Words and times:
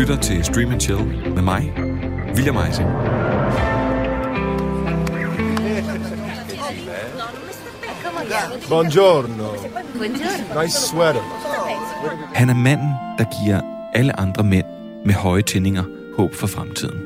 lytter 0.00 0.16
til 0.16 0.44
Stream 0.44 0.70
and 0.72 0.80
Chill 0.80 1.04
med 1.34 1.42
mig, 1.42 1.72
William 2.34 2.56
Eising. 2.56 2.88
Buongiorno. 8.68 9.48
Nice 10.62 10.80
sweater. 10.88 11.20
Han 12.34 12.48
er 12.48 12.54
manden, 12.54 12.94
der 13.18 13.24
giver 13.42 13.60
alle 13.94 14.20
andre 14.20 14.44
mænd 14.44 14.66
med 15.06 15.14
høje 15.14 15.42
tændinger 15.42 15.84
håb 16.16 16.34
for 16.34 16.46
fremtiden. 16.46 17.00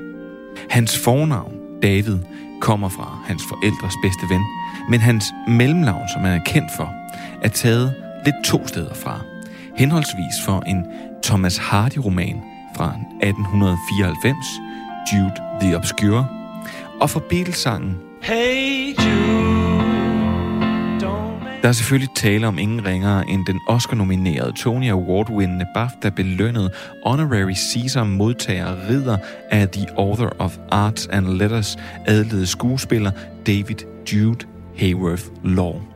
Hans 0.70 0.98
fornavn, 0.98 1.54
David, 1.82 2.18
kommer 2.60 2.88
fra 2.88 3.18
hans 3.26 3.42
forældres 3.48 3.94
bedste 4.02 4.34
ven, 4.34 4.42
men 4.90 5.00
hans 5.00 5.24
mellemnavn, 5.48 6.08
som 6.12 6.22
han 6.22 6.40
er 6.40 6.44
kendt 6.44 6.70
for, 6.76 6.92
er 7.42 7.48
taget 7.48 7.94
lidt 8.24 8.36
to 8.44 8.66
steder 8.66 8.94
fra. 8.94 9.20
Henholdsvis 9.76 10.44
for 10.44 10.60
en 10.60 10.84
Thomas 11.22 11.58
Hardy-roman 11.58 12.53
fra 12.76 12.94
1894, 13.22 14.36
Jude 15.12 15.34
the 15.60 15.76
Obscure, 15.76 16.26
og 17.00 17.10
for 17.10 17.20
Beatles-sangen 17.20 17.96
Hey 18.22 18.94
Jude, 18.98 19.54
Der 21.62 21.68
er 21.68 21.72
selvfølgelig 21.72 22.14
tale 22.16 22.46
om 22.46 22.58
ingen 22.58 22.86
ringere 22.86 23.28
end 23.28 23.46
den 23.46 23.60
Oscar-nominerede 23.68 24.52
Tony 24.52 24.90
Award-vindende 24.90 25.66
BAFTA 25.74 26.08
belønnede 26.10 26.70
honorary 27.06 27.54
Caesar 27.54 28.04
modtager 28.04 28.88
ridder 28.90 29.16
af 29.50 29.68
The 29.68 29.86
Author 29.98 30.32
of 30.38 30.58
Arts 30.70 31.06
and 31.06 31.26
Letters 31.26 31.76
adlede 32.06 32.46
skuespiller 32.46 33.10
David 33.46 33.76
Jude 34.12 34.46
Hayworth 34.76 35.24
Law. 35.44 35.93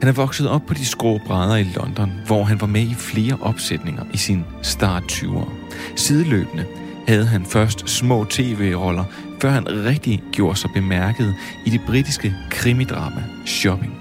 Han 0.00 0.08
er 0.08 0.12
vokset 0.12 0.48
op 0.48 0.66
på 0.66 0.74
de 0.74 0.86
skrå 0.86 1.18
brædder 1.26 1.56
i 1.56 1.66
London, 1.76 2.12
hvor 2.26 2.44
han 2.44 2.60
var 2.60 2.66
med 2.66 2.82
i 2.82 2.94
flere 2.94 3.38
opsætninger 3.40 4.04
i 4.12 4.16
sin 4.16 4.44
start 4.62 5.02
20'er. 5.12 5.50
Sideløbende 5.96 6.66
havde 7.08 7.26
han 7.26 7.44
først 7.44 7.90
små 7.90 8.24
tv-roller, 8.24 9.04
før 9.40 9.50
han 9.50 9.84
rigtig 9.84 10.22
gjorde 10.32 10.58
sig 10.58 10.70
bemærket 10.74 11.34
i 11.66 11.70
det 11.70 11.80
britiske 11.86 12.34
krimidrama 12.50 13.24
Shopping, 13.46 13.94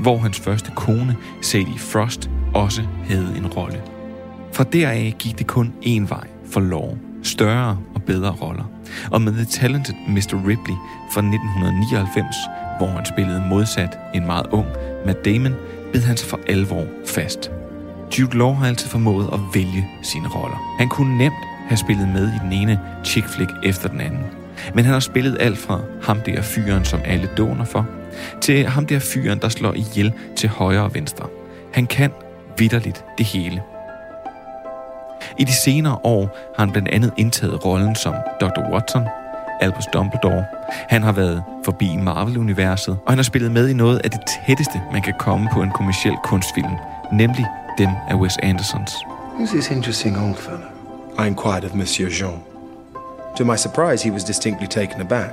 hvor 0.00 0.18
hans 0.18 0.40
første 0.40 0.70
kone, 0.76 1.16
Sadie 1.42 1.78
Frost, 1.78 2.30
også 2.54 2.82
havde 3.08 3.34
en 3.36 3.46
rolle. 3.46 3.82
Fra 4.52 4.64
deraf 4.64 5.14
gik 5.18 5.38
det 5.38 5.46
kun 5.46 5.72
én 5.84 6.08
vej 6.08 6.26
for 6.50 6.60
lov, 6.60 6.98
Større 7.22 7.78
og 7.94 8.02
bedre 8.02 8.30
roller. 8.30 8.64
Og 9.10 9.22
med 9.22 9.32
The 9.32 9.44
Talented 9.44 9.94
Mr. 10.08 10.34
Ripley 10.48 10.76
fra 11.12 11.20
1999, 11.20 12.36
hvor 12.78 12.88
han 12.88 13.06
spillede 13.06 13.44
modsat 13.48 13.98
en 14.14 14.26
meget 14.26 14.46
ung 14.50 14.66
Matt 15.06 15.24
Damon, 15.24 15.54
bed 15.92 16.00
han 16.00 16.16
sig 16.16 16.28
for 16.28 16.40
alvor 16.48 16.86
fast. 17.06 17.50
Jude 18.18 18.38
Law 18.38 18.52
har 18.52 18.66
altid 18.66 18.88
formået 18.88 19.28
at 19.32 19.40
vælge 19.54 19.88
sine 20.02 20.28
roller. 20.28 20.76
Han 20.78 20.88
kunne 20.88 21.18
nemt 21.18 21.34
have 21.68 21.76
spillet 21.76 22.08
med 22.08 22.28
i 22.28 22.38
den 22.44 22.52
ene 22.52 22.80
chick 23.04 23.28
flick 23.28 23.50
efter 23.64 23.88
den 23.88 24.00
anden. 24.00 24.26
Men 24.74 24.84
han 24.84 24.92
har 24.92 25.00
spillet 25.00 25.36
alt 25.40 25.58
fra 25.58 25.80
ham 26.02 26.20
der 26.20 26.42
fyren, 26.42 26.84
som 26.84 27.00
alle 27.04 27.28
doner 27.36 27.64
for, 27.64 27.86
til 28.40 28.66
ham 28.66 28.86
der 28.86 28.98
fyren, 28.98 29.38
der 29.38 29.48
slår 29.48 29.74
ihjel 29.74 30.12
til 30.36 30.48
højre 30.48 30.82
og 30.82 30.94
venstre. 30.94 31.26
Han 31.72 31.86
kan 31.86 32.10
vidderligt 32.58 33.04
det 33.18 33.26
hele. 33.26 33.62
I 35.38 35.44
de 35.44 35.52
senere 35.52 35.98
år 36.04 36.52
har 36.56 36.64
han 36.64 36.72
blandt 36.72 36.88
andet 36.88 37.12
indtaget 37.16 37.64
rollen 37.64 37.94
som 37.94 38.14
Dr. 38.40 38.72
Watson, 38.72 39.02
Albus 39.60 39.86
Dumbledore. 39.92 40.44
Han 40.88 41.02
har 41.02 41.12
været 41.12 41.42
forbi 41.64 41.96
Marvel-universet, 41.96 42.98
og 43.06 43.12
han 43.12 43.18
har 43.18 43.22
spillet 43.22 43.52
med 43.52 43.68
i 43.68 43.72
noget 43.72 44.00
af 44.04 44.10
det 44.10 44.20
tætteste, 44.46 44.80
man 44.92 45.02
kan 45.02 45.14
komme 45.18 45.48
på 45.52 45.62
en 45.62 45.70
kommersiel 45.70 46.16
kunstfilm, 46.24 46.76
nemlig 47.12 47.46
dem 47.78 47.90
af 48.08 48.14
Wes 48.14 48.36
Andersons. 48.42 48.92
Who's 49.38 49.52
this 49.52 49.70
interesting 49.70 50.18
old 50.18 50.36
fellow? 50.36 50.68
I 51.24 51.26
inquired 51.26 51.64
of 51.64 51.74
Monsieur 51.74 52.10
Jean. 52.20 52.38
To 53.36 53.44
my 53.44 53.56
surprise, 53.56 54.04
he 54.08 54.12
was 54.12 54.24
distinctly 54.24 54.66
taken 54.66 55.00
aback. 55.00 55.30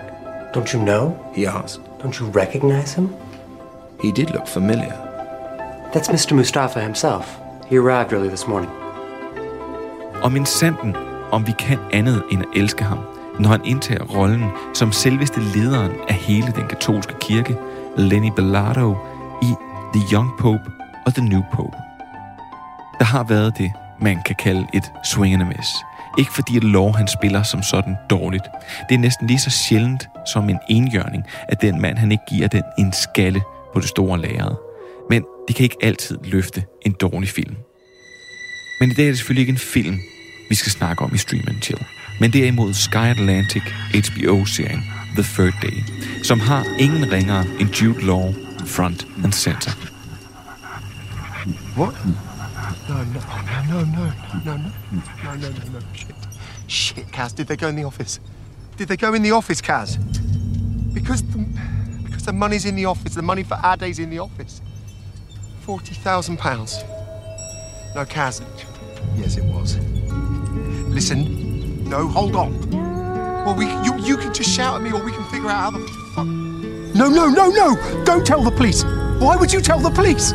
Don't 0.55 0.73
you 0.73 0.81
know? 0.83 1.13
He 1.35 1.47
asked. 1.47 1.81
Don't 2.03 2.19
you 2.21 2.41
recognize 2.41 2.95
him? 2.95 3.09
He 4.03 4.11
did 4.11 4.29
look 4.29 4.47
familiar. 4.47 4.93
That's 5.93 6.09
Mr. 6.09 6.35
Mustafa 6.35 6.79
himself. 6.79 7.37
He 7.69 7.77
arrived 7.77 8.13
early 8.13 8.27
this 8.27 8.47
morning. 8.47 8.71
Og 10.23 10.31
min 10.31 10.45
sanden, 10.45 10.95
om 11.31 11.47
vi 11.47 11.53
kan 11.59 11.77
andet 11.93 12.23
end 12.31 12.41
at 12.41 12.61
elske 12.61 12.83
ham, 12.83 12.99
når 13.39 13.49
han 13.49 13.65
indtager 13.65 14.03
rollen 14.03 14.49
som 14.73 14.91
selveste 14.91 15.39
lederen 15.55 15.91
af 16.07 16.15
hele 16.15 16.53
den 16.55 16.67
katolske 16.67 17.13
kirke, 17.21 17.55
Lenny 17.97 18.31
Bellardo, 18.35 18.95
i 19.41 19.53
The 19.93 20.03
Young 20.13 20.29
Pope 20.39 20.71
og 21.05 21.13
The 21.13 21.29
New 21.29 21.41
Pope. 21.53 21.77
Der 22.99 23.05
har 23.05 23.23
været 23.23 23.57
det, 23.57 23.71
man 24.01 24.21
kan 24.25 24.35
kalde 24.35 24.67
et 24.73 24.91
swingende 25.05 25.45
mess. 25.45 25.57
miss. 25.57 25.69
Ikke 26.17 26.33
fordi 26.33 26.57
at 26.57 26.63
lov 26.63 26.95
han 26.95 27.07
spiller 27.07 27.43
som 27.43 27.63
sådan 27.63 27.95
dårligt. 28.09 28.43
Det 28.89 28.95
er 28.95 28.99
næsten 28.99 29.27
lige 29.27 29.39
så 29.39 29.49
sjældent 29.49 30.09
som 30.33 30.49
en 30.49 30.59
engjørning, 30.69 31.23
at 31.47 31.61
den 31.61 31.81
mand 31.81 31.97
han 31.97 32.11
ikke 32.11 32.23
giver 32.29 32.47
den 32.47 32.63
en 32.77 32.93
skalle 32.93 33.41
på 33.73 33.79
det 33.79 33.89
store 33.89 34.21
lærred. 34.21 34.55
Men 35.09 35.23
det 35.47 35.55
kan 35.55 35.63
ikke 35.63 35.77
altid 35.81 36.17
løfte 36.23 36.63
en 36.85 36.91
dårlig 36.91 37.29
film. 37.29 37.55
Men 38.79 38.91
i 38.91 38.93
dag 38.93 39.05
er 39.05 39.09
det 39.09 39.17
selvfølgelig 39.17 39.41
ikke 39.41 39.51
en 39.51 39.57
film, 39.57 39.99
vi 40.49 40.55
skal 40.55 40.71
snakke 40.71 41.03
om 41.03 41.15
i 41.15 41.17
Stream 41.17 41.43
and 41.47 41.61
Chill. 41.61 41.85
Men 42.19 42.31
derimod 42.31 42.73
Sky 42.73 43.09
Atlantic 43.09 43.63
HBO-serien 43.93 44.83
The 45.15 45.23
Third 45.23 45.53
Day, 45.61 45.83
som 46.23 46.39
har 46.39 46.65
ingen 46.79 47.11
ringere 47.11 47.45
end 47.59 47.69
Jude 47.69 48.05
Law 48.05 48.33
front 48.65 49.07
and 49.23 49.33
center. 49.33 49.71
What? 51.75 51.95
No, 52.89 52.95
no, 52.95 53.03
no, 53.03 53.13
no, 53.69 53.83
no, 53.83 54.07
no, 54.45 54.57
no, 54.57 54.57
no, 55.23 55.35
no, 55.35 55.49
no, 55.49 55.49
no. 55.73 55.79
Shit. 55.93 56.15
Shit, 56.67 57.11
Kaz, 57.11 57.35
did 57.35 57.47
they 57.47 57.55
go 57.55 57.67
in 57.67 57.75
the 57.75 57.85
office? 57.85 58.19
Did 58.77 58.87
they 58.87 58.97
go 58.97 59.13
in 59.13 59.23
the 59.23 59.31
office, 59.31 59.61
Kaz? 59.61 59.97
Because 60.93 61.23
the, 61.23 61.37
because 62.03 62.25
the 62.25 62.33
money's 62.33 62.65
in 62.65 62.75
the 62.75 62.85
office, 62.85 63.15
the 63.15 63.21
money 63.21 63.43
for 63.43 63.55
our 63.55 63.77
days 63.77 63.99
in 63.99 64.09
the 64.09 64.19
office. 64.19 64.61
Forty 65.61 65.95
thousand 65.95 66.37
pounds. 66.37 66.83
No, 67.95 68.05
Kaz. 68.05 68.41
Yes, 69.17 69.37
it 69.37 69.45
was. 69.45 69.77
Listen, 70.89 71.48
no, 71.89 72.07
hold 72.07 72.35
on. 72.35 72.69
Well, 73.45 73.55
we 73.55 73.65
you 73.83 73.97
you 74.05 74.15
can 74.15 74.31
just 74.33 74.49
shout 74.49 74.75
at 74.75 74.81
me, 74.83 74.91
or 74.91 75.03
we 75.03 75.11
can 75.11 75.23
figure 75.25 75.49
out 75.49 75.59
how 75.59 75.71
the 75.71 75.87
fuck. 76.13 76.27
No, 76.27 77.09
no, 77.09 77.27
no, 77.27 77.49
no! 77.49 78.03
Don't 78.05 78.25
tell 78.25 78.43
the 78.43 78.51
police. 78.51 78.83
Why 79.19 79.35
would 79.35 79.51
you 79.51 79.59
tell 79.59 79.79
the 79.79 79.89
police? 79.89 80.31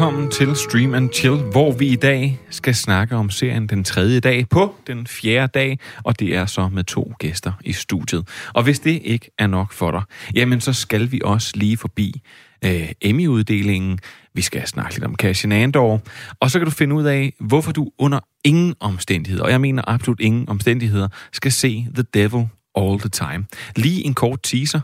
Velkommen 0.00 0.30
til 0.30 0.56
Stream 0.56 0.94
and 0.94 1.10
Chill, 1.12 1.36
hvor 1.36 1.72
vi 1.72 1.86
i 1.86 1.96
dag 1.96 2.40
skal 2.50 2.74
snakke 2.74 3.16
om 3.16 3.30
serien 3.30 3.66
den 3.66 3.84
tredje 3.84 4.20
dag 4.20 4.48
på 4.48 4.74
den 4.86 5.06
fjerde 5.06 5.50
dag, 5.54 5.78
og 6.04 6.20
det 6.20 6.36
er 6.36 6.46
så 6.46 6.68
med 6.68 6.84
to 6.84 7.12
gæster 7.18 7.52
i 7.64 7.72
studiet. 7.72 8.28
Og 8.54 8.62
hvis 8.62 8.80
det 8.80 9.00
ikke 9.04 9.30
er 9.38 9.46
nok 9.46 9.72
for 9.72 9.90
dig, 9.90 10.02
jamen 10.34 10.60
så 10.60 10.72
skal 10.72 11.12
vi 11.12 11.20
også 11.24 11.52
lige 11.54 11.76
forbi 11.76 12.22
øh, 12.64 12.88
Emmy-uddelingen. 13.00 13.98
Vi 14.34 14.42
skal 14.42 14.66
snakke 14.66 14.94
lidt 14.94 15.04
om 15.04 15.16
Cassian 15.16 15.52
Andor, 15.52 16.00
og 16.40 16.50
så 16.50 16.58
kan 16.58 16.66
du 16.66 16.72
finde 16.72 16.94
ud 16.94 17.04
af, 17.04 17.32
hvorfor 17.40 17.72
du 17.72 17.90
under 17.98 18.20
ingen 18.44 18.74
omstændigheder, 18.80 19.44
og 19.44 19.50
jeg 19.50 19.60
mener 19.60 19.82
absolut 19.86 20.20
ingen 20.20 20.48
omstændigheder, 20.48 21.08
skal 21.32 21.52
se 21.52 21.86
The 21.94 22.04
Devil 22.14 22.48
All 22.74 23.00
the 23.00 23.08
Time. 23.08 23.46
Lige 23.76 24.06
en 24.06 24.14
kort 24.14 24.42
teaser. 24.42 24.80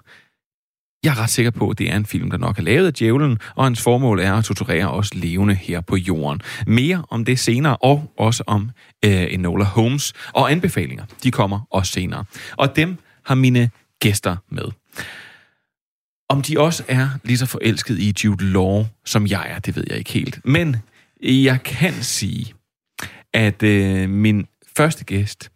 Jeg 1.05 1.11
er 1.11 1.23
ret 1.23 1.31
sikker 1.31 1.51
på, 1.51 1.71
at 1.71 1.79
det 1.79 1.91
er 1.91 1.97
en 1.97 2.07
film, 2.07 2.31
der 2.31 2.39
nok 2.39 2.59
er 2.59 2.62
lavet 2.62 2.87
af 2.87 2.95
djævlen, 2.95 3.39
og 3.55 3.65
hans 3.65 3.83
formål 3.83 4.21
er 4.21 4.34
at 4.34 4.45
torturere 4.45 4.91
os 4.91 5.15
levende 5.15 5.55
her 5.55 5.81
på 5.81 5.97
jorden. 5.97 6.41
Mere 6.67 7.05
om 7.11 7.25
det 7.25 7.39
senere, 7.39 7.77
og 7.77 8.12
også 8.19 8.45
om 8.47 8.71
øh, 9.05 9.35
Enola 9.35 9.65
Holmes. 9.65 10.12
Og 10.33 10.51
anbefalinger, 10.51 11.05
de 11.23 11.31
kommer 11.31 11.61
også 11.71 11.93
senere. 11.93 12.25
Og 12.56 12.77
dem 12.77 12.97
har 13.25 13.35
mine 13.35 13.70
gæster 14.00 14.37
med. 14.50 14.65
Om 16.29 16.43
de 16.43 16.61
også 16.61 16.85
er 16.88 17.09
lige 17.25 17.38
så 17.38 17.47
forelsket 17.47 17.99
i 17.99 18.15
Jude 18.25 18.44
Law, 18.44 18.85
som 19.05 19.26
jeg 19.26 19.47
er, 19.50 19.59
det 19.59 19.76
ved 19.76 19.85
jeg 19.88 19.99
ikke 19.99 20.12
helt. 20.12 20.41
Men 20.44 20.76
jeg 21.23 21.62
kan 21.62 21.93
sige, 21.93 22.55
at 23.35 23.62
øh, 23.62 24.11
min 24.11 24.47
første 24.76 25.05
gæst 25.05 25.50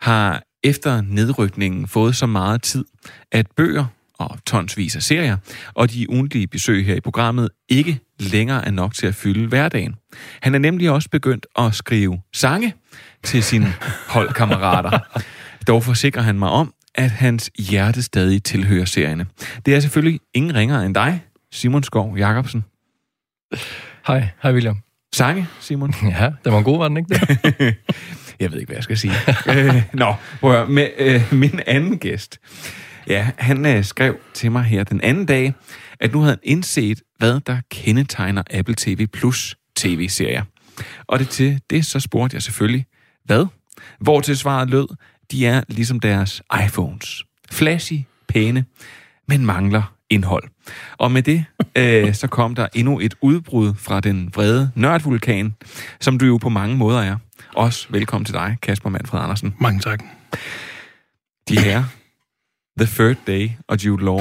har 0.00 0.42
efter 0.64 1.00
nedrykningen 1.00 1.88
fået 1.88 2.16
så 2.16 2.26
meget 2.26 2.62
tid, 2.62 2.84
at 3.32 3.46
bøger 3.56 3.86
og 4.18 4.38
tonsvis 4.46 4.96
af 4.96 5.02
serier, 5.02 5.36
og 5.74 5.92
de 5.92 6.10
ugentlige 6.10 6.46
besøg 6.46 6.86
her 6.86 6.94
i 6.94 7.00
programmet 7.00 7.48
ikke 7.68 7.98
længere 8.20 8.66
er 8.66 8.70
nok 8.70 8.94
til 8.94 9.06
at 9.06 9.14
fylde 9.14 9.48
hverdagen. 9.48 9.94
Han 10.42 10.54
er 10.54 10.58
nemlig 10.58 10.90
også 10.90 11.08
begyndt 11.10 11.46
at 11.58 11.74
skrive 11.74 12.20
sange 12.32 12.74
til 13.22 13.42
sine 13.42 13.74
holdkammerater. 14.14 14.98
Dog 15.66 15.84
forsikrer 15.84 16.22
han 16.22 16.38
mig 16.38 16.48
om, 16.48 16.74
at 16.94 17.10
hans 17.10 17.50
hjerte 17.58 18.02
stadig 18.02 18.42
tilhører 18.42 18.84
serierne. 18.84 19.26
Det 19.66 19.74
er 19.74 19.80
selvfølgelig 19.80 20.20
ingen 20.34 20.54
ringere 20.54 20.86
end 20.86 20.94
dig, 20.94 21.22
Simon 21.52 21.82
Skov 21.82 22.18
Jacobsen. 22.18 22.64
Hej, 24.06 24.28
hej 24.42 24.52
William. 24.52 24.78
Sange, 25.14 25.46
Simon? 25.60 25.94
Ja, 26.20 26.30
det 26.44 26.52
var 26.52 26.58
en 26.58 26.64
god, 26.64 26.78
var 26.78 26.88
den 26.88 26.96
ikke 26.96 27.08
det? 27.14 27.76
jeg 28.40 28.52
ved 28.52 28.58
ikke, 28.58 28.68
hvad 28.68 28.76
jeg 28.76 28.84
skal 28.84 28.98
sige. 28.98 29.12
øh, 29.48 29.82
nå, 29.92 30.14
prøv 30.40 30.62
at 30.62 30.68
med, 30.68 30.88
øh, 30.98 31.22
min 31.32 31.60
anden 31.66 31.98
gæst, 31.98 32.38
Ja, 33.08 33.30
han 33.38 33.66
øh, 33.66 33.84
skrev 33.84 34.16
til 34.34 34.52
mig 34.52 34.62
her 34.62 34.84
den 34.84 35.00
anden 35.00 35.26
dag, 35.26 35.54
at 36.00 36.12
nu 36.12 36.18
havde 36.18 36.32
han 36.32 36.38
indset, 36.42 37.02
hvad 37.18 37.40
der 37.40 37.60
kendetegner 37.70 38.42
Apple 38.50 38.74
TV 38.78 39.06
Plus 39.06 39.56
tv-serier. 39.76 40.42
Og 41.06 41.18
det 41.18 41.28
til 41.28 41.60
det 41.70 41.86
så 41.86 42.00
spurgte 42.00 42.34
jeg 42.34 42.42
selvfølgelig, 42.42 42.86
hvad? 43.24 43.46
Hvor 44.00 44.20
til 44.20 44.36
svaret 44.36 44.70
lød, 44.70 44.86
de 45.30 45.46
er 45.46 45.62
ligesom 45.68 46.00
deres 46.00 46.42
iPhones. 46.64 47.24
Flashy, 47.50 48.00
pæne, 48.28 48.64
men 49.28 49.46
mangler 49.46 49.94
indhold. 50.10 50.44
Og 50.98 51.12
med 51.12 51.22
det, 51.22 51.44
øh, 51.78 52.14
så 52.14 52.26
kom 52.26 52.54
der 52.54 52.66
endnu 52.74 53.00
et 53.00 53.14
udbrud 53.20 53.74
fra 53.74 54.00
den 54.00 54.30
vrede 54.34 54.70
nørdvulkan, 54.74 55.54
som 56.00 56.18
du 56.18 56.26
jo 56.26 56.36
på 56.36 56.48
mange 56.48 56.76
måder 56.76 57.00
er. 57.00 57.16
Også 57.56 57.86
velkommen 57.90 58.24
til 58.24 58.34
dig, 58.34 58.56
Kasper 58.62 58.90
Manfred 58.90 59.20
Andersen. 59.20 59.54
Mange 59.60 59.80
tak. 59.80 60.02
De 61.48 61.58
her, 61.58 61.84
The 62.78 62.86
Third 62.86 63.16
Day 63.26 63.50
og 63.68 63.84
Jude 63.84 64.04
Law. 64.04 64.20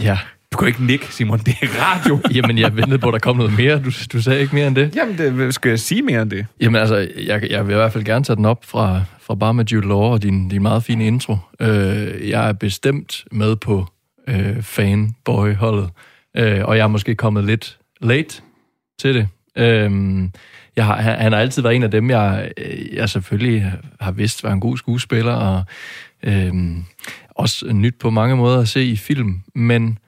Ja. 0.00 0.18
Du 0.52 0.58
kan 0.58 0.68
ikke 0.68 0.84
nikke, 0.84 1.06
Simon. 1.06 1.38
Det 1.38 1.54
er 1.62 1.66
radio. 1.66 2.20
Jamen, 2.36 2.58
jeg 2.58 2.76
ventede 2.76 2.98
på, 2.98 3.08
at 3.08 3.12
der 3.12 3.18
kom 3.18 3.36
noget 3.36 3.56
mere. 3.56 3.82
Du, 3.82 3.90
du 4.12 4.22
sagde 4.22 4.40
ikke 4.40 4.54
mere 4.54 4.66
end 4.66 4.76
det. 4.76 4.96
Jamen, 4.96 5.18
det, 5.18 5.54
skal 5.54 5.68
jeg 5.68 5.78
sige 5.78 6.02
mere 6.02 6.22
end 6.22 6.30
det? 6.30 6.46
Jamen, 6.60 6.80
altså, 6.80 7.08
jeg, 7.16 7.50
jeg 7.50 7.66
vil 7.66 7.72
i 7.72 7.76
hvert 7.76 7.92
fald 7.92 8.04
gerne 8.04 8.24
tage 8.24 8.36
den 8.36 8.44
op 8.44 8.64
fra, 8.64 9.02
fra 9.20 9.34
bare 9.34 9.54
med 9.54 9.64
Jude 9.64 9.88
Law 9.88 9.98
og 9.98 10.22
din, 10.22 10.48
din 10.48 10.62
meget 10.62 10.82
fine 10.82 11.06
intro. 11.06 11.36
Øh, 11.60 12.28
jeg 12.28 12.48
er 12.48 12.52
bestemt 12.52 13.24
med 13.32 13.56
på 13.56 13.86
øh, 14.28 14.62
fanboy-holdet, 14.62 15.90
øh, 16.36 16.64
og 16.64 16.76
jeg 16.76 16.82
er 16.84 16.88
måske 16.88 17.14
kommet 17.14 17.44
lidt 17.44 17.78
late 18.00 18.42
til 18.98 19.14
det. 19.14 19.28
Øh, 19.56 19.90
jeg 20.76 20.86
har, 20.86 20.96
han, 20.96 21.18
han 21.18 21.32
har 21.32 21.40
altid 21.40 21.62
været 21.62 21.76
en 21.76 21.82
af 21.82 21.90
dem, 21.90 22.10
jeg, 22.10 22.52
jeg 22.92 23.08
selvfølgelig 23.08 23.72
har 24.00 24.12
vidst 24.12 24.44
var 24.44 24.52
en 24.52 24.60
god 24.60 24.76
skuespiller, 24.76 25.32
og 25.32 25.64
øh, 26.22 26.52
også 27.30 27.72
nyt 27.72 27.94
på 28.00 28.10
mange 28.10 28.36
måder 28.36 28.60
at 28.60 28.68
se 28.68 28.84
i 28.84 28.96
film, 28.96 29.40
men 29.54 29.98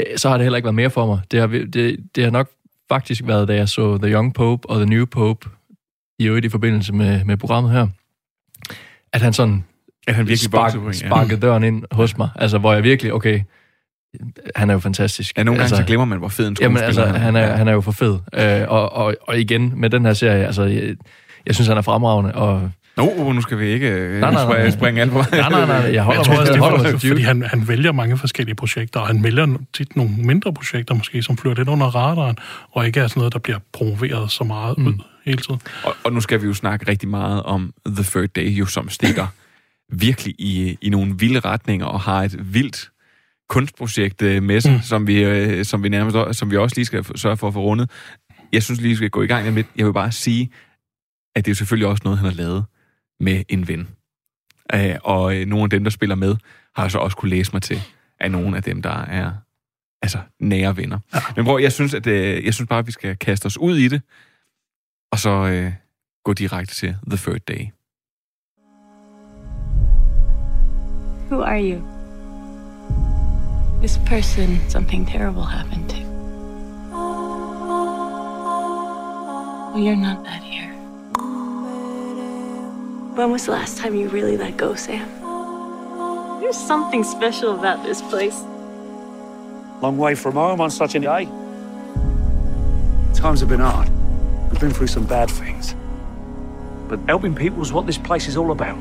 øh, 0.00 0.16
så 0.16 0.28
har 0.28 0.36
det 0.36 0.44
heller 0.44 0.56
ikke 0.56 0.66
været 0.66 0.74
mere 0.74 0.90
for 0.90 1.06
mig. 1.06 1.20
Det 1.30 1.40
har, 1.40 1.46
det, 1.46 1.96
det 2.14 2.24
har 2.24 2.30
nok 2.30 2.50
faktisk 2.88 3.22
været, 3.26 3.48
da 3.48 3.54
jeg 3.54 3.68
så 3.68 3.98
The 3.98 4.12
Young 4.12 4.34
Pope 4.34 4.70
og 4.70 4.76
The 4.76 4.86
New 4.86 5.04
Pope, 5.04 5.48
i 6.18 6.26
øvrigt 6.26 6.46
i 6.46 6.48
forbindelse 6.48 6.92
med, 6.92 7.24
med 7.24 7.36
programmet 7.36 7.72
her, 7.72 7.86
at 9.12 9.22
han 9.22 9.32
sådan 9.32 9.64
At 10.08 10.14
han 10.14 10.28
virkelig 10.28 10.40
spark, 10.40 10.74
en, 10.74 10.86
ja. 10.86 10.92
sparkede 10.92 11.40
døren 11.40 11.64
ind 11.64 11.84
hos 11.92 12.18
mig. 12.18 12.28
Altså, 12.36 12.58
hvor 12.58 12.72
jeg 12.72 12.82
virkelig, 12.82 13.14
okay, 13.14 13.40
han 14.56 14.70
er 14.70 14.74
jo 14.74 14.80
fantastisk. 14.80 15.38
Ja, 15.38 15.42
nogle 15.42 15.58
gange 15.58 15.64
altså, 15.64 15.76
så 15.76 15.84
glemmer 15.84 16.04
man, 16.04 16.18
hvor 16.18 16.28
fed 16.28 16.48
en 16.48 16.56
Jamen 16.60 16.82
altså, 16.82 17.06
han 17.06 17.36
er, 17.36 17.56
han 17.56 17.68
er 17.68 17.72
jo 17.72 17.80
for 17.80 17.92
fed. 17.92 18.18
Øh, 18.34 18.68
og, 18.68 18.92
og, 18.92 19.14
og 19.22 19.40
igen, 19.40 19.72
med 19.76 19.90
den 19.90 20.04
her 20.04 20.12
serie, 20.12 20.46
altså, 20.46 20.62
jeg, 20.62 20.96
jeg 21.46 21.54
synes, 21.54 21.68
han 21.68 21.76
er 21.76 21.82
fremragende, 21.82 22.34
og 22.34 22.70
Nå, 22.96 23.12
oh, 23.18 23.34
nu 23.34 23.40
skal 23.40 23.58
vi 23.58 23.66
ikke 23.68 23.88
øh, 23.90 24.20
Nej, 24.20 24.30
nej, 24.32 24.44
nej. 24.44 24.44
springe- 24.52 24.72
springe 24.72 25.00
alt 25.00 25.10
på 25.12 25.18
vej. 25.18 25.26
nej, 25.30 25.48
nej, 25.50 25.66
nej, 25.66 25.76
jeg 25.94 26.02
holder 26.02 26.18
Jeg 26.20 26.24
tror 26.26 26.32
mig, 26.32 26.40
også, 26.40 26.52
jeg 26.52 26.54
det 26.54 26.62
holder 26.70 26.92
mig 26.92 27.00
fordi 27.00 27.22
han, 27.22 27.42
han 27.42 27.68
vælger 27.68 27.92
mange 27.92 28.18
forskellige 28.18 28.54
projekter, 28.54 29.00
og 29.00 29.06
han 29.06 29.24
vælger 29.24 29.56
tit 29.74 29.96
nogle 29.96 30.12
mindre 30.16 30.52
projekter 30.54 30.94
måske, 30.94 31.22
som 31.22 31.36
flyver 31.36 31.54
lidt 31.56 31.68
under 31.68 31.86
radaren, 31.86 32.36
og 32.70 32.86
ikke 32.86 33.00
er 33.00 33.06
sådan 33.06 33.20
noget, 33.20 33.32
der 33.32 33.38
bliver 33.38 33.58
promoveret 33.72 34.30
så 34.30 34.44
meget 34.44 34.78
mm. 34.78 34.86
ud 34.86 34.94
hele 35.24 35.38
tiden. 35.38 35.60
Og, 35.84 35.94
og 36.04 36.12
nu 36.12 36.20
skal 36.20 36.42
vi 36.42 36.46
jo 36.46 36.54
snakke 36.54 36.90
rigtig 36.90 37.08
meget 37.08 37.42
om 37.42 37.72
The 37.86 38.04
Third 38.04 38.28
Day, 38.28 38.48
jo 38.50 38.66
som 38.66 38.88
stikker 38.88 39.26
virkelig 40.06 40.34
i, 40.38 40.78
i 40.82 40.88
nogle 40.90 41.14
vilde 41.18 41.40
retninger 41.40 41.86
og 41.86 42.00
har 42.00 42.22
et 42.22 42.54
vildt 42.54 42.90
kunstprojekt 43.48 44.22
øh, 44.22 44.42
med 44.42 44.60
sig, 44.60 44.72
mm. 44.72 44.80
som, 44.82 45.06
vi, 45.06 45.24
øh, 45.24 45.64
som 45.64 45.82
vi 45.82 45.88
nærmest 45.88 46.16
også- 46.16 46.38
som 46.38 46.50
vi 46.50 46.56
også 46.56 46.76
lige 46.76 46.86
skal 46.86 47.04
sørge 47.18 47.36
for 47.36 47.48
at 47.48 47.54
få 47.54 47.60
rundet. 47.60 47.90
Jeg 48.52 48.62
synes 48.62 48.80
lige, 48.80 48.88
vi 48.90 48.96
skal 48.96 49.10
gå 49.10 49.22
i 49.22 49.26
gang 49.26 49.44
med 49.44 49.52
lidt. 49.52 49.66
Jeg 49.76 49.86
vil 49.86 49.92
bare 49.92 50.12
sige, 50.12 50.50
at 51.36 51.44
det 51.44 51.50
er 51.50 51.52
jo 51.52 51.56
selvfølgelig 51.56 51.88
også 51.88 52.00
noget, 52.04 52.18
han 52.18 52.28
har 52.28 52.34
lavet 52.34 52.64
med 53.20 53.44
en 53.48 53.68
ven. 53.68 53.88
Øh, 54.74 54.96
og 55.04 55.36
øh, 55.36 55.46
nogle 55.46 55.64
af 55.64 55.70
dem, 55.70 55.84
der 55.84 55.90
spiller 55.90 56.14
med, 56.14 56.36
har 56.76 56.88
så 56.88 56.98
også 56.98 57.16
kunne 57.16 57.30
læse 57.30 57.52
mig 57.52 57.62
til, 57.62 57.80
af 58.20 58.30
nogle 58.30 58.56
af 58.56 58.62
dem, 58.62 58.82
der 58.82 59.04
er 59.04 59.32
altså 60.02 60.18
nære 60.40 60.76
venner. 60.76 60.98
Ja. 61.14 61.20
Men 61.36 61.44
bror, 61.44 61.58
jeg 61.58 61.72
synes, 61.72 61.94
at, 61.94 62.06
øh, 62.06 62.44
jeg 62.44 62.54
synes 62.54 62.68
bare, 62.68 62.78
at 62.78 62.86
vi 62.86 62.92
skal 62.92 63.16
kaste 63.16 63.46
os 63.46 63.58
ud 63.58 63.76
i 63.76 63.88
det, 63.88 64.02
og 65.12 65.18
så 65.18 65.30
øh, 65.30 65.72
gå 66.24 66.32
direkte 66.32 66.74
til 66.74 66.96
The 67.10 67.16
Third 67.16 67.40
Day. 67.40 67.66
Who 71.30 71.42
are 71.42 71.62
you? 71.62 71.82
This 73.80 73.98
person 74.06 74.58
something 74.68 75.06
terrible 75.06 75.44
happened 75.44 75.88
to. 75.88 76.00
Well, 79.72 79.84
you're 79.84 79.96
not 79.96 80.24
that 80.24 80.42
here. 80.42 80.69
When 83.14 83.32
was 83.32 83.46
the 83.46 83.52
last 83.52 83.76
time 83.76 83.96
you 83.96 84.08
really 84.08 84.36
let 84.36 84.56
go, 84.56 84.76
Sam? 84.76 85.08
There's 86.40 86.56
something 86.56 87.02
special 87.02 87.58
about 87.58 87.82
this 87.82 88.00
place. 88.02 88.40
Long 89.82 89.98
way 89.98 90.14
from 90.14 90.34
home 90.34 90.60
on 90.60 90.70
such 90.70 90.94
a 90.94 91.00
day. 91.00 91.24
Times 93.12 93.40
have 93.40 93.48
been 93.48 93.60
hard. 93.60 93.88
We've 94.48 94.60
been 94.60 94.70
through 94.70 94.86
some 94.86 95.06
bad 95.06 95.28
things. 95.28 95.74
But 96.88 97.00
helping 97.08 97.34
people 97.34 97.60
is 97.62 97.72
what 97.72 97.84
this 97.84 97.98
place 97.98 98.28
is 98.28 98.36
all 98.36 98.52
about. 98.52 98.78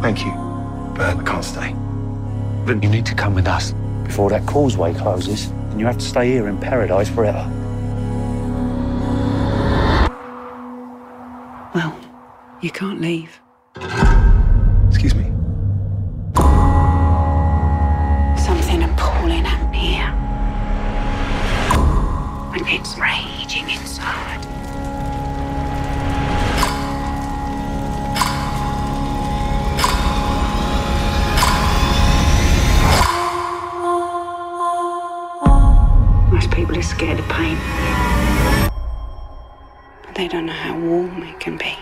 Thank 0.00 0.24
you, 0.24 0.32
but 0.96 1.16
I 1.16 1.22
can't 1.24 1.44
stay. 1.44 1.74
Then 2.64 2.80
you 2.80 2.88
need 2.88 3.06
to 3.06 3.14
come 3.16 3.34
with 3.34 3.48
us 3.48 3.72
before 4.04 4.30
that 4.30 4.46
causeway 4.46 4.94
closes, 4.94 5.46
and 5.46 5.80
you 5.80 5.86
have 5.86 5.98
to 5.98 6.04
stay 6.04 6.30
here 6.30 6.46
in 6.46 6.58
paradise 6.58 7.10
forever. 7.10 7.44
You 12.62 12.70
can't 12.70 13.00
leave. 13.00 13.40
Excuse 14.86 15.16
me. 15.16 15.24
Something 18.38 18.84
appalling 18.84 19.44
happened 19.44 19.74
here. 19.74 20.14
And 22.54 22.62
it's 22.68 22.96
raging 22.96 23.68
inside. 23.68 24.46
Most 36.32 36.50
people 36.52 36.78
are 36.78 36.82
scared 36.82 37.18
of 37.18 37.28
pain. 37.28 37.58
But 40.04 40.14
they 40.14 40.28
don't 40.28 40.46
know 40.46 40.52
how 40.52 40.78
warm 40.78 41.24
it 41.24 41.40
can 41.40 41.56
be. 41.56 41.76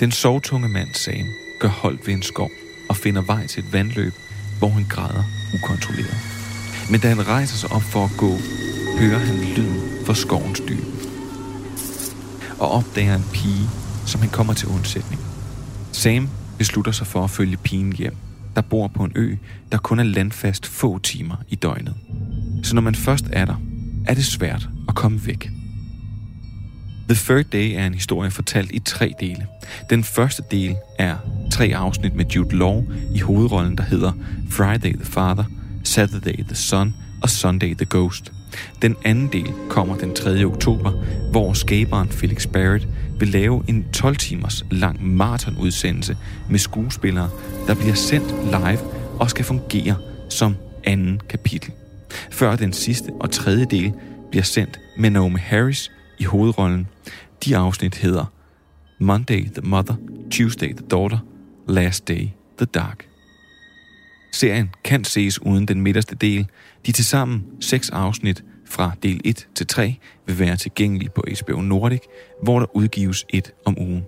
Den 0.00 0.12
sovtunge 0.12 0.68
mand 0.68 0.94
Sam 0.94 1.26
gør 1.58 1.68
holdt 1.68 2.06
ved 2.06 2.14
en 2.14 2.22
skov 2.22 2.50
og 2.88 2.96
finder 2.96 3.22
vej 3.22 3.46
til 3.46 3.64
et 3.64 3.72
vandløb, 3.72 4.12
hvor 4.58 4.68
han 4.68 4.84
græder 4.88 5.24
ukontrolleret. 5.54 6.16
Men 6.90 7.00
da 7.00 7.08
han 7.08 7.28
rejser 7.28 7.56
sig 7.56 7.72
op 7.72 7.82
for 7.82 8.04
at 8.04 8.10
gå, 8.18 8.30
hører 8.98 9.18
han 9.18 9.36
lyden 9.36 10.06
fra 10.06 10.14
skovens 10.14 10.60
dyb. 10.60 10.84
Og 12.58 12.70
opdager 12.70 13.14
en 13.14 13.24
pige, 13.32 13.68
som 14.06 14.20
han 14.20 14.30
kommer 14.30 14.54
til 14.54 14.68
undsætning. 14.68 15.20
Sam 15.92 16.28
beslutter 16.58 16.92
sig 16.92 17.06
for 17.06 17.24
at 17.24 17.30
følge 17.30 17.56
pigen 17.56 17.92
hjem, 17.92 18.16
der 18.56 18.62
bor 18.62 18.88
på 18.88 19.04
en 19.04 19.12
ø, 19.14 19.36
der 19.72 19.78
kun 19.78 19.98
er 19.98 20.04
landfast 20.04 20.66
få 20.66 20.98
timer 20.98 21.36
i 21.48 21.54
døgnet. 21.54 21.94
Så 22.62 22.74
når 22.74 22.82
man 22.82 22.94
først 22.94 23.24
er 23.32 23.44
der, 23.44 23.56
er 24.06 24.14
det 24.14 24.24
svært 24.24 24.68
at 24.88 24.94
komme 24.94 25.26
væk. 25.26 25.55
The 27.08 27.14
Third 27.14 27.44
Day 27.44 27.74
er 27.76 27.86
en 27.86 27.94
historie 27.94 28.30
fortalt 28.30 28.70
i 28.72 28.78
tre 28.78 29.14
dele. 29.20 29.46
Den 29.90 30.04
første 30.04 30.42
del 30.50 30.76
er 30.98 31.16
tre 31.52 31.72
afsnit 31.74 32.14
med 32.14 32.24
Jude 32.24 32.56
Law 32.56 32.82
i 33.14 33.20
hovedrollen, 33.20 33.78
der 33.78 33.84
hedder 33.84 34.12
Friday 34.50 34.92
the 34.92 35.04
Father, 35.04 35.44
Saturday 35.84 36.44
the 36.46 36.56
Son 36.56 36.94
og 37.22 37.30
Sunday 37.30 37.74
the 37.74 37.86
Ghost. 37.90 38.32
Den 38.82 38.96
anden 39.04 39.28
del 39.32 39.52
kommer 39.68 39.96
den 39.96 40.14
3. 40.14 40.44
oktober, 40.44 40.90
hvor 41.30 41.52
skaberen 41.52 42.08
Felix 42.08 42.46
Barrett 42.46 42.88
vil 43.18 43.28
lave 43.28 43.64
en 43.68 43.86
12 43.92 44.16
timers 44.16 44.64
lang 44.70 45.06
maratonudsendelse 45.16 46.16
med 46.50 46.58
skuespillere, 46.58 47.30
der 47.66 47.74
bliver 47.74 47.94
sendt 47.94 48.44
live 48.44 48.80
og 49.20 49.30
skal 49.30 49.44
fungere 49.44 49.96
som 50.30 50.56
anden 50.84 51.20
kapitel. 51.28 51.72
Før 52.30 52.56
den 52.56 52.72
sidste 52.72 53.12
og 53.20 53.30
tredje 53.30 53.64
del 53.64 53.92
bliver 54.30 54.44
sendt 54.44 54.80
med 54.98 55.10
Naomi 55.10 55.38
Harris 55.38 55.90
i 56.18 56.24
hovedrollen. 56.24 56.86
De 57.44 57.56
afsnit 57.56 57.94
hedder 57.94 58.24
Monday 58.98 59.44
the 59.44 59.62
Mother, 59.62 59.94
Tuesday 60.30 60.72
the 60.72 60.86
Daughter, 60.90 61.18
Last 61.68 62.08
Day 62.08 62.28
the 62.58 62.66
Dark. 62.66 63.08
Serien 64.32 64.70
kan 64.84 65.04
ses 65.04 65.42
uden 65.42 65.68
den 65.68 65.80
midterste 65.80 66.14
del. 66.14 66.46
De 66.86 66.92
tilsammen 66.92 67.44
seks 67.60 67.90
afsnit 67.90 68.44
fra 68.66 68.92
del 69.02 69.20
1 69.24 69.48
til 69.54 69.66
3 69.66 69.96
vil 70.26 70.38
være 70.38 70.56
tilgængelige 70.56 71.10
på 71.14 71.24
HBO 71.40 71.60
Nordic, 71.60 72.02
hvor 72.42 72.58
der 72.58 72.76
udgives 72.76 73.26
et 73.28 73.52
om 73.64 73.78
ugen. 73.78 74.04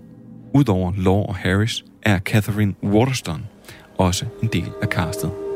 Udover 0.53 0.93
Law 0.97 1.21
og 1.21 1.35
Harris 1.35 1.85
er 2.03 2.19
Catherine 2.19 2.73
Waterston 2.83 3.45
også 3.97 4.25
en 4.43 4.49
del 4.53 4.71
af 4.81 4.87
castet. 4.87 5.48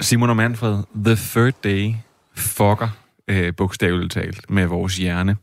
Simon 0.00 0.30
og 0.30 0.36
Manfred, 0.36 0.82
The 1.04 1.14
Third 1.16 1.52
Day 1.64 1.94
fucker 2.36 2.88
øh, 3.28 3.54
bogstaveligt 3.56 4.12
talt 4.12 4.50
med 4.50 4.66
vores 4.66 4.96
hjerne, 4.96 5.36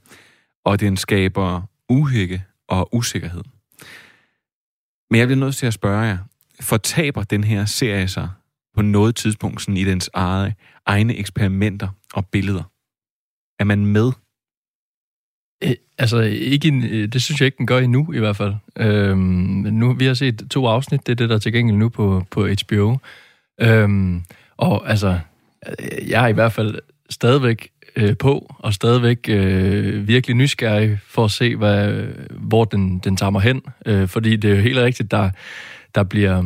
og 0.66 0.80
den 0.80 0.98
skaber 0.98 1.62
uhygge 1.90 2.44
og 2.68 2.96
usikkerhed. 2.96 3.44
Men 5.12 5.20
jeg 5.20 5.28
bliver 5.28 5.40
nødt 5.40 5.56
til 5.56 5.66
at 5.68 5.74
spørge 5.74 6.00
jer, 6.02 6.18
fortaber 6.62 7.24
den 7.24 7.44
her 7.44 7.66
serie 7.66 8.08
sig 8.08 8.30
på 8.76 8.82
noget 8.82 9.16
tidspunkt 9.16 9.62
sådan 9.62 9.78
i 9.78 9.84
dens 9.84 10.10
eget, 10.14 10.54
egne 10.86 11.16
eksperimenter 11.16 11.88
og 12.14 12.28
billeder? 12.28 12.64
Er 13.60 13.64
man 13.64 13.86
med? 13.86 14.12
Æ, 15.62 15.74
altså, 15.98 16.20
ikke, 16.22 16.68
en- 16.68 16.84
øh, 16.84 17.08
det 17.08 17.22
synes 17.24 17.42
jeg 17.42 17.46
ikke, 17.46 17.58
den 17.58 17.68
gør 17.68 17.80
endnu, 17.80 18.14
i 18.14 18.20
hvert 18.20 18.36
fald. 18.38 18.56
Øhm, 18.78 19.20
nu, 19.74 19.94
vi 19.94 20.06
har 20.06 20.14
set 20.14 20.44
to 20.52 20.68
afsnit, 20.68 21.06
det 21.08 21.12
er 21.12 21.16
det, 21.16 21.30
der 21.30 21.36
er 21.36 21.40
tilgængeligt 21.40 21.80
nu 21.80 21.90
på, 21.90 22.26
på 22.32 22.48
HBO. 22.48 22.98
Øhm, 23.62 24.24
og 24.58 24.90
altså, 24.90 25.20
jeg 26.08 26.24
er 26.24 26.28
i 26.28 26.34
hvert 26.34 26.54
fald 26.54 26.80
stadigvæk 27.10 27.70
øh, 27.96 28.18
på, 28.18 28.56
og 28.60 28.74
stadigvæk 28.74 29.30
øh, 29.30 30.08
virkelig 30.08 30.36
nysgerrig 30.36 31.00
for 31.08 31.26
at 31.26 31.32
se, 31.32 31.56
hvad, 31.56 32.04
hvor 32.30 32.64
den, 32.64 33.00
den 33.00 33.18
tager 33.18 33.30
mig 33.30 33.42
hen. 33.42 33.62
Øh, 33.86 34.08
fordi 34.08 34.36
det 34.36 34.52
er 34.52 34.56
jo 34.56 34.62
helt 34.62 34.78
rigtigt, 34.78 35.12
der, 35.12 35.30
der 35.96 36.04
bliver... 36.04 36.44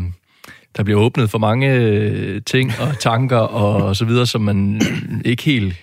Der 0.77 0.83
bliver 0.83 0.99
åbnet 0.99 1.29
for 1.29 1.37
mange 1.37 1.73
øh, 1.75 2.41
ting 2.45 2.71
og 2.79 2.99
tanker 2.99 3.37
og 3.37 3.95
så 3.95 4.05
videre, 4.05 4.25
som 4.25 4.41
man 4.41 4.81
ikke 5.25 5.43
helt 5.43 5.75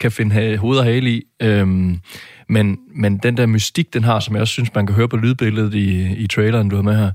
kan 0.00 0.12
finde 0.12 0.32
ha- 0.34 0.56
hoved 0.56 0.78
og 0.78 0.84
hale 0.84 1.10
i. 1.10 1.22
Øhm, 1.42 2.00
men, 2.48 2.78
men 2.94 3.18
den 3.18 3.36
der 3.36 3.46
mystik, 3.46 3.94
den 3.94 4.04
har, 4.04 4.20
som 4.20 4.34
jeg 4.34 4.40
også 4.40 4.52
synes, 4.52 4.74
man 4.74 4.86
kan 4.86 4.96
høre 4.96 5.08
på 5.08 5.16
lydbilledet 5.16 5.74
i, 5.74 6.16
i 6.16 6.26
traileren, 6.26 6.68
du 6.68 6.76
har 6.76 6.82
med 6.82 6.96
her, 6.96 7.10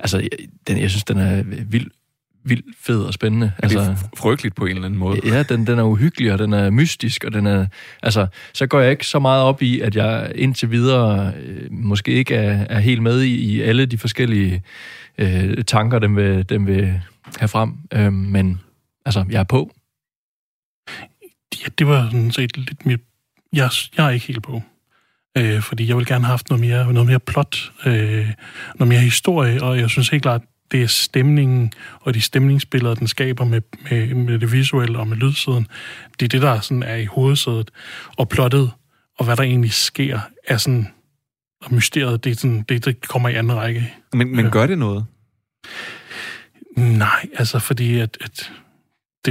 altså, 0.00 0.28
den, 0.68 0.78
jeg 0.78 0.90
synes, 0.90 1.04
den 1.04 1.18
er 1.18 1.42
vild, 1.46 1.90
vild 2.44 2.62
fed 2.80 3.02
og 3.02 3.14
spændende. 3.14 3.52
Er 3.58 3.68
det 3.68 3.76
Altså, 3.76 3.92
fr- 3.92 4.08
frygteligt 4.16 4.54
på 4.54 4.64
en 4.64 4.70
eller 4.70 4.84
anden 4.84 5.00
måde? 5.00 5.20
Ja, 5.24 5.42
den, 5.42 5.66
den 5.66 5.78
er 5.78 5.82
uhyggelig, 5.82 6.32
og 6.32 6.38
den 6.38 6.52
er 6.52 6.70
mystisk, 6.70 7.24
og 7.24 7.32
den 7.32 7.46
er... 7.46 7.66
Altså, 8.02 8.26
så 8.54 8.66
går 8.66 8.80
jeg 8.80 8.90
ikke 8.90 9.06
så 9.06 9.18
meget 9.18 9.42
op 9.42 9.62
i, 9.62 9.80
at 9.80 9.96
jeg 9.96 10.32
indtil 10.34 10.70
videre 10.70 11.32
øh, 11.42 11.72
måske 11.72 12.10
ikke 12.10 12.34
er, 12.34 12.66
er 12.68 12.78
helt 12.78 13.02
med 13.02 13.22
i, 13.22 13.34
i 13.34 13.60
alle 13.60 13.86
de 13.86 13.98
forskellige 13.98 14.62
øh, 15.18 15.64
tanker, 15.64 15.98
den 15.98 16.16
vil, 16.16 16.48
den 16.48 16.66
vil 16.66 17.00
have 17.36 17.48
frem. 17.48 17.74
Øh, 17.92 18.12
men 18.12 18.60
altså, 19.06 19.24
jeg 19.30 19.40
er 19.40 19.44
på. 19.44 19.70
Ja, 21.62 21.66
det 21.78 21.86
var 21.86 22.04
sådan 22.04 22.30
set 22.30 22.56
lidt 22.56 22.86
mere... 22.86 22.98
Jeg, 23.52 23.70
jeg 23.96 24.06
er 24.06 24.10
ikke 24.10 24.26
helt 24.26 24.42
på. 24.42 24.62
Øh, 25.38 25.62
fordi 25.62 25.88
jeg 25.88 25.96
vil 25.96 26.06
gerne 26.06 26.24
have 26.24 26.30
haft 26.30 26.50
noget 26.50 26.60
mere, 26.60 26.92
noget 26.92 27.08
mere 27.08 27.20
plot, 27.20 27.72
øh, 27.86 28.30
noget 28.74 28.88
mere 28.88 29.00
historie, 29.00 29.62
og 29.62 29.78
jeg 29.78 29.90
synes 29.90 30.08
helt 30.08 30.22
klart, 30.22 30.42
det 30.72 30.82
er 30.82 30.86
stemningen 30.86 31.72
og 32.00 32.14
de 32.14 32.20
stemningsbilleder, 32.20 32.94
den 32.94 33.08
skaber 33.08 33.44
med, 33.44 33.60
med, 33.90 34.14
med 34.14 34.38
det 34.38 34.52
visuelle 34.52 34.98
og 34.98 35.08
med 35.08 35.16
lydsiden. 35.16 35.66
Det 36.20 36.24
er 36.24 36.28
det, 36.28 36.42
der 36.42 36.60
sådan 36.60 36.82
er 36.82 36.96
i 36.96 37.04
hovedsædet. 37.04 37.70
Og 38.16 38.28
plottet, 38.28 38.70
og 39.18 39.24
hvad 39.24 39.36
der 39.36 39.42
egentlig 39.42 39.72
sker, 39.72 40.20
er 40.46 40.56
sådan... 40.56 40.88
Og 41.62 41.74
mysteriet, 41.74 42.24
det, 42.24 42.30
er 42.30 42.36
sådan, 42.36 42.62
det, 42.68 42.84
det 42.84 43.08
kommer 43.08 43.28
i 43.28 43.34
anden 43.34 43.56
række. 43.56 43.94
Men, 44.12 44.36
men 44.36 44.50
gør 44.50 44.66
det 44.66 44.78
noget? 44.78 45.06
Nej, 46.76 47.28
altså 47.34 47.58
fordi 47.58 47.98
at, 47.98 48.18
at 48.20 48.52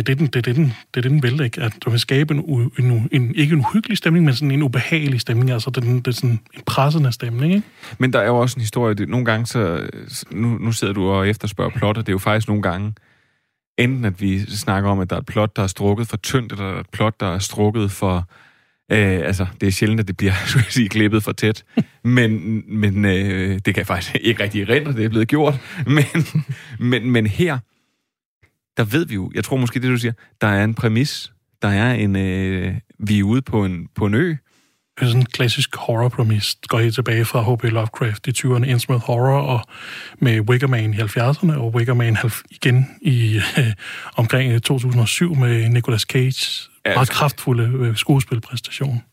det 0.06 0.10
er 0.10 0.16
det, 0.16 0.18
den, 0.20 0.28
det, 0.28 0.36
er 0.36 0.42
det, 0.42 0.56
den, 0.56 0.64
det 0.66 0.98
er 0.98 1.02
det, 1.02 1.12
den 1.12 1.24
vil, 1.24 1.42
ikke? 1.42 1.62
At 1.62 1.74
du 1.86 1.90
vil 1.90 2.00
skabe 2.00 2.34
en, 2.34 2.72
en, 2.80 3.10
en, 3.12 3.36
ikke 3.36 3.54
en 3.54 3.60
uhyggelig 3.60 3.98
stemning, 3.98 4.26
men 4.26 4.34
sådan 4.34 4.52
en 4.52 4.62
ubehagelig 4.62 5.22
stemning. 5.22 5.52
Altså 5.52 5.70
det, 5.70 5.78
er 5.78 5.82
den- 5.82 5.98
det 6.00 6.08
er 6.08 6.12
sådan 6.12 6.30
en 6.30 6.40
pressende 6.66 7.12
stemning, 7.12 7.54
ikke? 7.54 7.68
Men 7.98 8.14
der 8.14 8.20
er 8.20 8.26
jo 8.28 8.38
også 8.38 8.56
en 8.58 8.62
historie. 8.62 8.94
Det, 8.96 9.10
nogle 9.10 9.26
gange 9.26 9.46
så... 9.46 9.90
Nu, 10.32 10.58
nu 10.58 10.72
sidder 10.72 10.94
du 10.94 11.08
og 11.10 11.30
efterspørger 11.30 11.72
plottet, 11.72 12.06
det 12.06 12.12
er 12.12 12.14
jo 12.14 12.18
faktisk 12.20 12.48
nogle 12.48 12.64
gange... 12.64 12.94
Enten 13.80 14.06
at 14.06 14.22
vi 14.22 14.40
snakker 14.40 14.90
om, 14.90 15.00
at 15.00 15.10
der 15.10 15.16
er 15.16 15.20
et 15.20 15.26
plot, 15.26 15.56
der 15.56 15.64
er 15.64 15.68
strukket 15.68 16.08
for 16.08 16.18
tyndt, 16.18 16.52
eller 16.52 16.66
der 16.66 16.76
er 16.76 16.80
et 16.80 16.90
plot, 16.90 17.20
der 17.20 17.28
er 17.36 17.40
strukket 17.40 17.92
for... 17.92 18.30
Øh, 18.92 18.98
altså, 19.24 19.46
det 19.62 19.68
er 19.68 19.72
sjældent, 19.72 20.00
at 20.00 20.08
det 20.08 20.18
bliver, 20.18 20.34
skulle 20.48 20.64
jeg 20.68 20.72
sige, 20.74 20.90
klippet 20.90 21.24
for 21.24 21.32
tæt. 21.32 21.64
Men, 22.04 22.64
men 22.68 23.06
øh, 23.06 23.50
det 23.56 23.64
kan 23.64 23.78
jeg 23.78 23.88
faktisk 23.88 24.16
ikke 24.22 24.44
rigtig 24.44 24.62
erindre, 24.62 24.94
det 24.94 25.06
er 25.06 25.10
blevet 25.10 25.28
gjort. 25.28 25.60
Men, 25.86 26.04
men, 26.80 27.12
men 27.12 27.28
her, 27.28 27.58
der 28.78 28.84
ved 28.84 29.06
vi 29.06 29.14
jo, 29.16 29.32
jeg 29.36 29.44
tror 29.44 29.58
måske 29.58 29.80
det, 29.82 29.90
du 29.90 29.98
siger, 29.98 30.14
der 30.42 30.48
er 30.48 30.64
en 30.64 30.74
præmis, 30.74 31.32
der 31.62 31.68
er 31.68 31.94
en... 31.94 32.16
Øh, 32.16 32.74
vi 33.00 33.20
er 33.20 33.24
ude 33.24 33.42
på 33.42 33.66
en, 33.66 33.88
på 33.96 34.06
en 34.06 34.14
ø, 34.14 34.30
Det 34.30 34.38
er 34.98 35.06
sådan 35.06 35.22
en 35.22 35.26
klassisk 35.26 35.76
horror-præmis. 35.76 36.56
Det 36.56 36.70
går 36.70 36.80
helt 36.80 36.96
tilbage 36.96 37.26
fra 37.26 37.54
H.P. 37.54 37.64
Lovecraft 37.64 38.28
i 38.28 38.32
20'erne, 38.32 38.64
Innsmouth 38.64 39.04
Horror, 39.04 39.42
og 39.42 39.62
med 40.20 40.40
Wicker 40.50 40.68
Man 40.68 40.94
i 40.94 40.98
70'erne, 40.98 41.54
og 41.58 41.76
Wicker 41.76 41.94
Man 41.94 42.18
igen 42.52 42.86
i 43.02 43.36
øh, 43.58 43.74
omkring 44.16 44.64
2007 44.64 45.36
med 45.36 45.70
Nicolas 45.70 46.02
Cage. 46.02 46.70
Ja, 46.86 46.94
Meget 46.94 47.10
kraftfulde 47.10 47.64
øh, 47.64 47.96
skuespilpræstation. 47.98 49.04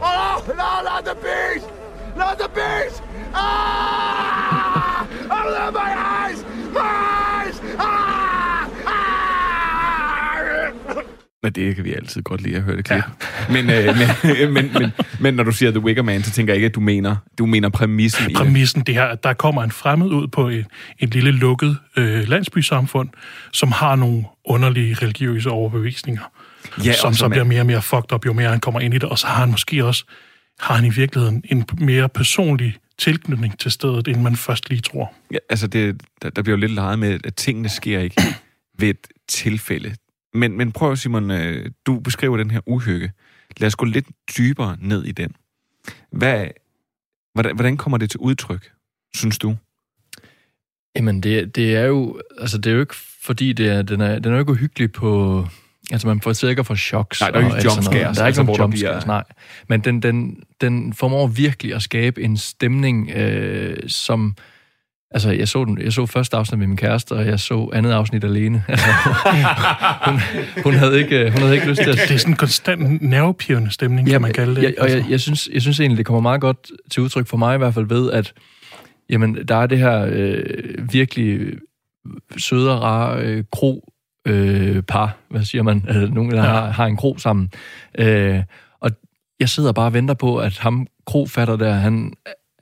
Oh, 0.00 0.48
no, 0.48 0.54
not 0.54 1.04
the 1.04 1.14
beast! 1.14 1.68
Not 2.16 2.38
the 2.38 2.48
beast! 2.54 3.02
Ah! 3.34 5.02
Oh, 5.30 5.72
my 5.72 5.90
eyes! 5.90 6.44
My 6.72 6.80
eyes! 6.80 7.60
Ah! 7.78 8.66
Ah! 8.86 9.08
Men 11.42 11.52
det 11.52 11.76
kan 11.76 11.84
vi 11.84 11.92
altid 11.92 12.22
godt 12.22 12.40
lide 12.40 12.56
at 12.56 12.62
høre 12.62 12.76
det 12.76 12.84
klip. 12.84 12.96
Ja. 12.96 13.02
Men, 13.52 13.70
øh, 13.70 13.96
men, 13.96 14.52
men, 14.54 14.70
men, 14.72 14.92
men 15.20 15.34
når 15.34 15.44
du 15.44 15.52
siger 15.52 15.70
The 15.70 15.80
Wicker 15.80 16.02
Man, 16.02 16.22
så 16.22 16.30
tænker 16.30 16.52
jeg 16.52 16.56
ikke, 16.56 16.66
at 16.66 16.74
du 16.74 16.80
mener, 16.80 17.16
du 17.38 17.46
mener 17.46 17.68
præmissen 17.68 18.34
præmissen, 18.34 18.82
det 18.82 18.94
her, 18.94 19.04
at 19.04 19.22
der 19.24 19.32
kommer 19.32 19.62
en 19.62 19.70
fremmed 19.70 20.06
ud 20.10 20.28
på 20.28 20.48
et, 20.48 20.66
et 20.98 21.14
lille 21.14 21.30
lukket 21.30 21.76
øh, 21.96 22.28
landsbysamfund, 22.28 23.08
som 23.52 23.72
har 23.72 23.96
nogle 23.96 24.24
underlige 24.44 24.94
religiøse 25.02 25.50
overbevisninger, 25.50 26.22
Ja, 26.84 26.90
og 26.90 26.94
som 26.96 27.12
så 27.14 27.18
som 27.18 27.26
er- 27.26 27.34
bliver 27.34 27.44
mere 27.44 27.60
og 27.60 27.66
mere 27.66 27.82
fucked 27.82 28.12
up, 28.12 28.26
jo 28.26 28.32
mere 28.32 28.48
han 28.50 28.60
kommer 28.60 28.80
ind 28.80 28.94
i 28.94 28.98
det, 28.98 29.08
og 29.08 29.18
så 29.18 29.26
har 29.26 29.40
han 29.40 29.50
måske 29.50 29.84
også, 29.84 30.04
har 30.60 30.74
han 30.74 30.84
i 30.84 30.90
virkeligheden 30.90 31.42
en 31.44 31.64
mere 31.80 32.08
personlig 32.08 32.76
tilknytning 32.98 33.58
til 33.58 33.70
stedet, 33.70 34.08
end 34.08 34.22
man 34.22 34.36
først 34.36 34.68
lige 34.70 34.80
tror. 34.80 35.12
Ja, 35.32 35.38
altså, 35.50 35.66
det, 35.66 36.00
der, 36.22 36.30
der 36.30 36.42
bliver 36.42 36.56
jo 36.56 36.60
lidt 36.60 36.72
leget 36.72 36.98
med, 36.98 37.20
at 37.24 37.34
tingene 37.34 37.68
sker 37.68 38.00
ikke 38.00 38.22
ved 38.78 38.88
et 38.88 39.06
tilfælde. 39.28 39.94
Men, 40.34 40.56
men 40.56 40.72
prøv, 40.72 40.96
Simon, 40.96 41.30
øh, 41.30 41.70
du 41.86 42.00
beskriver 42.00 42.36
den 42.36 42.50
her 42.50 42.60
uhygge. 42.66 43.12
Lad 43.56 43.66
os 43.66 43.76
gå 43.76 43.84
lidt 43.84 44.06
dybere 44.38 44.76
ned 44.80 45.04
i 45.04 45.12
den. 45.12 45.34
Hvad, 46.12 46.46
hvordan, 47.34 47.54
hvordan 47.54 47.76
kommer 47.76 47.98
det 47.98 48.10
til 48.10 48.20
udtryk, 48.20 48.70
synes 49.14 49.38
du? 49.38 49.56
Jamen, 50.96 51.20
det, 51.22 51.56
det 51.56 51.76
er 51.76 51.84
jo... 51.84 52.20
Altså, 52.40 52.58
det 52.58 52.66
er 52.70 52.74
jo 52.74 52.80
ikke 52.80 52.94
fordi, 53.22 53.52
det 53.52 53.68
er, 53.68 53.82
den, 53.82 54.00
er, 54.00 54.18
den 54.18 54.32
er 54.32 54.36
jo 54.36 54.40
ikke 54.40 54.52
uhyggelig 54.52 54.92
på... 54.92 55.46
Altså, 55.90 56.06
man 56.08 56.20
får 56.20 56.32
sikkert 56.32 56.66
for 56.66 56.74
choks. 56.74 57.20
Nej, 57.20 57.30
der 57.30 57.38
er 57.40 57.44
ikke 57.56 57.68
jumpscares, 57.70 58.16
Der 58.16 58.22
er 58.24 58.26
ikke 58.26 58.40
altså, 58.40 58.42
nogen 58.42 58.60
jumpscares, 58.60 59.04
bliver- 59.04 59.14
nej. 59.14 59.24
Men 59.68 59.80
den, 59.80 60.02
den, 60.02 60.42
den 60.60 60.92
formår 60.94 61.26
virkelig 61.26 61.74
at 61.74 61.82
skabe 61.82 62.22
en 62.22 62.36
stemning, 62.36 63.10
øh, 63.10 63.76
som... 63.86 64.36
Altså, 65.10 65.30
jeg 65.30 65.48
så, 65.48 65.64
den, 65.64 65.80
jeg 65.80 65.92
så 65.92 66.06
første 66.06 66.36
afsnit 66.36 66.58
med 66.58 66.66
min 66.66 66.76
kæreste, 66.76 67.12
og 67.12 67.26
jeg 67.26 67.40
så 67.40 67.70
andet 67.72 67.90
afsnit 67.92 68.24
alene. 68.24 68.64
Altså, 68.68 68.86
hun, 70.06 70.20
hun, 70.64 70.74
havde 70.74 70.98
ikke, 70.98 71.30
hun 71.30 71.40
havde 71.40 71.54
ikke 71.54 71.68
lyst 71.68 71.80
til 71.82 71.90
at... 71.90 71.96
Det 72.08 72.10
er 72.14 72.18
sådan 72.18 72.32
en 72.32 72.36
konstant 72.36 73.02
nervepirrende 73.02 73.70
stemning, 73.70 74.08
kan 74.08 74.22
man 74.22 74.32
kalde 74.32 74.54
det. 74.56 74.62
Jeg, 74.62 74.74
og 74.78 74.90
jeg, 74.90 75.04
jeg, 75.10 75.20
synes, 75.20 75.48
jeg 75.52 75.62
synes 75.62 75.80
egentlig, 75.80 75.98
det 75.98 76.06
kommer 76.06 76.20
meget 76.20 76.40
godt 76.40 76.70
til 76.90 77.02
udtryk 77.02 77.26
for 77.26 77.36
mig 77.36 77.54
i 77.54 77.58
hvert 77.58 77.74
fald 77.74 77.86
ved, 77.88 78.10
at 78.10 78.32
jamen, 79.10 79.48
der 79.48 79.54
er 79.56 79.66
det 79.66 79.78
her 79.78 80.06
øh, 80.10 80.44
virkelig 80.92 81.40
søde 82.36 82.74
og 82.76 82.82
rare 82.82 83.22
øh, 83.22 83.44
kro 83.52 83.92
øh, 84.26 84.82
par, 84.82 85.16
hvad 85.30 85.44
siger 85.44 85.62
man, 85.62 85.84
øh, 85.88 86.14
nogen 86.14 86.30
der 86.30 86.36
Ja. 86.36 86.42
har, 86.50 86.70
har 86.70 86.86
en 86.86 86.96
kro 86.96 87.18
sammen. 87.18 87.50
Øh, 87.98 88.42
og 88.80 88.90
jeg 89.40 89.48
sidder 89.48 89.72
bare 89.72 89.86
og 89.86 89.94
venter 89.94 90.14
på, 90.14 90.36
at 90.36 90.58
ham 90.58 90.86
krofatter 91.06 91.56
der, 91.56 91.72
han 91.72 92.12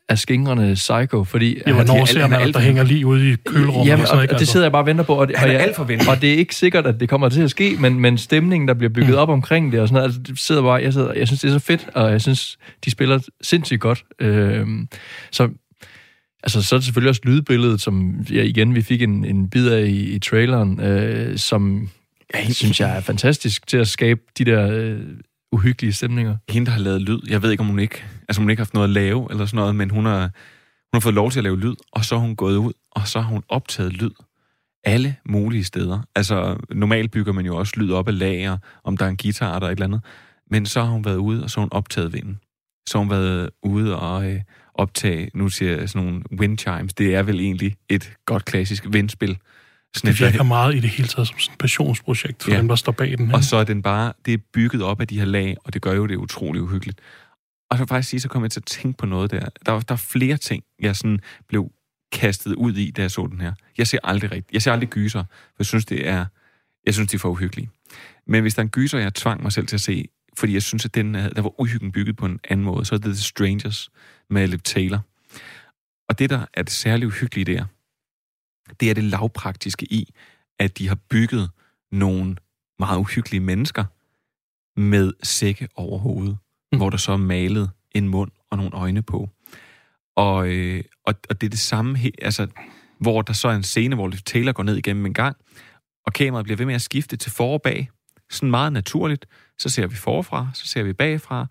er 0.08 0.14
skingrende 0.14 0.74
psycho, 0.74 1.24
fordi... 1.24 1.54
Ja, 1.54 1.60
han- 1.66 1.74
hvornår 1.74 2.04
ser 2.04 2.20
man, 2.28 2.32
at 2.32 2.42
alt 2.42 2.54
der 2.54 2.60
hænger 2.60 2.82
lige 2.82 3.06
ude 3.06 3.32
i 3.32 3.36
kølrummet? 3.46 3.86
Jamen, 3.90 4.02
og 4.02 4.06
sådan, 4.08 4.18
og, 4.18 4.24
ikke? 4.24 4.34
og 4.34 4.40
det 4.40 4.48
sidder 4.48 4.66
jeg 4.66 4.72
bare 4.72 4.82
og 4.82 4.86
venter 4.86 5.04
på, 5.04 5.14
og 5.14 5.28
det, 5.28 5.36
Han 5.36 5.48
og, 5.48 5.54
er 5.54 5.58
jeg, 5.58 5.66
alt 5.66 5.76
for 5.76 5.84
venlig. 5.84 6.08
og 6.08 6.20
det 6.22 6.32
er 6.34 6.36
ikke 6.38 6.54
sikkert, 6.54 6.86
at 6.86 7.00
det 7.00 7.08
kommer 7.08 7.28
til 7.28 7.42
at 7.42 7.50
ske, 7.50 7.76
men, 7.80 8.00
men 8.00 8.18
stemningen, 8.18 8.68
der 8.68 8.74
bliver 8.74 8.90
bygget 8.90 9.10
Mm. 9.10 9.14
op 9.18 9.28
omkring 9.28 9.72
det, 9.72 9.80
og 9.80 9.88
sådan 9.88 9.94
noget, 9.94 10.06
altså, 10.08 10.20
det 10.32 10.38
sidder 10.38 10.62
bare, 10.62 10.74
jeg, 10.82 10.92
sidder, 10.92 11.12
jeg 11.12 11.26
synes, 11.26 11.40
det 11.40 11.48
er 11.48 11.52
så 11.52 11.58
fedt, 11.58 11.88
og 11.94 12.10
jeg 12.12 12.20
synes, 12.20 12.58
de 12.84 12.90
spiller 12.90 13.18
sindssygt 13.42 13.80
godt. 13.80 14.04
Øhm, 14.20 14.88
så, 15.32 15.48
altså, 16.42 16.62
så 16.62 16.74
er 16.74 16.78
det 16.78 16.84
selvfølgelig 16.84 17.08
også 17.08 17.20
lydbilledet, 17.24 17.80
som 17.80 18.14
ja, 18.32 18.42
igen, 18.42 18.74
vi 18.74 18.82
fik 18.82 19.02
en, 19.02 19.24
en 19.24 19.50
bid 19.50 19.68
af 19.68 19.86
i, 19.86 20.00
i 20.14 20.18
traileren, 20.18 20.80
øh, 20.80 21.38
som 21.38 21.88
jeg 22.34 22.54
synes 22.54 22.80
jeg 22.80 22.96
er 22.96 23.00
fantastisk 23.00 23.66
til 23.66 23.76
at 23.76 23.88
skabe 23.88 24.20
de 24.38 24.44
der 24.44 24.70
øh, 24.72 24.98
uhyggelige 25.52 25.92
stemninger. 25.92 26.36
Hende, 26.50 26.66
der 26.66 26.72
har 26.72 26.80
lavet 26.80 27.02
lyd, 27.02 27.18
jeg 27.30 27.42
ved 27.42 27.50
ikke, 27.50 27.60
om 27.60 27.66
hun 27.66 27.78
ikke, 27.78 28.04
altså 28.28 28.40
hun 28.42 28.50
ikke 28.50 28.60
har 28.60 28.64
haft 28.64 28.74
noget 28.74 28.86
at 28.88 28.90
lave, 28.92 29.26
eller 29.30 29.46
sådan 29.46 29.56
noget, 29.56 29.74
men 29.74 29.90
hun 29.90 30.06
har, 30.06 30.20
hun 30.20 30.90
har 30.92 31.00
fået 31.00 31.14
lov 31.14 31.30
til 31.30 31.40
at 31.40 31.44
lave 31.44 31.60
lyd, 31.60 31.74
og 31.92 32.04
så 32.04 32.14
er 32.14 32.18
hun 32.18 32.36
gået 32.36 32.56
ud, 32.56 32.72
og 32.90 33.08
så 33.08 33.20
har 33.20 33.28
hun 33.28 33.42
optaget 33.48 33.92
lyd 33.92 34.10
alle 34.84 35.16
mulige 35.28 35.64
steder. 35.64 36.00
Altså, 36.14 36.56
normalt 36.70 37.10
bygger 37.10 37.32
man 37.32 37.46
jo 37.46 37.56
også 37.56 37.72
lyd 37.76 37.92
op 37.92 38.08
af 38.08 38.18
lager, 38.18 38.58
om 38.84 38.96
der 38.96 39.04
er 39.04 39.08
en 39.10 39.16
guitar 39.16 39.54
eller 39.54 39.66
et 39.68 39.72
eller 39.72 39.86
andet. 39.86 40.00
Men 40.50 40.66
så 40.66 40.80
har 40.82 40.90
hun 40.90 41.04
været 41.04 41.16
ude, 41.16 41.42
og 41.44 41.50
så 41.50 41.60
har 41.60 41.62
hun 41.62 41.68
optaget 41.72 42.12
vinden. 42.12 42.38
Så 42.88 42.98
har 42.98 43.04
hun 43.04 43.10
været 43.10 43.50
ude 43.62 43.98
og 43.98 44.30
øh, 44.32 44.40
optage, 44.74 45.30
nu 45.34 45.48
siger 45.48 45.76
jeg 45.78 45.88
sådan 45.88 46.06
nogle 46.06 46.22
wind 46.38 46.58
chimes, 46.58 46.94
det 46.94 47.14
er 47.14 47.22
vel 47.22 47.40
egentlig 47.40 47.76
et 47.88 48.12
godt 48.26 48.44
klassisk 48.44 48.84
vindspil, 48.90 49.38
Det 50.02 50.20
virker 50.20 50.42
meget 50.42 50.74
i 50.74 50.80
det 50.80 50.90
hele 50.90 51.08
taget 51.08 51.28
som 51.28 51.38
sådan 51.38 51.52
et 51.54 51.58
passionsprojekt 51.58 52.42
for 52.42 52.50
Ja. 52.50 52.56
dem, 52.58 52.68
der 52.68 52.74
står 52.74 52.92
bag 52.92 53.18
den. 53.18 53.30
Og 53.32 53.38
ikke? 53.38 53.46
så 53.46 53.56
er 53.56 53.64
den 53.64 53.82
bare, 53.82 54.12
det 54.26 54.34
er 54.34 54.38
bygget 54.52 54.82
op 54.82 55.00
af 55.00 55.08
de 55.08 55.18
her 55.18 55.24
lag, 55.24 55.56
og 55.64 55.74
det 55.74 55.82
gør 55.82 55.92
jo 55.92 56.06
det 56.06 56.16
utrolig 56.16 56.62
uhyggeligt. 56.62 56.98
Og 57.70 57.76
så 57.76 57.78
vil 57.78 57.84
jeg 57.84 57.88
faktisk 57.88 58.10
sige, 58.10 58.20
så 58.20 58.28
kom 58.28 58.42
jeg 58.42 58.50
til 58.50 58.60
at 58.60 58.64
tænke 58.66 58.98
på 58.98 59.06
noget 59.06 59.30
der. 59.30 59.48
Der, 59.66 59.72
var- 59.72 59.80
der 59.80 59.92
er 59.92 59.96
flere 59.96 60.36
ting, 60.36 60.64
jeg 60.80 60.96
sådan 60.96 61.20
blev 61.48 61.70
kastet 62.12 62.54
ud 62.54 62.74
i, 62.76 62.90
da 62.90 63.02
jeg 63.02 63.10
så 63.10 63.26
den 63.26 63.40
her. 63.40 63.52
Jeg 63.78 63.86
ser 63.86 63.98
aldrig 64.04 64.30
rigtigt. 64.32 64.52
Jeg 64.52 64.62
ser 64.62 64.72
aldrig 64.72 64.88
gyser, 64.90 65.24
for 65.30 65.54
jeg 65.58 65.66
synes, 65.66 65.84
det 65.84 66.08
er, 66.08 66.26
jeg 66.86 66.94
synes, 66.94 67.10
de 67.10 67.14
er 67.14 67.18
for 67.18 67.28
uhyggelige. 67.28 67.70
Men 68.26 68.42
hvis 68.42 68.54
der 68.54 68.60
er 68.60 68.64
en 68.64 68.70
gyser, 68.70 68.98
jeg 68.98 69.14
tvang 69.14 69.42
mig 69.42 69.52
selv 69.52 69.66
til 69.66 69.76
at 69.76 69.80
se, 69.80 70.08
fordi 70.36 70.52
jeg 70.54 70.62
synes, 70.62 70.84
at 70.84 70.94
den, 70.94 71.14
der 71.14 71.42
var 71.42 71.60
uhyggen 71.60 71.92
bygget 71.92 72.16
på 72.16 72.26
en 72.26 72.40
anden 72.48 72.64
måde, 72.64 72.84
så 72.84 72.94
er 72.94 72.98
det 72.98 73.14
The 73.14 73.22
Strangers 73.22 73.90
med 74.30 74.48
Liv 74.48 74.58
Taylor. 74.58 75.00
Og 76.08 76.18
det, 76.18 76.30
der 76.30 76.46
er 76.54 76.62
det 76.62 76.72
særligt 76.72 77.06
uhyggelige 77.06 77.44
der, 77.54 77.64
det 78.80 78.90
er 78.90 78.94
det 78.94 79.04
lavpraktiske 79.04 79.92
i, 79.92 80.14
at 80.58 80.78
de 80.78 80.88
har 80.88 80.94
bygget 81.10 81.50
nogle 81.92 82.36
meget 82.78 82.98
uhyggelige 82.98 83.40
mennesker 83.40 83.84
med 84.80 85.12
sække 85.22 85.68
over 85.74 85.98
hovedet 85.98 86.38
hvor 86.76 86.90
der 86.90 86.96
så 86.96 87.12
er 87.12 87.16
malet 87.16 87.70
en 87.94 88.08
mund 88.08 88.30
og 88.50 88.56
nogle 88.56 88.76
øjne 88.76 89.02
på. 89.02 89.28
Og, 90.16 90.48
øh, 90.48 90.84
og, 91.06 91.14
og 91.28 91.40
det 91.40 91.46
er 91.46 91.50
det 91.50 91.58
samme, 91.58 91.98
her, 91.98 92.10
altså, 92.22 92.46
hvor 93.00 93.22
der 93.22 93.32
så 93.32 93.48
er 93.48 93.54
en 93.54 93.62
scene, 93.62 93.94
hvor 93.94 94.10
Taylor 94.26 94.52
går 94.52 94.62
ned 94.62 94.76
igennem 94.76 95.06
en 95.06 95.14
gang, 95.14 95.36
og 96.06 96.12
kameraet 96.12 96.44
bliver 96.44 96.56
ved 96.56 96.66
med 96.66 96.74
at 96.74 96.82
skifte 96.82 97.16
til 97.16 97.32
for 97.32 97.52
og 97.52 97.62
bag. 97.62 97.90
Sådan 98.30 98.50
meget 98.50 98.72
naturligt. 98.72 99.26
Så 99.58 99.68
ser 99.68 99.86
vi 99.86 99.96
forfra, 99.96 100.48
så 100.54 100.66
ser 100.66 100.82
vi 100.82 100.92
bagfra, 100.92 101.46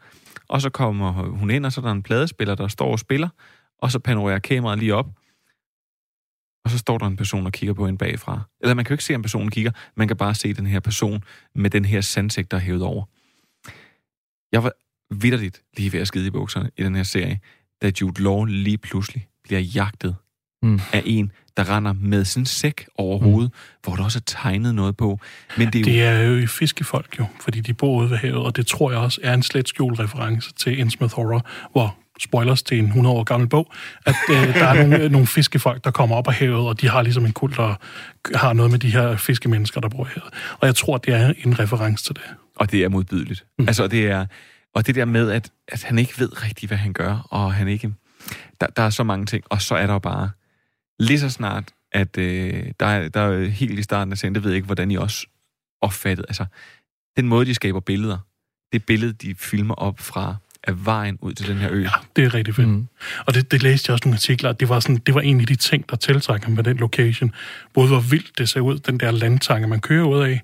og 0.48 0.62
så 0.62 0.70
kommer 0.70 1.12
hun 1.12 1.50
ind, 1.52 1.66
og 1.66 1.72
så 1.72 1.82
er 1.82 1.86
der 1.86 1.92
en 1.92 2.04
pladespiller, 2.04 2.56
der 2.56 2.68
står 2.68 2.92
og 2.92 3.00
spiller, 3.00 3.30
og 3.82 3.92
så 3.92 4.00
panorerer 4.00 4.40
kameraet 4.40 4.80
lige 4.80 4.96
op, 4.96 5.08
og 6.66 6.72
så 6.72 6.78
står 6.78 6.98
der 6.98 7.06
en 7.06 7.16
person 7.16 7.46
og 7.46 7.52
kigger 7.52 7.74
på 7.74 7.88
en 7.88 7.98
bagfra. 7.98 8.42
Eller 8.62 8.74
man 8.74 8.86
kan 8.86 8.92
jo 8.92 8.94
ikke 8.94 9.04
se, 9.04 9.16
om 9.16 9.22
personen 9.22 9.52
kigger, 9.52 9.72
man 9.96 10.08
kan 10.08 10.18
bare 10.18 10.36
se 10.36 10.54
den 10.54 10.68
her 10.68 10.80
person 10.80 11.24
med 11.56 11.70
den 11.70 11.86
her 11.86 12.02
sandsigt, 12.02 12.52
der 12.52 12.58
er 12.58 12.62
hævet 12.62 12.82
over. 12.82 13.06
Jeg 14.52 14.64
var 14.64 14.72
vidderligt 15.12 15.62
lige 15.78 15.94
ved 15.94 16.00
at 16.00 16.08
skide 16.08 16.28
i 16.28 16.30
bukserne 16.30 16.70
i 16.78 16.84
den 16.84 16.96
her 16.96 17.04
serie, 17.04 17.40
da 17.82 17.92
Jude 18.02 18.24
Law 18.24 18.44
lige 18.44 18.78
pludselig 18.78 19.28
bliver 19.44 19.60
jagtet 19.60 20.16
Mm. 20.64 20.80
af 20.94 21.04
en, 21.06 21.32
der 21.58 21.76
render 21.76 21.94
med 21.94 22.26
sin 22.26 22.46
sæk 22.46 22.86
over 22.98 23.20
hovedet, 23.20 23.52
hvor 23.84 23.96
der 23.96 24.04
også 24.04 24.20
er 24.20 24.24
tegnet 24.26 24.76
noget 24.76 24.98
på. 24.98 25.20
Men 25.58 25.74
det 25.74 25.76
er 25.76 25.80
jo... 25.80 25.86
Det 25.86 26.02
er 26.04 26.42
jo 26.42 26.48
fiskefolk 26.48 27.20
jo, 27.20 27.26
fordi 27.42 27.62
de 27.62 27.74
bor 27.74 28.00
ude 28.02 28.10
ved 28.10 28.18
havet, 28.18 28.38
og 28.38 28.56
det 28.56 28.68
tror 28.68 28.92
jeg 28.92 29.00
også 29.00 29.20
er 29.24 29.34
en 29.34 29.44
slet 29.44 29.68
skjult 29.70 30.00
reference 30.00 30.54
til 30.54 30.80
Innsmouth 30.80 31.16
Horror, 31.16 31.46
hvor 31.72 31.98
spoilers 32.20 32.64
til 32.64 32.80
en 32.80 32.86
100 32.86 33.16
år 33.16 33.24
gammel 33.24 33.50
bog, 33.50 33.74
at 34.06 34.16
øh, 34.30 34.36
der 34.60 34.66
er 34.66 34.88
nogle, 34.88 35.10
nogle 35.10 35.28
fiskefolk, 35.28 35.84
der 35.84 35.92
kommer 35.92 36.16
op 36.16 36.28
af 36.28 36.34
havet, 36.34 36.68
og 36.68 36.82
de 36.82 36.90
har 36.90 37.02
ligesom 37.02 37.26
en 37.26 37.34
kult, 37.34 37.58
der 37.58 37.76
har 38.38 38.54
noget 38.54 38.72
med 38.72 38.80
de 38.80 38.92
her 38.92 39.18
fiskemennesker, 39.18 39.82
der 39.82 39.90
bor 39.90 40.06
i 40.06 40.10
havet. 40.10 40.34
Og 40.60 40.68
jeg 40.68 40.76
tror, 40.76 40.98
det 40.98 41.14
er 41.14 41.34
en 41.46 41.60
reference 41.60 42.04
til 42.06 42.16
det. 42.16 42.24
Og 42.56 42.72
det 42.72 42.84
er 42.84 42.90
modbydeligt. 42.90 43.46
Mm. 43.60 43.68
Altså, 43.68 43.88
det 43.88 44.06
er... 44.06 44.26
Og 44.76 44.88
det 44.88 44.96
der 44.96 45.06
med, 45.06 45.32
at, 45.32 45.52
at 45.68 45.84
han 45.84 46.00
ikke 46.00 46.14
ved 46.20 46.44
rigtigt, 46.44 46.70
hvad 46.70 46.78
han 46.78 46.94
gør, 46.94 47.28
og 47.30 47.54
han 47.54 47.68
ikke... 47.68 47.94
Der, 48.62 48.68
der 48.68 48.84
er 48.84 48.90
så 48.90 49.04
mange 49.04 49.26
ting, 49.26 49.44
og 49.50 49.62
så 49.62 49.76
er 49.76 49.86
der 49.86 49.94
jo 49.94 50.00
bare... 50.00 50.30
Lige 51.00 51.20
så 51.20 51.30
snart, 51.30 51.72
at 51.92 52.18
øh, 52.18 52.72
der, 52.80 52.86
er, 52.86 53.10
der 53.10 53.22
er 53.22 53.46
helt 53.46 53.80
i 53.80 53.84
starten 53.84 54.12
af 54.12 54.18
serien, 54.18 54.36
det 54.36 54.44
ved 54.44 54.52
jeg 54.52 54.56
ikke, 54.56 54.66
hvordan 54.66 54.92
I 54.92 54.96
også 54.96 55.28
opfattede. 55.82 56.26
Altså, 56.30 56.46
den 57.18 57.28
måde, 57.28 57.46
de 57.46 57.56
skaber 57.56 57.80
billeder, 57.80 58.18
det 58.74 58.86
billede, 58.86 59.14
de 59.14 59.36
filmer 59.36 59.76
op 59.76 60.00
fra 60.00 60.36
af 60.68 60.86
vejen 60.86 61.18
ud 61.22 61.34
til 61.34 61.48
den 61.48 61.58
her 61.58 61.70
ø. 61.72 61.82
Ja. 61.82 61.90
Det 62.16 62.24
er 62.24 62.34
rigtig 62.34 62.56
fedt. 62.56 62.68
Mm. 62.68 62.88
Og 63.28 63.34
det, 63.34 63.52
det 63.52 63.64
læste 63.64 63.90
jeg 63.90 63.94
også 63.94 64.08
nogle 64.08 64.16
artikler, 64.16 64.52
det 64.52 64.70
var, 64.70 64.80
sådan, 64.80 64.98
det 64.98 65.16
var 65.16 65.22
en 65.22 65.40
af 65.40 65.48
de 65.48 65.56
ting, 65.56 65.90
der 65.90 65.96
tiltrækker 65.96 66.50
med 66.50 66.64
den 66.64 66.78
location. 66.78 67.32
Både 67.74 67.88
hvor 67.88 68.00
vildt 68.00 68.38
det 68.38 68.50
ser 68.50 68.60
ud, 68.60 68.80
den 68.80 69.00
der 69.00 69.12
landtange, 69.12 69.68
man 69.68 69.80
kører 69.80 70.06
ud 70.06 70.22
af, 70.22 70.42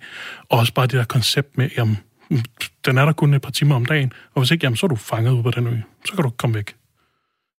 og 0.49 0.59
også 0.59 0.73
bare 0.73 0.87
det 0.87 0.93
der 0.93 1.03
koncept 1.03 1.57
med, 1.57 1.69
jamen, 1.77 1.97
den 2.85 2.97
er 2.97 3.05
der 3.05 3.11
kun 3.11 3.33
et 3.33 3.41
par 3.41 3.51
timer 3.51 3.75
om 3.75 3.85
dagen, 3.85 4.13
og 4.33 4.41
hvis 4.41 4.51
ikke, 4.51 4.65
jamen, 4.65 4.77
så 4.77 4.85
er 4.85 4.87
du 4.87 4.95
fanget 4.95 5.31
ude 5.31 5.43
på 5.43 5.51
den 5.51 5.67
ø. 5.67 5.75
Så 6.05 6.13
kan 6.13 6.23
du 6.23 6.29
komme 6.29 6.53
væk. 6.55 6.75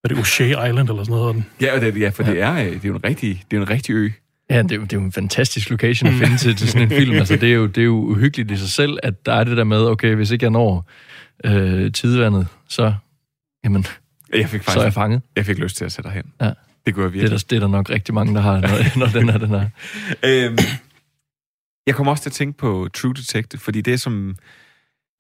Er 0.04 0.08
det 0.08 0.16
O'Shea 0.16 0.42
Island 0.68 0.88
eller 0.88 1.04
sådan 1.04 1.06
noget? 1.10 1.28
af 1.28 1.34
Den? 1.34 1.46
Ja, 1.60 1.80
det, 1.80 2.00
ja 2.00 2.08
for 2.08 2.22
ja. 2.24 2.30
det 2.30 2.40
er, 2.40 2.52
øh, 2.54 2.66
det 2.66 2.84
er 2.84 2.88
jo 2.88 2.94
en 2.94 3.04
rigtig, 3.04 3.44
det 3.50 3.56
er 3.56 3.60
en 3.60 3.70
rigtig 3.70 3.92
ø. 3.94 4.08
Ja, 4.50 4.62
det 4.62 4.72
er, 4.72 4.76
jo, 4.76 4.82
det 4.82 4.92
er 4.92 4.96
jo 4.96 5.04
en 5.04 5.12
fantastisk 5.12 5.70
location 5.70 6.10
at 6.10 6.14
finde 6.14 6.36
til, 6.36 6.56
til 6.56 6.68
sådan 6.68 6.92
en 6.92 6.98
film. 6.98 7.16
Altså, 7.16 7.36
det, 7.36 7.50
er 7.50 7.54
jo, 7.54 7.66
det 7.66 7.78
er 7.78 7.84
jo 7.84 7.94
uhyggeligt 7.94 8.50
i 8.50 8.56
sig 8.56 8.68
selv, 8.68 8.98
at 9.02 9.26
der 9.26 9.32
er 9.32 9.44
det 9.44 9.56
der 9.56 9.64
med, 9.64 9.86
okay, 9.86 10.14
hvis 10.14 10.30
ikke 10.30 10.44
jeg 10.44 10.50
når 10.50 10.90
øh, 11.44 11.92
tidevandet, 11.92 12.46
så, 12.68 12.94
jamen, 13.64 13.86
Jeg 14.34 14.48
fik 14.48 14.60
faktisk, 14.60 14.72
så 14.74 14.80
er 14.80 14.84
jeg 14.84 14.92
fanget. 14.92 15.22
Jeg 15.36 15.46
fik 15.46 15.58
lyst 15.58 15.76
til 15.76 15.84
at 15.84 15.92
sætte 15.92 16.10
dig 16.10 16.14
hen. 16.16 16.24
Ja. 16.40 16.52
Det 16.86 16.94
kunne 16.94 17.04
jeg 17.04 17.12
Det 17.12 17.18
er, 17.18 17.22
virkelig. 17.22 17.30
der, 17.30 17.46
det 17.50 17.56
er 17.56 17.60
der 17.60 17.68
nok 17.68 17.90
rigtig 17.90 18.14
mange, 18.14 18.34
der 18.34 18.40
har, 18.40 18.60
når, 18.60 18.98
når 19.06 19.06
den 19.06 19.28
er 19.28 19.38
den 19.38 19.48
her. 19.48 19.68
øhm, 20.24 20.58
jeg 21.86 21.94
kommer 21.94 22.10
også 22.10 22.22
til 22.22 22.30
at 22.30 22.34
tænke 22.34 22.58
på 22.58 22.88
True 22.94 23.14
Detective, 23.14 23.60
fordi 23.60 23.80
det 23.80 23.92
er 23.92 23.98
som... 23.98 24.36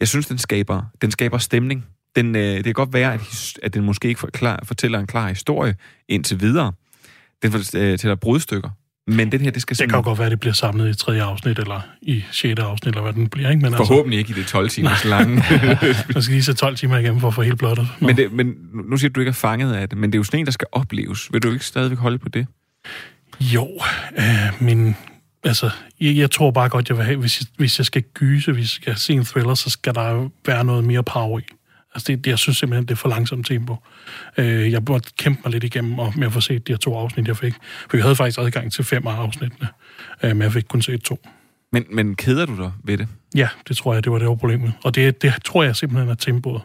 Jeg 0.02 0.08
synes, 0.08 0.26
den 0.26 0.38
skaber, 0.38 0.82
den 1.02 1.10
skaber 1.10 1.38
stemning. 1.38 1.84
Den, 2.16 2.36
øh, 2.36 2.42
det 2.42 2.64
kan 2.64 2.72
godt 2.72 2.92
være, 2.92 3.14
at, 3.14 3.20
at 3.62 3.74
den 3.74 3.84
måske 3.84 4.08
ikke 4.08 4.20
forklar, 4.20 4.60
fortæller 4.64 4.98
en 4.98 5.06
klar 5.06 5.28
historie 5.28 5.74
indtil 6.08 6.40
videre. 6.40 6.72
Den 7.42 7.52
fortæller 7.52 8.14
brudstykker. 8.14 8.70
Men 9.06 9.32
den 9.32 9.40
her, 9.40 9.50
det 9.50 9.62
skal 9.62 9.76
Det 9.76 9.78
kan 9.78 9.84
jo 9.84 9.92
simpelthen... 9.92 10.04
godt 10.04 10.18
være, 10.18 10.26
at 10.26 10.30
det 10.30 10.40
bliver 10.40 10.52
samlet 10.52 10.90
i 10.90 10.94
tredje 10.98 11.22
afsnit, 11.22 11.58
eller 11.58 11.80
i 12.02 12.24
sjette 12.32 12.62
afsnit, 12.62 12.88
eller 12.94 13.02
hvad 13.02 13.12
den 13.12 13.28
bliver, 13.28 13.50
ikke? 13.50 13.62
Men 13.62 13.74
Forhåbentlig 13.74 14.18
ikke 14.18 14.30
i 14.30 14.34
det 14.34 14.46
12 14.46 14.68
timers 14.68 15.04
lange. 15.04 15.42
altså, 15.50 16.04
man 16.14 16.22
skal 16.22 16.32
lige 16.32 16.44
se 16.44 16.54
12 16.54 16.76
timer 16.76 16.98
igennem 16.98 17.20
for 17.20 17.28
at 17.28 17.34
få 17.34 17.42
helt 17.42 17.58
blottet. 17.58 17.88
Nå. 18.00 18.06
men, 18.06 18.16
det, 18.16 18.32
men 18.32 18.54
nu 18.84 18.96
siger 18.96 19.08
du, 19.08 19.14
du 19.14 19.20
ikke 19.20 19.28
er 19.30 19.32
fanget 19.34 19.74
af 19.74 19.88
det, 19.88 19.98
men 19.98 20.12
det 20.12 20.16
er 20.16 20.18
jo 20.18 20.24
sådan 20.24 20.40
en, 20.40 20.46
der 20.46 20.52
skal 20.52 20.66
opleves. 20.72 21.32
Vil 21.32 21.42
du 21.42 21.52
ikke 21.52 21.64
stadigvæk 21.64 21.98
holde 21.98 22.18
på 22.18 22.28
det? 22.28 22.46
Jo, 23.40 23.68
øh, 24.18 24.24
men 24.60 24.96
altså, 25.44 25.70
jeg, 26.00 26.16
jeg 26.16 26.30
tror 26.30 26.50
bare 26.50 26.68
godt, 26.68 26.88
jeg 26.88 26.96
vil 26.96 27.04
have, 27.04 27.18
hvis 27.18 27.40
jeg, 27.40 27.46
hvis 27.56 27.78
jeg 27.78 27.86
skal 27.86 28.02
gyse, 28.02 28.52
hvis 28.52 28.62
jeg 28.62 28.82
skal 28.82 28.96
se 28.96 29.12
en 29.12 29.24
thriller, 29.24 29.54
så 29.54 29.70
skal 29.70 29.94
der 29.94 30.28
være 30.46 30.64
noget 30.64 30.84
mere 30.84 31.02
power 31.02 31.38
i. 31.38 31.42
Altså, 31.94 32.12
det, 32.12 32.24
det, 32.24 32.30
jeg 32.30 32.38
synes 32.38 32.58
simpelthen, 32.58 32.84
det 32.84 32.90
er 32.90 32.96
for 32.96 33.08
langsomt 33.08 33.46
tempo. 33.46 33.76
Øh, 34.36 34.72
jeg 34.72 34.82
måtte 34.88 35.10
kæmpe 35.18 35.40
mig 35.44 35.52
lidt 35.52 35.64
igennem 35.64 35.98
og 35.98 36.12
med 36.16 36.26
at 36.26 36.32
få 36.32 36.40
set 36.40 36.66
de 36.66 36.72
her 36.72 36.78
to 36.78 36.96
afsnit, 36.96 37.28
jeg 37.28 37.36
fik. 37.36 37.54
For 37.90 37.96
jeg 37.96 38.04
havde 38.04 38.16
faktisk 38.16 38.38
adgang 38.38 38.72
til 38.72 38.84
fem 38.84 39.06
af 39.06 39.12
afsnittene, 39.12 39.68
øh, 40.22 40.30
men 40.30 40.42
jeg 40.42 40.52
fik 40.52 40.64
kun 40.64 40.82
set 40.82 41.02
to. 41.02 41.26
Men, 41.72 41.84
men 41.90 42.16
keder 42.16 42.46
du 42.46 42.56
dig 42.56 42.72
ved 42.84 42.98
det? 42.98 43.08
Ja, 43.34 43.48
det 43.68 43.76
tror 43.76 43.94
jeg, 43.94 44.04
det 44.04 44.12
var 44.12 44.18
det 44.18 44.28
var 44.28 44.34
problemet. 44.34 44.72
Og 44.84 44.94
det, 44.94 45.22
det 45.22 45.34
tror 45.44 45.62
jeg 45.62 45.76
simpelthen 45.76 46.08
er 46.08 46.14
tempoet. 46.14 46.62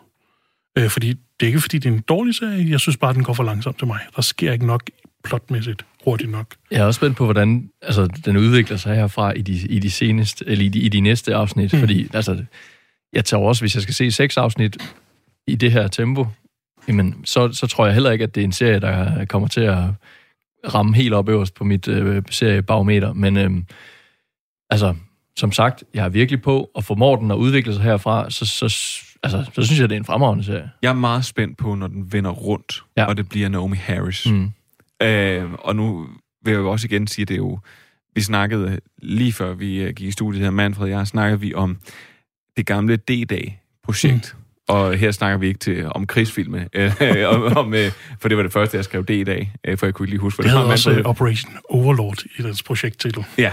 Øh, 0.77 0.89
fordi 0.89 1.07
det 1.09 1.19
er 1.41 1.47
ikke, 1.47 1.59
fordi 1.59 1.77
det 1.77 1.89
er 1.89 1.93
en 1.93 2.03
dårlig 2.07 2.35
serie. 2.35 2.71
Jeg 2.71 2.79
synes 2.79 2.97
bare, 2.97 3.13
den 3.13 3.23
går 3.23 3.33
for 3.33 3.43
langsomt 3.43 3.77
til 3.77 3.87
mig. 3.87 3.99
Der 4.15 4.21
sker 4.21 4.51
ikke 4.51 4.65
nok 4.65 4.89
plotmæssigt 5.23 5.85
hurtigt 6.07 6.31
nok. 6.31 6.55
Jeg 6.71 6.79
er 6.79 6.85
også 6.85 6.97
spændt 6.97 7.17
på, 7.17 7.23
hvordan 7.23 7.69
altså, 7.81 8.07
den 8.25 8.37
udvikler 8.37 8.77
sig 8.77 8.95
herfra 8.95 9.31
i 9.31 9.41
de, 9.41 9.53
i 9.53 9.79
de 9.79 9.91
seneste, 9.91 10.45
eller 10.47 10.65
i 10.65 10.67
de, 10.67 10.79
i 10.79 10.89
de 10.89 11.01
næste 11.01 11.35
afsnit. 11.35 11.73
Mm. 11.73 11.79
Fordi 11.79 12.09
altså, 12.13 12.43
jeg 13.13 13.25
tager 13.25 13.43
også, 13.43 13.61
hvis 13.61 13.75
jeg 13.75 13.83
skal 13.83 13.95
se 13.95 14.11
seks 14.11 14.37
afsnit 14.37 14.77
i 15.47 15.55
det 15.55 15.71
her 15.71 15.87
tempo, 15.87 16.27
jamen, 16.87 17.15
så, 17.25 17.53
så 17.53 17.67
tror 17.67 17.85
jeg 17.85 17.93
heller 17.93 18.11
ikke, 18.11 18.23
at 18.23 18.35
det 18.35 18.41
er 18.41 18.45
en 18.45 18.51
serie, 18.51 18.79
der 18.79 19.25
kommer 19.25 19.47
til 19.47 19.61
at 19.61 19.83
ramme 20.73 20.95
helt 20.95 21.13
op 21.13 21.29
øverst 21.29 21.53
på 21.53 21.63
mit 21.63 21.87
øh, 21.87 22.23
seriebarometer. 22.29 23.13
Men 23.13 23.37
øh, 23.37 23.51
altså, 24.69 24.95
som 25.37 25.51
sagt, 25.51 25.83
jeg 25.93 26.05
er 26.05 26.09
virkelig 26.09 26.41
på, 26.41 26.69
og 26.73 26.83
formår 26.83 27.15
den 27.15 27.31
at 27.31 27.35
udvikle 27.35 27.73
sig 27.73 27.83
herfra, 27.83 28.29
så, 28.29 28.45
så, 28.45 28.65
altså, 29.23 29.45
så 29.53 29.63
synes 29.63 29.79
jeg, 29.79 29.89
det 29.89 29.95
er 29.95 29.99
en 29.99 30.05
fremragende 30.05 30.43
serie. 30.43 30.69
Jeg 30.81 30.89
er 30.89 30.93
meget 30.93 31.25
spændt 31.25 31.57
på, 31.57 31.75
når 31.75 31.87
den 31.87 32.13
vender 32.13 32.31
rundt, 32.31 32.83
ja. 32.97 33.05
og 33.05 33.17
det 33.17 33.29
bliver 33.29 33.49
Naomi 33.49 33.75
Harris. 33.75 34.29
Mm. 34.29 34.51
Øh, 35.03 35.51
og 35.53 35.75
nu 35.75 36.07
vil 36.45 36.51
jeg 36.51 36.59
jo 36.59 36.71
også 36.71 36.87
igen 36.87 37.07
sige, 37.07 37.23
at 37.23 37.27
det 37.27 37.33
er 37.33 37.37
jo... 37.37 37.59
Vi 38.15 38.21
snakkede 38.21 38.79
lige 39.01 39.33
før 39.33 39.53
vi 39.53 39.81
øh, 39.83 39.93
gik 39.93 40.07
i 40.07 40.11
studiet 40.11 40.43
her, 40.43 40.51
Manfred 40.51 40.83
og 40.83 40.89
jeg, 40.89 41.07
snakkede 41.07 41.39
vi 41.41 41.53
om 41.53 41.77
det 42.57 42.65
gamle 42.65 42.95
D-Dag-projekt. 42.95 44.35
Mm. 44.37 44.43
Og 44.67 44.93
her 44.97 45.11
snakker 45.11 45.37
vi 45.37 45.47
ikke 45.47 45.57
til, 45.59 45.85
om 45.91 46.07
krigsfilme, 46.07 46.67
øh, 46.73 46.91
om, 47.35 47.43
om, 47.57 47.73
øh, 47.73 47.91
for 48.19 48.27
det 48.27 48.37
var 48.37 48.43
det 48.43 48.53
første, 48.53 48.77
jeg 48.77 48.83
skrev 48.85 49.03
D-Dag, 49.05 49.51
øh, 49.67 49.77
for 49.77 49.85
jeg 49.85 49.93
kunne 49.93 50.03
ikke 50.05 50.11
lige 50.11 50.19
huske, 50.21 50.41
hvad 50.41 50.51
Det 50.51 50.57
det, 50.57 50.65
var. 50.65 50.71
også 50.71 50.89
men- 50.89 50.99
øh, 50.99 51.05
Operation 51.05 51.51
Overlord 51.69 52.17
i 52.39 52.41
dens 52.41 52.63
projekttitel. 52.63 53.25
Ja, 53.37 53.51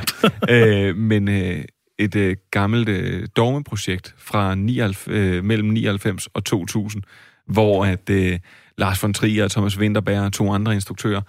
øh, 0.50 0.96
men 0.96 1.28
øh, 1.28 1.64
et 1.98 2.16
øh, 2.16 2.36
gammelt 2.50 2.88
øh, 2.88 3.28
dogmeprojekt 3.36 4.14
fra 4.18 4.54
99, 4.54 5.04
øh, 5.08 5.44
mellem 5.44 5.68
99 5.68 6.26
og 6.34 6.44
2000, 6.44 7.02
hvor 7.46 7.84
at 7.84 8.10
øh, 8.10 8.38
Lars 8.78 9.02
von 9.02 9.14
Trier 9.14 9.44
og 9.44 9.50
Thomas 9.50 9.78
Winterberg 9.78 10.20
og 10.24 10.32
to 10.32 10.52
andre 10.52 10.74
instruktører 10.74 11.20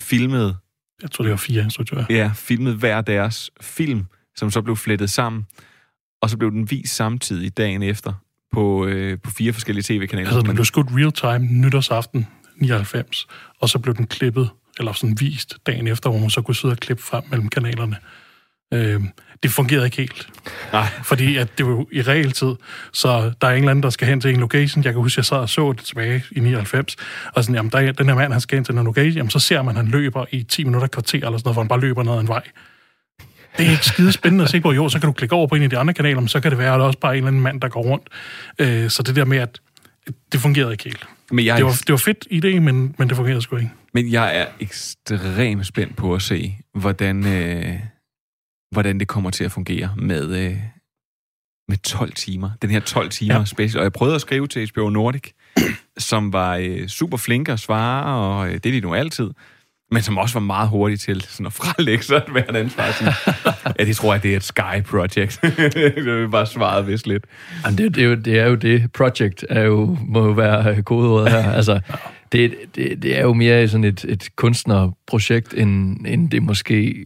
filmede, 0.00 0.56
Jeg 1.02 1.10
tror, 1.10 1.22
det 1.22 1.30
var 1.30 1.36
fire 1.36 1.62
instruktører. 1.64 2.04
ja, 2.10 2.30
filmede 2.34 2.76
hver 2.76 3.00
deres 3.00 3.50
film, 3.60 4.06
som 4.36 4.50
så 4.50 4.62
blev 4.62 4.76
flettet 4.76 5.10
sammen, 5.10 5.46
og 6.22 6.30
så 6.30 6.36
blev 6.36 6.50
den 6.50 6.70
vist 6.70 6.94
samtidig 6.96 7.56
dagen 7.56 7.82
efter 7.82 8.12
på, 8.52 8.86
øh, 8.86 9.18
på 9.20 9.30
fire 9.30 9.52
forskellige 9.52 9.82
tv-kanaler. 9.82 10.30
Altså, 10.30 10.46
den 10.46 10.54
blev 10.54 10.64
skudt 10.64 10.86
real 10.90 11.12
time 11.12 11.52
nytårsaften 11.60 12.26
99, 12.56 13.26
og 13.60 13.68
så 13.68 13.78
blev 13.78 13.94
den 13.94 14.06
klippet, 14.06 14.50
eller 14.78 14.92
sådan 14.92 15.16
vist 15.20 15.56
dagen 15.66 15.86
efter, 15.88 16.10
hvor 16.10 16.18
man 16.18 16.30
så 16.30 16.42
kunne 16.42 16.54
sidde 16.54 16.72
og 16.72 16.78
klippe 16.78 17.02
frem 17.02 17.22
mellem 17.30 17.48
kanalerne. 17.48 17.96
Øh, 18.74 19.00
det 19.42 19.52
fungerede 19.52 19.84
ikke 19.84 19.96
helt. 19.96 20.28
Nej. 20.72 20.86
Fordi 21.02 21.36
at 21.36 21.58
det 21.58 21.66
var 21.66 21.72
jo 21.72 21.88
i 21.92 22.02
realtid, 22.02 22.54
så 22.92 23.32
der 23.40 23.46
er 23.46 23.52
en 23.52 23.58
eller 23.58 23.70
anden, 23.70 23.82
der 23.82 23.90
skal 23.90 24.08
hen 24.08 24.20
til 24.20 24.30
en 24.30 24.40
location. 24.40 24.84
Jeg 24.84 24.92
kan 24.92 25.02
huske, 25.02 25.18
jeg 25.18 25.24
sad 25.24 25.36
og 25.36 25.48
så 25.48 25.72
det 25.72 25.84
tilbage 25.84 26.24
i 26.30 26.40
99, 26.40 26.96
og 27.34 27.44
sådan, 27.44 27.54
jamen, 27.54 27.72
der 27.72 27.78
er, 27.78 27.92
den 27.92 28.08
her 28.08 28.14
mand, 28.14 28.32
han 28.32 28.40
skal 28.40 28.56
hen 28.56 28.64
til 28.64 28.74
en 28.74 28.84
location, 28.84 29.12
jamen, 29.16 29.30
så 29.30 29.38
ser 29.38 29.62
man, 29.62 29.76
at 29.76 29.82
han 29.82 29.90
løber 29.90 30.24
i 30.30 30.42
10 30.42 30.64
minutter, 30.64 30.88
kvarter 30.88 31.18
eller 31.18 31.38
sådan 31.38 31.42
noget, 31.44 31.54
hvor 31.54 31.62
han 31.62 31.68
bare 31.68 31.80
løber 31.80 32.02
ned 32.02 32.12
ad 32.12 32.20
en 32.20 32.28
vej. 32.28 32.42
det 33.58 33.66
er 33.66 33.70
ikke 33.70 33.86
skide 33.86 34.12
spændende 34.12 34.44
at 34.44 34.50
se 34.50 34.60
på. 34.60 34.72
Jo, 34.72 34.88
så 34.88 35.00
kan 35.00 35.06
du 35.06 35.12
klikke 35.12 35.34
over 35.34 35.46
på 35.46 35.54
en 35.54 35.62
af 35.62 35.70
de 35.70 35.78
andre 35.78 35.94
kanaler, 35.94 36.20
men 36.20 36.28
så 36.28 36.40
kan 36.40 36.50
det 36.50 36.58
være, 36.58 36.74
at 36.74 36.78
der 36.80 36.86
også 36.86 36.98
bare 36.98 37.12
er 37.12 37.14
en 37.14 37.16
eller 37.16 37.28
anden 37.28 37.42
mand, 37.42 37.60
der 37.60 37.68
går 37.68 37.82
rundt. 37.82 38.08
Øh, 38.58 38.90
så 38.90 39.02
det 39.02 39.16
der 39.16 39.24
med, 39.24 39.38
at 39.38 39.60
det 40.32 40.40
fungerede 40.40 40.72
ikke 40.72 40.84
helt. 40.84 41.06
Men 41.30 41.44
jeg, 41.44 41.56
Det 41.56 41.64
var, 41.64 41.70
det 41.86 41.90
var 41.90 41.96
fedt 41.96 42.26
idé, 42.32 42.60
men, 42.60 42.94
men 42.98 43.08
det 43.08 43.16
fungerede 43.16 43.42
sgu 43.42 43.56
ikke. 43.56 43.70
Men 43.94 44.12
jeg 44.12 44.38
er 44.38 44.46
ekstremt 44.60 45.66
spændt 45.66 45.96
på 45.96 46.14
at 46.14 46.22
se, 46.22 46.56
hvordan, 46.74 47.26
øh, 47.26 47.74
hvordan 48.74 49.00
det 49.00 49.08
kommer 49.08 49.30
til 49.30 49.44
at 49.44 49.52
fungere 49.52 49.90
med, 49.96 50.36
øh, 50.46 50.56
med 51.68 51.76
12 51.76 52.12
timer. 52.12 52.50
Den 52.62 52.70
her 52.70 52.80
12 52.80 53.10
timer 53.10 53.38
Ja. 53.38 53.44
special. 53.44 53.78
Og 53.80 53.84
jeg 53.84 53.92
prøvede 53.92 54.14
at 54.14 54.20
skrive 54.20 54.46
til 54.46 54.70
HBO 54.74 54.88
Nordic, 54.90 55.22
som 55.98 56.32
var 56.32 56.56
øh, 56.56 56.88
super 56.88 57.16
flinke 57.16 57.52
at 57.52 57.60
svare, 57.60 58.04
og 58.20 58.46
øh, 58.48 58.54
det 58.54 58.66
er 58.66 58.72
de 58.72 58.80
nu 58.80 58.94
altid. 58.94 59.30
Men 59.90 60.02
som 60.02 60.18
også 60.18 60.34
var 60.34 60.40
meget 60.40 60.68
hurtige 60.68 60.96
til 60.96 61.22
sådan 61.22 61.46
at 61.46 61.52
frelægge 61.62 62.04
sig 62.04 62.22
hvert 62.32 62.56
ansvar. 62.56 62.90
Sådan, 62.92 63.12
ja, 63.78 63.84
det 63.84 63.96
tror 63.96 64.14
jeg, 64.14 64.22
det 64.22 64.32
er 64.32 64.36
et 64.36 64.42
Sky-project. 64.44 65.40
det 65.74 66.08
er 66.08 66.28
bare 66.28 66.46
svaret 66.46 66.86
vist 66.86 67.06
lidt. 67.06 67.24
Jamen, 67.64 67.78
det, 67.78 67.94
det, 67.94 68.02
er 68.04 68.08
jo, 68.08 68.14
det 68.14 68.38
er 68.38 68.46
jo 68.46 68.54
det. 68.54 68.92
Project 68.92 69.44
er 69.50 69.62
jo, 69.62 69.98
må 70.00 70.24
jo 70.26 70.32
være 70.32 70.82
kodeordet 70.82 71.30
her. 71.32 71.50
Altså, 71.58 71.80
det, 72.32 72.54
det, 72.74 73.02
det 73.02 73.18
er 73.18 73.22
jo 73.22 73.32
mere 73.32 73.68
sådan 73.68 73.84
et, 73.84 74.04
et 74.08 74.28
kunstnerprojekt, 74.36 75.54
end, 75.56 75.96
end 76.06 76.30
det 76.30 76.42
måske 76.42 77.04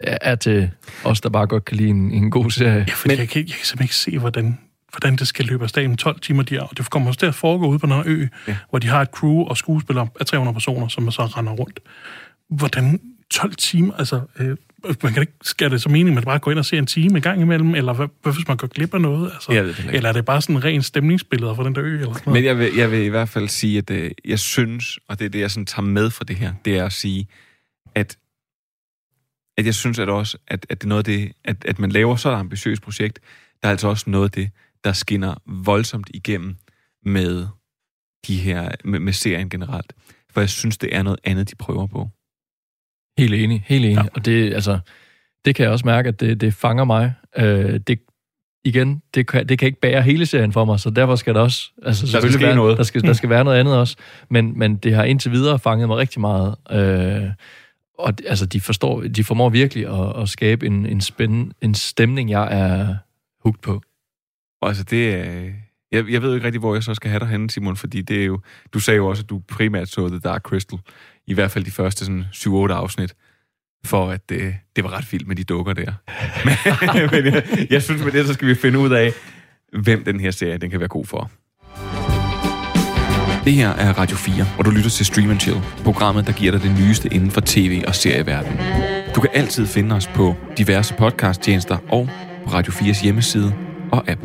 er, 0.00 0.18
er 0.20 0.34
til 0.34 0.70
os, 1.04 1.20
der 1.20 1.28
bare 1.28 1.46
godt 1.46 1.64
kan 1.64 1.76
lide 1.76 1.88
en, 1.88 2.10
en 2.10 2.30
god 2.30 2.50
serie. 2.50 2.84
Ja, 2.88 2.94
fordi 2.94 3.12
men, 3.12 3.18
jeg, 3.18 3.28
kan, 3.28 3.38
ikke- 3.40 3.50
jeg 3.50 3.56
kan 3.56 3.66
simpelthen 3.66 3.84
ikke 3.84 3.94
se, 3.94 4.18
hvordan, 4.18 4.58
hvordan 4.92 5.16
det 5.16 5.28
skal 5.28 5.44
løbe 5.44 5.64
af 5.64 5.68
stagen 5.70 5.96
12 5.96 6.20
timer. 6.20 6.42
De 6.42 6.56
er, 6.56 6.60
og 6.62 6.78
det 6.78 6.90
kommer 6.90 7.08
også 7.08 7.18
til 7.20 7.26
at 7.26 7.34
foregå 7.34 7.66
ude 7.68 7.78
på 7.78 7.86
den 7.86 7.94
her 7.94 8.02
ø, 8.06 8.26
ja. 8.48 8.56
hvor 8.70 8.78
de 8.78 8.86
har 8.88 9.02
et 9.02 9.08
crew 9.08 9.40
og 9.44 9.56
skuespillere 9.56 10.08
af 10.20 10.26
300 10.26 10.54
personer, 10.54 10.88
som 10.88 11.10
så 11.10 11.22
render 11.22 11.52
rundt. 11.52 11.80
Hvordan 12.50 13.00
12 13.30 13.54
timer? 13.54 13.94
Altså, 13.94 14.20
øh, 14.38 14.56
man 15.02 15.12
kan 15.12 15.22
ikke, 15.22 15.32
skal 15.42 15.70
det 15.70 15.82
så 15.82 15.88
mening, 15.88 16.08
at 16.08 16.14
man 16.14 16.24
bare 16.24 16.38
går 16.38 16.50
ind 16.50 16.58
og 16.58 16.64
ser 16.64 16.78
en 16.78 16.86
time 16.86 17.18
i 17.18 17.20
gang 17.20 17.40
imellem, 17.42 17.74
eller 17.74 17.92
hvad, 17.92 18.06
hvad 18.22 18.32
hvis 18.32 18.48
man 18.48 18.56
går 18.56 18.66
glip 18.66 18.94
af 18.94 19.00
noget? 19.00 19.30
Altså, 19.34 19.52
ved 19.52 19.68
det 19.68 19.78
ikke. 19.78 19.92
eller 19.92 20.08
er 20.08 20.12
det 20.12 20.24
bare 20.24 20.42
sådan 20.42 20.56
en 20.56 20.64
ren 20.64 20.82
stemningsbillede 20.82 21.54
for 21.54 21.62
den 21.62 21.74
der 21.74 21.82
ø? 21.84 21.86
Eller 21.86 22.12
sådan 22.12 22.22
noget? 22.26 22.34
Men 22.34 22.44
jeg 22.44 22.58
vil, 22.58 22.74
jeg 22.76 22.90
vil 22.90 23.00
i 23.02 23.08
hvert 23.08 23.28
fald 23.28 23.48
sige, 23.48 23.78
at 23.78 23.90
øh, 23.90 24.10
jeg 24.24 24.38
synes, 24.38 24.98
og 25.08 25.18
det 25.18 25.24
er 25.24 25.28
det, 25.28 25.40
jeg 25.40 25.50
sådan 25.50 25.66
tager 25.66 25.86
med 25.86 26.10
fra 26.10 26.24
det 26.24 26.36
her, 26.36 26.52
det 26.64 26.78
er 26.78 26.84
at 26.86 26.92
sige, 26.92 27.26
at 29.58 29.66
jeg 29.66 29.74
synes 29.74 29.98
at 29.98 30.08
også, 30.08 30.38
at, 30.48 30.66
at 30.70 30.80
det 30.80 30.86
er 30.86 30.88
noget 30.88 31.00
af 31.00 31.04
det, 31.04 31.32
at, 31.44 31.64
at 31.64 31.78
man 31.78 31.90
laver 31.90 32.16
så 32.16 32.30
et 32.30 32.34
ambitiøst 32.34 32.82
projekt, 32.82 33.20
der 33.62 33.68
er 33.68 33.70
altså 33.70 33.88
også 33.88 34.10
noget 34.10 34.24
af 34.24 34.30
det, 34.30 34.50
der 34.84 34.92
skinner 34.92 35.34
voldsomt 35.46 36.10
igennem 36.14 36.56
med 37.04 37.46
de 38.26 38.36
her, 38.36 38.70
med, 38.84 39.00
med 39.00 39.12
serien 39.12 39.50
generelt. 39.50 39.92
For 40.30 40.40
jeg 40.40 40.50
synes, 40.50 40.78
det 40.78 40.96
er 40.96 41.02
noget 41.02 41.18
andet, 41.24 41.50
de 41.50 41.56
prøver 41.56 41.86
på. 41.86 42.08
Helt 43.18 43.34
enig, 43.34 43.64
helt 43.66 43.84
enig. 43.84 43.96
Ja. 43.96 44.08
Og 44.14 44.24
det, 44.24 44.54
altså, 44.54 44.78
det 45.44 45.54
kan 45.54 45.64
jeg 45.64 45.72
også 45.72 45.86
mærke, 45.86 46.08
at 46.08 46.20
det, 46.20 46.40
det 46.40 46.54
fanger 46.54 46.84
mig. 46.84 47.14
Øh, 47.38 47.80
det, 47.86 48.00
igen, 48.64 49.02
det 49.14 49.26
kan, 49.26 49.48
det 49.48 49.58
kan 49.58 49.66
ikke 49.66 49.80
bære 49.80 50.02
hele 50.02 50.26
serien 50.26 50.52
for 50.52 50.64
mig, 50.64 50.80
så 50.80 50.90
derfor 50.90 51.16
skal 51.16 51.34
der 51.34 51.40
også... 51.40 51.70
Altså, 51.82 52.00
skal 52.00 52.10
selvfølgelig 52.10 52.40
ske 52.40 52.46
være, 52.46 52.56
noget. 52.56 52.78
Der 52.78 52.84
skal, 52.84 53.02
der 53.02 53.12
skal 53.12 53.30
være 53.30 53.44
noget 53.44 53.58
andet 53.58 53.76
også. 53.76 53.96
Men, 54.30 54.58
men 54.58 54.76
det 54.76 54.94
har 54.94 55.04
indtil 55.04 55.32
videre 55.32 55.58
fanget 55.58 55.88
mig 55.88 55.96
rigtig 55.96 56.20
meget. 56.20 56.56
Øh, 56.70 57.30
og 57.98 58.14
altså, 58.26 58.46
de, 58.46 58.60
forstår, 58.60 59.02
de 59.02 59.24
formår 59.24 59.48
virkelig 59.48 59.86
at, 59.86 60.22
at 60.22 60.28
skabe 60.28 60.66
en, 60.66 60.86
en, 60.86 61.00
spændende, 61.00 61.54
en 61.60 61.74
stemning, 61.74 62.30
jeg 62.30 62.48
er 62.50 62.96
hooked 63.42 63.62
på. 63.62 63.82
Og 64.62 64.68
altså, 64.68 64.84
det 64.84 65.14
er... 65.14 65.52
Jeg, 65.92 66.10
jeg 66.10 66.22
ved 66.22 66.28
jo 66.28 66.34
ikke 66.34 66.46
rigtig, 66.46 66.60
hvor 66.60 66.74
jeg 66.74 66.82
så 66.82 66.94
skal 66.94 67.10
have 67.10 67.20
dig 67.20 67.28
henne, 67.28 67.50
Simon, 67.50 67.76
fordi 67.76 68.02
det 68.02 68.20
er 68.20 68.24
jo... 68.24 68.40
Du 68.72 68.80
sagde 68.80 68.96
jo 68.96 69.06
også, 69.06 69.22
at 69.22 69.30
du 69.30 69.42
primært 69.48 69.88
så 69.88 70.08
The 70.08 70.18
Dark 70.18 70.42
Crystal, 70.42 70.78
i 71.26 71.34
hvert 71.34 71.50
fald 71.50 71.64
de 71.64 71.70
første 71.70 72.04
sådan 72.04 72.24
7-8 72.34 72.48
afsnit, 72.72 73.14
for 73.84 74.10
at 74.10 74.28
det, 74.28 74.54
det 74.76 74.84
var 74.84 74.90
ret 74.90 75.12
vildt 75.12 75.28
med 75.28 75.36
de 75.36 75.44
dukker 75.44 75.72
der. 75.72 75.92
men, 76.46 77.10
men 77.24 77.34
jeg, 77.34 77.66
jeg 77.70 77.82
synes 77.82 78.04
med 78.04 78.12
det, 78.12 78.26
så 78.26 78.32
skal 78.32 78.48
vi 78.48 78.54
finde 78.54 78.78
ud 78.78 78.90
af, 78.90 79.12
hvem 79.72 80.04
den 80.04 80.20
her 80.20 80.30
serie, 80.30 80.58
den 80.58 80.70
kan 80.70 80.80
være 80.80 80.88
god 80.88 81.04
for. 81.04 81.30
Det 83.48 83.56
her 83.56 83.68
er 83.68 83.92
Radio 83.92 84.16
4, 84.16 84.46
og 84.58 84.64
du 84.64 84.70
lytter 84.70 84.90
til 84.90 85.06
Stream 85.06 85.30
and 85.30 85.40
Chill, 85.40 85.60
programmet, 85.84 86.26
der 86.26 86.32
giver 86.32 86.52
dig 86.52 86.62
det 86.62 86.70
nyeste 86.80 87.08
inden 87.14 87.30
for 87.30 87.40
tv- 87.46 87.82
og 87.86 87.94
serieverdenen. 87.94 88.58
Du 89.14 89.20
kan 89.20 89.30
altid 89.34 89.66
finde 89.66 89.94
os 89.94 90.06
på 90.06 90.34
diverse 90.58 90.94
podcasttjenester 90.94 91.78
og 91.88 92.08
på 92.44 92.50
Radio 92.50 92.72
4's 92.72 93.02
hjemmeside 93.02 93.54
og 93.92 94.08
app. 94.08 94.20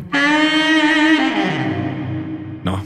Nå, 2.64 2.78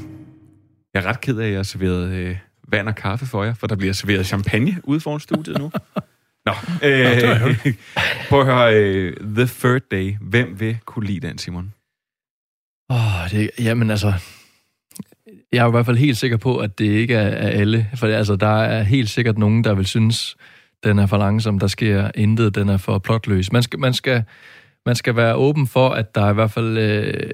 jeg 0.94 1.02
er 1.02 1.06
ret 1.06 1.20
ked 1.20 1.38
af, 1.38 1.44
at 1.44 1.50
jeg 1.50 1.58
har 1.58 1.62
serveret 1.62 2.12
øh, 2.12 2.36
vand 2.68 2.88
og 2.88 2.94
kaffe 2.94 3.26
for 3.26 3.44
jer, 3.44 3.54
for 3.54 3.66
der 3.66 3.76
bliver 3.76 3.92
serveret 3.92 4.26
champagne 4.26 4.76
ude 4.84 5.00
foran 5.00 5.20
studiet 5.20 5.58
nu. 5.58 5.70
Nå, 6.46 6.52
øh, 6.82 7.74
prøv 8.28 8.40
at 8.40 8.46
høre, 8.46 8.74
øh, 8.74 9.16
The 9.36 9.46
Third 9.46 9.82
Day. 9.90 10.16
Hvem 10.20 10.60
vil 10.60 10.78
kunne 10.84 11.06
lide 11.06 11.28
den, 11.28 11.38
Simon? 11.38 11.72
Åh, 12.90 13.22
oh, 13.22 13.30
det, 13.30 13.50
jamen 13.58 13.90
altså, 13.90 14.12
jeg 15.52 15.64
er 15.64 15.68
i 15.68 15.70
hvert 15.70 15.86
fald 15.86 15.96
helt 15.96 16.16
sikker 16.16 16.36
på, 16.36 16.56
at 16.56 16.78
det 16.78 16.84
ikke 16.84 17.14
er, 17.14 17.28
er 17.28 17.48
alle. 17.48 17.86
For 17.94 18.06
altså, 18.06 18.36
der 18.36 18.62
er 18.62 18.82
helt 18.82 19.10
sikkert 19.10 19.38
nogen, 19.38 19.64
der 19.64 19.74
vil 19.74 19.86
synes, 19.86 20.36
den 20.84 20.98
er 20.98 21.06
for 21.06 21.18
langsom, 21.18 21.58
der 21.58 21.66
sker 21.66 22.10
intet, 22.14 22.54
den 22.54 22.68
er 22.68 22.76
for 22.76 22.98
plotløs. 22.98 23.52
Man 23.52 23.62
skal, 23.62 23.78
man 23.78 23.94
skal, 23.94 24.24
man 24.86 24.94
skal 24.94 25.16
være 25.16 25.34
åben 25.34 25.66
for, 25.66 25.88
at 25.88 26.14
der 26.14 26.22
er 26.22 26.30
i 26.30 26.34
hvert 26.34 26.50
fald, 26.50 26.78
øh, 26.78 27.30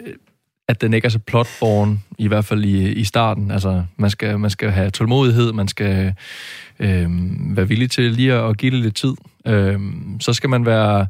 at 0.69 0.81
den 0.81 0.95
ikke 0.95 1.07
er 1.07 1.11
så 1.11 1.19
plotborn, 1.19 2.03
i 2.19 2.29
hvert 2.29 2.45
fald 2.45 2.65
i, 2.65 2.93
i 2.93 3.05
starten. 3.05 3.51
Altså, 3.51 3.85
man 3.97 4.11
skal, 4.11 4.39
man 4.39 4.51
skal 4.51 4.71
have 4.71 4.91
tålmodighed, 4.91 5.53
man 5.53 5.69
skal 5.69 6.15
øh, 6.79 7.09
være 7.57 7.69
villig 7.69 7.91
til 7.91 8.13
lige 8.13 8.33
at, 8.33 8.49
at 8.51 8.59
give 8.59 8.71
det 8.71 8.81
lidt 8.81 8.97
tid. 8.97 9.15
Øh, 9.47 9.81
så 10.21 10.33
skal 10.33 10.51
man 10.51 10.67
være, 10.67 11.07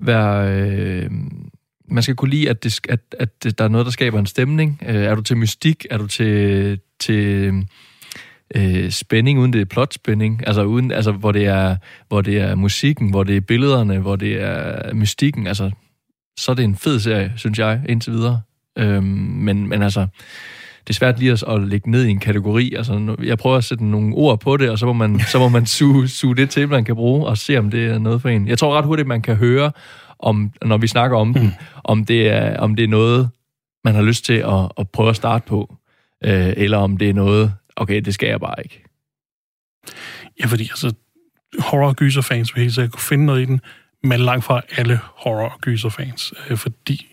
være 0.00 0.60
øh, 0.60 1.10
man 1.88 2.02
skal 2.02 2.14
kunne 2.14 2.30
lide, 2.30 2.50
at, 2.50 2.64
det, 2.64 2.80
at, 2.88 3.00
at 3.18 3.58
der 3.58 3.64
er 3.64 3.68
noget, 3.68 3.84
der 3.84 3.90
skaber 3.90 4.18
en 4.18 4.26
stemning. 4.26 4.82
Øh, 4.88 4.94
er 4.94 5.14
du 5.14 5.22
til 5.22 5.36
mystik? 5.36 5.86
Er 5.90 5.98
du 5.98 6.06
til, 6.06 6.80
til 7.00 7.52
øh, 8.54 8.90
spænding, 8.90 9.38
uden 9.38 9.52
det 9.52 9.60
er 9.60 9.64
plotspænding? 9.64 10.46
Altså, 10.46 10.64
uden, 10.64 10.92
altså 10.92 11.12
hvor, 11.12 11.32
det 11.32 11.46
er, 11.46 11.76
hvor 12.08 12.20
det 12.20 12.38
er 12.38 12.54
musikken, 12.54 13.10
hvor 13.10 13.24
det 13.24 13.36
er 13.36 13.40
billederne, 13.40 13.98
hvor 13.98 14.16
det 14.16 14.42
er 14.42 14.94
mystikken. 14.94 15.46
Altså, 15.46 15.70
så 16.38 16.50
er 16.50 16.54
det 16.54 16.64
en 16.64 16.76
fed 16.76 17.00
serie, 17.00 17.32
synes 17.36 17.58
jeg, 17.58 17.80
indtil 17.88 18.12
videre. 18.12 18.40
Øhm, 18.78 19.04
men, 19.04 19.68
men 19.68 19.82
altså, 19.82 20.06
det 20.86 20.90
er 20.90 20.94
svært 20.94 21.18
lige 21.18 21.32
at, 21.32 21.44
at 21.48 21.62
lægge 21.62 21.90
ned 21.90 22.04
i 22.04 22.10
en 22.10 22.20
kategori. 22.20 22.74
Altså, 22.74 23.16
jeg 23.22 23.38
prøver 23.38 23.56
at 23.56 23.64
sætte 23.64 23.84
nogle 23.84 24.14
ord 24.14 24.40
på 24.40 24.56
det, 24.56 24.70
og 24.70 24.78
så 24.78 24.86
må 24.86 24.92
man, 24.92 25.20
så 25.20 25.38
må 25.38 25.48
man 25.48 25.66
suge, 25.76 26.08
suge 26.08 26.36
det 26.36 26.50
til, 26.50 26.68
man 26.68 26.84
kan 26.84 26.94
bruge, 26.94 27.26
og 27.26 27.38
se, 27.38 27.58
om 27.58 27.70
det 27.70 27.86
er 27.86 27.98
noget 27.98 28.22
for 28.22 28.28
en. 28.28 28.48
Jeg 28.48 28.58
tror 28.58 28.78
ret 28.78 28.84
hurtigt, 28.84 29.08
man 29.08 29.22
kan 29.22 29.36
høre, 29.36 29.72
om, 30.18 30.52
når 30.64 30.76
vi 30.76 30.86
snakker 30.86 31.16
om 31.16 31.34
den, 31.34 31.54
om 31.84 32.04
det 32.04 32.28
er, 32.28 32.58
om 32.58 32.76
det 32.76 32.84
er 32.84 32.88
noget, 32.88 33.30
man 33.84 33.94
har 33.94 34.02
lyst 34.02 34.24
til 34.24 34.32
at, 34.32 34.72
at 34.78 34.90
prøve 34.90 35.10
at 35.10 35.16
starte 35.16 35.46
på, 35.46 35.76
øh, 36.24 36.52
eller 36.56 36.78
om 36.78 36.96
det 36.96 37.10
er 37.10 37.14
noget, 37.14 37.54
okay, 37.76 38.00
det 38.00 38.14
skal 38.14 38.28
jeg 38.28 38.40
bare 38.40 38.54
ikke. 38.64 38.84
Ja, 40.40 40.46
fordi 40.46 40.62
altså, 40.62 40.94
horror- 41.58 41.88
og 41.88 41.96
gyserfans 41.96 42.54
vil 42.54 42.62
helt 42.62 42.74
sikkert 42.74 42.92
kunne 42.92 43.00
finde 43.00 43.26
noget 43.26 43.42
i 43.42 43.44
den, 43.44 43.60
men 44.02 44.20
langt 44.20 44.44
fra 44.44 44.60
alle 44.76 45.00
horror- 45.02 45.48
og 45.48 45.60
gyserfans, 45.60 46.34
øh, 46.50 46.56
fordi 46.56 47.06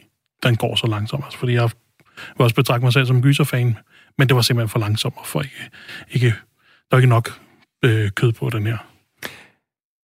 den 0.43 0.55
går 0.55 0.75
så 0.75 0.87
langsomt. 0.87 1.23
Altså, 1.23 1.39
fordi 1.39 1.53
jeg 1.53 1.69
vil 2.17 2.43
også 2.43 2.55
betragte 2.55 2.83
mig 2.83 2.93
selv 2.93 3.05
som 3.05 3.21
gyserfan, 3.21 3.77
men 4.17 4.27
det 4.27 4.35
var 4.35 4.41
simpelthen 4.41 4.69
for 4.69 4.79
langsomt, 4.79 5.15
og 5.17 5.27
for 5.27 5.41
ikke, 5.41 5.69
ikke, 6.11 6.27
der 6.27 6.33
var 6.91 6.97
ikke 6.97 7.09
nok 7.09 7.29
øh, 7.85 8.11
kød 8.11 8.31
på 8.31 8.49
den 8.49 8.67
her. 8.67 8.77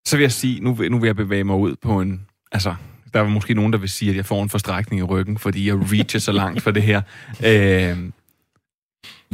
Så 0.06 0.18
vil 0.18 0.24
jeg 0.24 0.32
sige, 0.32 0.60
nu, 0.60 0.78
nu 0.90 1.00
vil 1.00 1.08
jeg 1.08 1.16
bevæge 1.16 1.44
mig 1.44 1.56
ud 1.56 1.76
på 1.82 2.02
en... 2.02 2.26
Altså, 2.52 2.76
der 3.14 3.20
er 3.20 3.28
måske 3.30 3.54
nogen, 3.54 3.74
der 3.74 3.80
vil 3.80 3.90
sige, 3.90 4.12
at 4.12 4.18
jeg 4.18 4.26
får 4.26 4.44
en 4.44 4.50
forstrækning 4.50 5.00
i 5.00 5.04
ryggen, 5.04 5.38
fordi 5.38 5.68
jeg 5.68 5.76
reacher 5.92 6.20
så 6.20 6.32
langt 6.32 6.62
for 6.62 6.72
det 6.72 6.84
her. 6.84 7.02
Øh, 7.46 7.98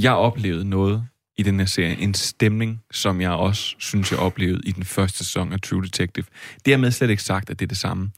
jeg 0.02 0.14
oplevede 0.14 0.70
noget 0.70 1.08
i 1.38 1.44
den 1.44 1.60
her 1.60 1.66
serie. 1.66 1.98
En 2.00 2.14
stemning, 2.14 2.82
som 2.92 3.22
jeg 3.22 3.32
også 3.32 3.76
synes, 3.80 4.12
jeg 4.12 4.20
oplevede 4.20 4.62
i 4.66 4.72
den 4.72 4.84
første 4.84 5.18
sæson 5.18 5.54
af 5.54 5.62
True 5.62 5.84
Detective. 5.84 6.26
Dermed 6.66 6.92
slet 6.92 7.10
ikke 7.10 7.24
sagt, 7.24 7.50
at 7.50 7.60
det 7.60 7.66
er 7.66 7.68
det 7.68 7.78
samme. 7.78 8.12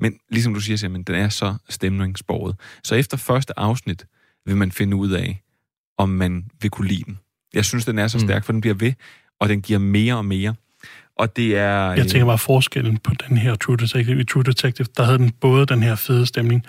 Men 0.00 0.18
ligesom 0.30 0.54
du 0.54 0.60
siger, 0.60 0.76
Simon, 0.76 1.02
den 1.02 1.14
er 1.14 1.28
så 1.28 1.54
stemningsborget. 1.68 2.56
Så 2.84 2.94
efter 2.94 3.16
første 3.16 3.58
afsnit 3.58 4.06
vil 4.46 4.56
man 4.56 4.72
finde 4.72 4.96
ud 4.96 5.10
af, 5.10 5.42
om 5.98 6.08
man 6.08 6.44
vil 6.62 6.70
kunne 6.70 6.88
lide 6.88 7.02
den. 7.06 7.18
Jeg 7.54 7.64
synes, 7.64 7.84
den 7.84 7.98
er 7.98 8.08
så 8.08 8.18
Mm. 8.18 8.24
stærk, 8.24 8.44
for 8.44 8.52
den 8.52 8.60
bliver 8.60 8.74
ved, 8.74 8.92
og 9.40 9.48
den 9.48 9.62
giver 9.62 9.78
mere 9.78 10.16
og 10.16 10.24
mere. 10.24 10.54
Og 11.18 11.36
det 11.36 11.56
er... 11.58 11.92
Jeg 11.92 12.06
tænker 12.06 12.26
bare 12.26 12.38
forskellen 12.38 12.96
på 12.98 13.12
den 13.28 13.36
her 13.38 13.54
True 13.54 13.76
Detective. 13.76 14.20
I 14.20 14.24
True 14.24 14.42
Detective, 14.44 14.86
der 14.96 15.02
havde 15.04 15.18
den 15.18 15.30
både 15.30 15.66
den 15.66 15.82
her 15.82 15.94
fede 15.94 16.26
stemning, 16.26 16.62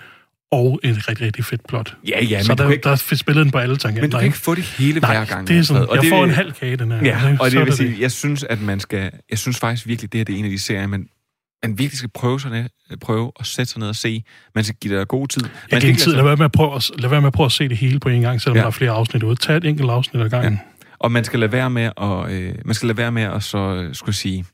og 0.52 0.80
et 0.84 1.08
rigtig, 1.08 1.26
rigtig 1.26 1.44
fedt 1.44 1.66
plot. 1.68 1.94
Ja, 2.08 2.24
ja, 2.24 2.42
så 2.42 2.50
men 2.52 2.56
du 2.58 2.62
der, 2.64 2.70
ikke- 2.70 2.82
der 2.82 3.14
spillede 3.16 3.44
den 3.44 3.52
på 3.52 3.58
alle 3.58 3.76
tangenter. 3.76 4.02
Men 4.02 4.10
du 4.10 4.16
kan 4.18 4.26
ikke 4.26 4.38
få 4.38 4.54
det 4.54 4.64
hele 4.64 5.00
Nej, 5.00 5.16
hver 5.16 5.24
gang. 5.24 5.48
det 5.48 5.58
er 5.58 5.62
sådan, 5.62 5.82
Alfred. 5.82 5.98
jeg 6.02 6.08
får 6.10 6.20
vil- 6.20 6.28
en 6.28 6.34
halv 6.34 6.52
kage, 6.52 6.76
den 6.76 6.90
her. 6.92 6.98
Ja, 7.04 7.20
Så 7.20 7.36
og 7.40 7.50
det 7.50 7.56
er 7.56 7.58
vil 7.60 7.66
det 7.66 7.76
sige, 7.76 7.90
det. 7.90 8.00
jeg 8.00 8.12
synes, 8.12 8.44
at 8.44 8.60
man 8.60 8.80
skal... 8.80 9.10
Jeg 9.30 9.38
synes 9.38 9.58
faktisk 9.58 9.86
virkelig, 9.86 10.12
det 10.12 10.18
her 10.18 10.24
det 10.24 10.34
er 10.34 10.38
en 10.38 10.44
af 10.44 10.50
de 10.50 10.58
serier, 10.58 10.86
man, 10.86 11.08
man 11.62 11.78
virkelig 11.78 11.98
skal 11.98 12.10
prøve, 12.14 12.40
sig 12.40 12.50
ned, 12.50 12.96
prøve 13.00 13.32
at 13.40 13.46
sætte 13.46 13.72
sig 13.72 13.80
ned 13.80 13.88
og 13.88 13.96
se. 13.96 14.24
Man 14.54 14.64
skal 14.64 14.76
give 14.80 14.98
dig 14.98 15.08
god 15.08 15.28
tid. 15.28 15.42
Man 15.42 15.50
Jeg 15.70 15.80
giver 15.80 15.94
tid. 15.94 16.12
Lad 16.14 16.22
være, 16.24 16.36
med 16.36 16.44
at 16.44 16.52
prøve 16.52 16.74
at, 16.76 16.90
lad 16.98 17.10
være 17.10 17.20
med 17.20 17.26
at 17.26 17.32
prøve 17.32 17.44
at 17.46 17.52
se 17.52 17.68
det 17.68 17.76
hele 17.76 18.00
på 18.00 18.08
en 18.08 18.20
gang, 18.22 18.40
selvom 18.40 18.56
ja. 18.56 18.60
der 18.60 18.66
er 18.66 18.70
flere 18.70 18.90
afsnit 18.90 19.22
ude. 19.22 19.36
Tag 19.36 19.56
et 19.56 19.64
enkelt 19.64 19.90
afsnit 19.90 20.22
ad 20.22 20.28
gangen. 20.30 20.52
Ja. 20.52 20.58
Og 20.98 21.12
man 21.12 21.24
skal 21.24 21.40
lade 21.40 21.52
være 21.52 21.70
med 21.70 21.90
at... 21.96 22.32
Øh, 22.32 22.54
man 22.64 22.74
skal 22.74 22.86
lade 22.86 22.98
være 22.98 23.12
med 23.12 23.22
at 23.22 23.42
så... 23.42 23.58
Øh, 23.58 23.94
skulle 23.94 24.08
jeg 24.08 24.14
sige... 24.14 24.44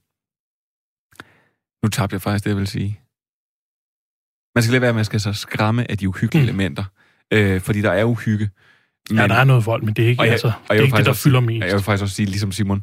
Nu 1.85 1.89
tabte 1.89 2.15
jeg 2.15 2.23
faktisk 2.23 2.45
det, 2.45 2.51
jeg 2.51 2.57
vil 2.57 2.67
sige. 2.67 3.01
Man 4.55 4.63
skal 4.63 4.73
lade 4.73 4.83
være 4.83 4.93
med 4.93 5.01
at 5.01 5.07
skal 5.07 5.21
så 5.21 5.33
skræmme 5.33 5.91
af 5.91 5.99
de 5.99 6.09
uhyggelige 6.09 6.43
mm. 6.43 6.49
elementer, 6.49 6.85
øh, 7.31 7.61
fordi 7.61 7.81
der 7.81 7.91
er 7.91 8.05
uhygge. 8.05 8.51
Men, 9.11 9.19
ja, 9.19 9.29
der 9.29 9.35
er 9.35 9.45
noget 9.45 9.67
vold, 9.67 9.83
men 9.83 9.95
det 9.95 10.05
er 10.05 10.09
ikke, 10.09 10.21
og 10.21 10.27
jeg, 10.27 10.33
altså, 10.33 10.47
og 10.47 10.53
det, 10.71 10.79
er 10.79 10.85
ikke 10.85 10.97
det, 10.97 11.05
der 11.05 11.11
også 11.11 11.23
fylder 11.23 11.41
mest. 11.41 11.67
Jeg 11.67 11.75
vil 11.75 11.83
faktisk 11.83 12.03
også 12.03 12.15
sige, 12.15 12.27
ligesom 12.27 12.53
Simon, 12.53 12.83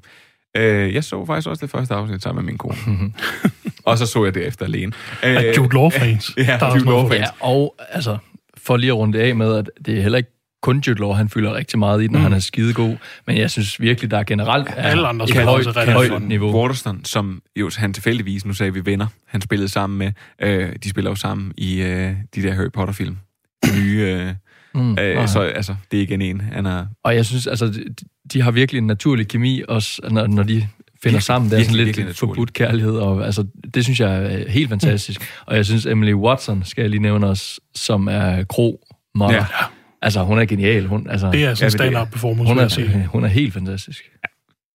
øh, 0.57 0.93
jeg 0.93 1.03
så 1.03 1.25
faktisk 1.25 1.47
også 1.47 1.65
det 1.65 1.71
første 1.71 1.93
afsnit 1.93 2.23
sammen 2.23 2.45
med 2.45 2.51
min 2.51 2.57
kone. 2.57 2.75
og 3.85 3.97
så 3.97 4.05
så 4.05 4.25
jeg 4.25 4.33
det 4.33 4.47
efter 4.47 4.65
alene. 4.65 4.93
Øh, 5.25 5.57
Jude 5.57 5.73
Law-fans. 5.73 6.33
Ja, 6.37 6.57
Der 6.59 6.65
er 6.65 6.75
Jude 6.75 6.85
noget 6.85 7.03
Law-fans. 7.03 7.19
Ja, 7.19 7.45
og 7.47 7.75
altså, 7.89 8.17
for 8.57 8.77
lige 8.77 8.89
at 8.91 8.97
runde 8.97 9.17
det 9.17 9.23
af 9.23 9.35
med, 9.35 9.55
at 9.55 9.69
det 9.85 9.97
er 9.97 10.01
heller 10.01 10.17
ikke 10.17 10.38
kun 10.61 10.83
Jude 10.87 10.99
Law, 10.99 11.11
han 11.11 11.29
fylder 11.29 11.53
rigtig 11.53 11.79
meget 11.79 12.03
i 12.03 12.07
den, 12.07 12.15
og 12.15 12.21
han 12.21 12.33
er 12.33 12.39
skidegod. 12.39 12.97
Men 13.27 13.37
jeg 13.37 13.51
synes 13.51 13.81
virkelig, 13.81 14.11
der 14.11 14.17
er 14.17 14.23
generelt 14.23 14.67
er 14.67 14.73
Alle 14.73 15.07
andre 15.07 15.25
et 15.25 15.35
højt, 15.43 15.67
også 15.67 15.91
højt 15.91 16.21
niveau. 16.21 16.61
Waterston, 16.61 17.05
som 17.05 17.41
jo 17.55 17.71
han 17.77 17.93
tilfældigvis, 17.93 18.45
nu 18.45 18.53
sagde 18.53 18.73
vi 18.73 18.85
venner, 18.85 19.07
han 19.27 19.41
spillede 19.41 19.69
sammen 19.69 19.99
med, 19.99 20.11
øh, 20.41 20.75
de 20.83 20.89
spiller 20.89 21.11
jo 21.11 21.15
sammen 21.15 21.53
i 21.57 21.81
øh, 21.81 22.13
de 22.35 22.43
der 22.43 22.53
Harry 22.53 22.69
Potter-film. 22.73 23.17
De 23.65 23.79
nye, 23.79 24.01
øh, 24.01 24.33
Mm, 24.73 24.91
øh, 24.91 25.15
nej. 25.15 25.25
så 25.25 25.39
altså, 25.39 25.75
det 25.91 25.97
er 25.99 26.03
igen 26.03 26.21
en, 26.21 26.41
han 26.41 26.65
er 26.65 26.85
Og 27.03 27.15
jeg 27.15 27.25
synes, 27.25 27.47
altså, 27.47 27.67
de, 27.67 27.83
de 28.33 28.41
har 28.41 28.51
virkelig 28.51 28.79
en 28.79 28.87
naturlig 28.87 29.27
kemi, 29.27 29.61
også 29.67 30.01
når, 30.11 30.27
når 30.27 30.43
de 30.43 30.67
finder 31.03 31.19
sammen. 31.19 31.51
Det 31.51 31.59
er 31.59 31.63
sådan 31.63 31.75
lidt 31.75 31.85
virkelig 31.85 32.15
forbudt 32.15 32.53
kærlighed, 32.53 32.97
og 32.97 33.25
altså, 33.25 33.45
det 33.73 33.83
synes 33.83 33.99
jeg 33.99 34.33
er 34.33 34.49
helt 34.51 34.69
fantastisk. 34.69 35.21
Og 35.45 35.55
jeg 35.55 35.65
synes, 35.65 35.85
Emily 35.85 36.13
Watson, 36.13 36.63
skal 36.65 36.81
jeg 36.81 36.89
lige 36.89 37.01
nævne 37.01 37.27
os, 37.27 37.59
som 37.75 38.07
er 38.07 38.43
kro 38.43 38.85
mother. 39.15 39.35
Ja. 39.35 39.45
Altså, 40.01 40.23
hun 40.23 40.39
er 40.39 40.45
genial. 40.45 40.85
Hun, 40.85 41.09
altså, 41.09 41.31
Det 41.31 41.43
er 41.45 41.53
sådan 41.53 41.67
en 41.67 41.71
stand-up 41.71 42.11
performance, 42.11 42.47
hun, 42.47 42.55
vil 42.55 42.61
jeg 42.61 42.71
sige. 42.71 42.87
er, 42.87 43.07
hun 43.07 43.23
er 43.23 43.27
helt 43.27 43.53
fantastisk. 43.53 44.11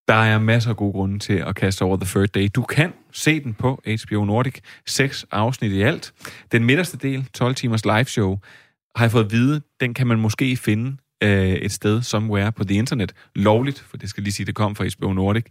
Der 0.08 0.14
er 0.14 0.38
masser 0.38 0.70
af 0.70 0.76
gode 0.76 0.92
grunde 0.92 1.18
til 1.18 1.32
at 1.32 1.54
kaste 1.54 1.82
over 1.82 1.96
The 1.96 2.06
Third 2.06 2.28
Day. 2.28 2.48
Du 2.54 2.62
kan 2.62 2.92
se 3.12 3.40
den 3.40 3.54
på 3.54 3.82
HBO 4.04 4.24
Nordic. 4.24 4.54
Seks 4.87 5.26
afsnit 5.30 5.72
i 5.72 5.82
alt. 5.82 6.12
Den 6.52 6.64
midterste 6.64 6.96
del, 6.96 7.26
12 7.34 7.54
timers 7.54 7.84
live 7.84 8.04
show, 8.04 8.38
har 8.96 9.04
jeg 9.04 9.10
fået 9.12 9.24
at 9.24 9.32
vide, 9.32 9.60
den 9.80 9.94
kan 9.94 10.06
man 10.06 10.18
måske 10.18 10.56
finde 10.56 10.96
øh, 11.22 11.48
et 11.48 11.72
sted 11.72 12.03
somewhere 12.03 12.53
på 12.53 12.64
the 12.64 12.74
internet. 12.74 13.12
Lovligt, 13.35 13.85
for 13.90 13.96
det 13.96 14.09
skal 14.09 14.22
lige 14.22 14.33
sige, 14.33 14.46
det 14.46 14.55
kom 14.55 14.77
fra 14.77 14.85
HBO 14.98 15.12
Nordic. 15.12 15.44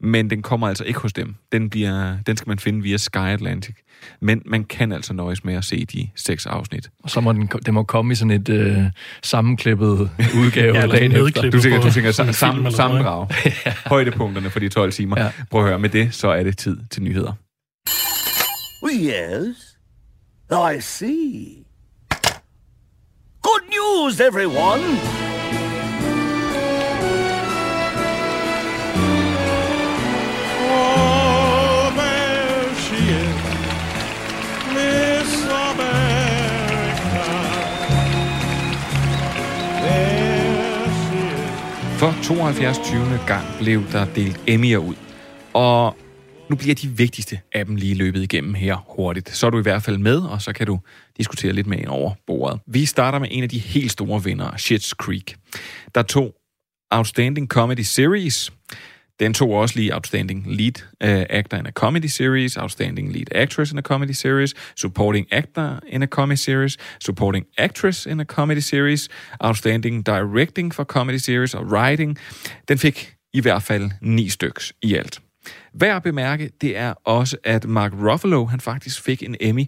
Men 0.00 0.30
den 0.30 0.42
kommer 0.42 0.68
altså 0.68 0.84
ikke 0.84 1.00
hos 1.00 1.12
dem. 1.12 1.34
Den, 1.52 1.70
bliver, 1.70 2.16
den 2.26 2.36
skal 2.36 2.48
man 2.48 2.58
finde 2.58 2.82
via 2.82 2.96
Sky 2.96 3.16
Atlantic. 3.16 3.74
Men 4.20 4.42
man 4.46 4.64
kan 4.64 4.92
altså 4.92 5.12
nøjes 5.12 5.44
med 5.44 5.54
at 5.54 5.64
se 5.64 5.84
de 5.84 6.08
seks 6.16 6.46
afsnit. 6.46 6.90
Og 7.04 7.10
så 7.10 7.20
må 7.20 7.32
den, 7.32 7.48
den 7.66 7.74
må 7.74 7.82
komme 7.82 8.12
i 8.12 8.14
sådan 8.14 8.30
et 8.30 8.48
øh, 8.48 8.78
sammenklippet 9.22 9.88
udgave 10.40 10.76
Ja, 10.76 10.82
eller 10.82 11.08
nedklippet. 11.08 11.26
efter. 11.28 11.50
Du 11.50 11.60
tænker, 11.60 11.80
du 11.80 11.90
tænker 11.90 12.08
en 12.08 12.14
sam, 12.14 12.32
sam, 12.32 12.70
sammendrag. 12.70 13.28
Højdepunkterne 13.86 14.50
for 14.50 14.58
de 14.60 14.68
12 14.68 14.92
timer. 14.92 15.20
Ja. 15.20 15.30
Prøv 15.50 15.60
at 15.62 15.68
høre, 15.68 15.78
med 15.78 15.88
det, 15.88 16.14
så 16.14 16.28
er 16.28 16.42
det 16.42 16.58
tid 16.58 16.78
til 16.90 17.02
nyheder. 17.02 17.32
Yes, 18.94 19.76
I 20.76 20.80
see. 20.80 21.59
Good 23.42 23.68
news, 23.70 24.20
everyone! 24.20 24.80
Oh, 30.62 31.92
there 31.96 32.74
she 32.84 33.00
is, 33.24 33.40
Miss 34.74 35.32
America. 35.44 37.24
There 39.84 40.86
she 41.00 41.18
is. 41.40 41.98
For 41.98 42.12
72. 42.22 42.82
20. 42.84 43.18
gang 43.26 43.46
blev 43.58 43.82
der 43.92 44.04
delt 44.14 44.40
Emmy'er 44.46 44.78
ud. 44.78 44.94
Og 45.52 45.96
nu 46.50 46.56
bliver 46.56 46.74
de 46.74 46.88
vigtigste 46.88 47.40
af 47.52 47.66
dem 47.66 47.76
lige 47.76 47.94
løbet 47.94 48.22
igennem 48.22 48.54
her 48.54 48.76
hurtigt. 48.96 49.36
Så 49.36 49.46
er 49.46 49.50
du 49.50 49.58
i 49.58 49.62
hvert 49.62 49.82
fald 49.82 49.98
med, 49.98 50.18
og 50.18 50.42
så 50.42 50.52
kan 50.52 50.66
du 50.66 50.80
diskutere 51.16 51.52
lidt 51.52 51.66
med 51.66 51.78
en 51.78 51.88
over 51.88 52.14
bordet. 52.26 52.60
Vi 52.66 52.84
starter 52.86 53.18
med 53.18 53.28
en 53.30 53.42
af 53.42 53.48
de 53.48 53.58
helt 53.58 53.92
store 53.92 54.24
vinder, 54.24 54.50
Shit's 54.50 54.90
Creek. 54.90 55.36
Der 55.94 56.02
tog 56.02 56.34
Outstanding 56.90 57.48
Comedy 57.48 57.80
Series. 57.80 58.52
Den 59.20 59.34
tog 59.34 59.50
også 59.50 59.76
lige 59.76 59.94
Outstanding 59.94 60.46
Lead 60.46 60.82
uh, 61.04 61.26
Actor 61.30 61.56
in 61.56 61.66
a 61.66 61.70
Comedy 61.70 62.06
Series, 62.06 62.56
Outstanding 62.56 63.12
Lead 63.12 63.26
Actress 63.34 63.72
in 63.72 63.78
a 63.78 63.82
Comedy 63.82 64.12
Series, 64.12 64.54
Supporting 64.76 65.26
Actor 65.32 65.80
in 65.88 66.02
a 66.02 66.06
Comedy 66.06 66.36
Series, 66.36 66.76
Supporting 67.04 67.46
Actress 67.58 68.06
in 68.06 68.20
a 68.20 68.24
Comedy 68.24 68.60
Series, 68.60 69.08
Outstanding 69.40 70.06
Directing 70.06 70.74
for 70.74 70.84
Comedy 70.84 71.18
Series 71.18 71.54
og 71.54 71.64
Writing. 71.64 72.18
Den 72.68 72.78
fik 72.78 73.14
i 73.32 73.40
hvert 73.40 73.62
fald 73.62 73.90
ni 74.00 74.28
styks 74.28 74.72
i 74.82 74.94
alt. 74.94 75.20
Værd 75.72 75.96
at 75.96 76.02
bemærke, 76.02 76.50
det 76.60 76.76
er 76.76 76.94
også, 77.04 77.36
at 77.44 77.64
Mark 77.64 77.92
Ruffalo, 77.92 78.44
han 78.44 78.60
faktisk 78.60 79.02
fik 79.02 79.22
en 79.22 79.36
Emmy 79.40 79.64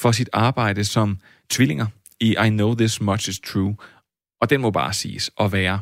for 0.00 0.12
sit 0.12 0.28
arbejde 0.32 0.84
som 0.84 1.18
tvillinger 1.50 1.86
i 2.20 2.36
I 2.46 2.48
Know 2.48 2.74
This 2.74 3.00
Much 3.00 3.28
Is 3.28 3.40
True. 3.40 3.76
Og 4.40 4.50
den 4.50 4.60
må 4.60 4.70
bare 4.70 4.92
siges 4.92 5.30
at 5.40 5.52
være, 5.52 5.80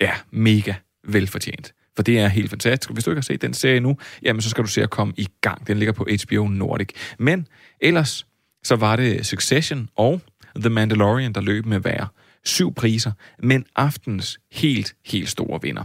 ja, 0.00 0.12
mega 0.30 0.74
velfortjent. 1.04 1.72
For 1.96 2.02
det 2.02 2.18
er 2.18 2.28
helt 2.28 2.50
fantastisk. 2.50 2.92
Hvis 2.92 3.04
du 3.04 3.10
ikke 3.10 3.18
har 3.18 3.22
set 3.22 3.42
den 3.42 3.54
serie 3.54 3.80
nu, 3.80 3.98
jamen 4.22 4.42
så 4.42 4.50
skal 4.50 4.64
du 4.64 4.68
se 4.68 4.82
at 4.82 4.90
komme 4.90 5.14
i 5.16 5.28
gang. 5.40 5.66
Den 5.66 5.78
ligger 5.78 5.92
på 5.92 6.06
HBO 6.24 6.48
Nordic. 6.48 6.88
Men 7.18 7.46
ellers, 7.80 8.26
så 8.64 8.76
var 8.76 8.96
det 8.96 9.26
Succession 9.26 9.88
og 9.96 10.20
The 10.56 10.70
Mandalorian, 10.70 11.32
der 11.32 11.40
løb 11.40 11.66
med 11.66 11.78
hver 11.78 12.06
syv 12.44 12.74
priser, 12.74 13.12
men 13.42 13.66
aftens 13.76 14.40
helt, 14.52 14.94
helt 15.06 15.28
store 15.28 15.62
vinder. 15.62 15.84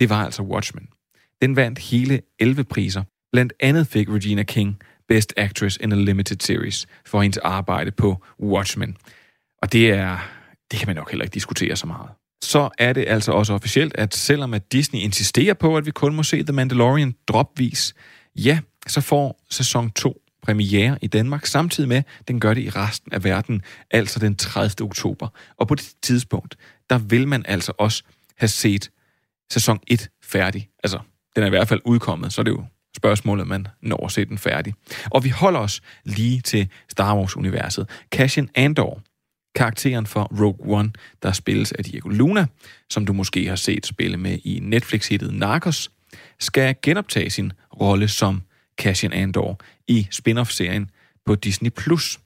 Det 0.00 0.10
var 0.10 0.24
altså 0.24 0.42
Watchmen. 0.42 0.88
Den 1.42 1.56
vandt 1.56 1.78
hele 1.78 2.20
11 2.38 2.64
priser. 2.64 3.02
Blandt 3.32 3.52
andet 3.60 3.86
fik 3.86 4.08
Regina 4.08 4.42
King 4.42 4.78
Best 5.08 5.32
Actress 5.36 5.78
in 5.80 5.92
a 5.92 5.94
Limited 5.94 6.36
Series 6.40 6.86
for 7.06 7.22
hendes 7.22 7.38
arbejde 7.38 7.90
på 7.90 8.24
Watchmen. 8.40 8.96
Og 9.62 9.72
det 9.72 9.90
er, 9.90 10.18
det 10.70 10.78
kan 10.78 10.88
man 10.88 10.96
nok 10.96 11.10
heller 11.10 11.24
ikke 11.24 11.34
diskutere 11.34 11.76
så 11.76 11.86
meget. 11.86 12.10
Så 12.42 12.70
er 12.78 12.92
det 12.92 13.04
altså 13.08 13.32
også 13.32 13.54
officielt, 13.54 13.96
at 13.96 14.14
selvom 14.14 14.54
at 14.54 14.72
Disney 14.72 15.00
insisterer 15.00 15.54
på, 15.54 15.76
at 15.76 15.86
vi 15.86 15.90
kun 15.90 16.14
må 16.14 16.22
se 16.22 16.42
The 16.42 16.52
Mandalorian 16.52 17.14
dropvis, 17.28 17.94
ja, 18.36 18.60
så 18.86 19.00
får 19.00 19.40
sæson 19.50 19.90
2 19.90 20.22
premiere 20.42 20.98
i 21.02 21.06
Danmark, 21.06 21.46
samtidig 21.46 21.88
med, 21.88 21.96
at 21.96 22.28
den 22.28 22.40
gør 22.40 22.54
det 22.54 22.62
i 22.62 22.70
resten 22.70 23.12
af 23.12 23.24
verden, 23.24 23.62
altså 23.90 24.18
den 24.18 24.36
30. 24.36 24.86
oktober. 24.86 25.28
Og 25.56 25.68
på 25.68 25.74
det 25.74 25.92
tidspunkt, 26.02 26.56
der 26.90 26.98
vil 26.98 27.28
man 27.28 27.44
altså 27.46 27.72
også 27.78 28.02
have 28.36 28.48
set 28.48 28.90
sæson 29.50 29.78
1 29.86 30.08
færdig. 30.22 30.68
Altså, 30.84 30.98
den 31.36 31.42
er 31.42 31.46
i 31.46 31.50
hvert 31.50 31.68
fald 31.68 31.80
udkommet, 31.84 32.32
så 32.32 32.40
er 32.40 32.42
det 32.42 32.50
jo 32.50 32.64
spørgsmålet, 32.96 33.46
man 33.46 33.66
når 33.82 34.04
at 34.04 34.12
se 34.12 34.24
den 34.24 34.38
færdig. 34.38 34.74
Og 35.10 35.24
vi 35.24 35.28
holder 35.28 35.60
os 35.60 35.80
lige 36.04 36.40
til 36.40 36.68
Star 36.88 37.16
Wars-universet. 37.16 37.88
Cassian 38.10 38.48
Andor, 38.54 39.00
karakteren 39.54 40.06
for 40.06 40.22
Rogue 40.40 40.78
One, 40.78 40.92
der 41.22 41.32
spilles 41.32 41.72
af 41.72 41.84
Diego 41.84 42.08
Luna, 42.08 42.46
som 42.90 43.06
du 43.06 43.12
måske 43.12 43.48
har 43.48 43.56
set 43.56 43.86
spille 43.86 44.16
med 44.16 44.38
i 44.44 44.60
Netflix-hittet 44.62 45.34
Narcos, 45.34 45.90
skal 46.40 46.74
genoptage 46.82 47.30
sin 47.30 47.52
rolle 47.80 48.08
som 48.08 48.42
Cassian 48.78 49.12
Andor 49.12 49.60
i 49.88 50.08
spin-off-serien 50.10 50.90
på 51.26 51.34
Disney+. 51.34 51.70
Plus. 51.70 52.20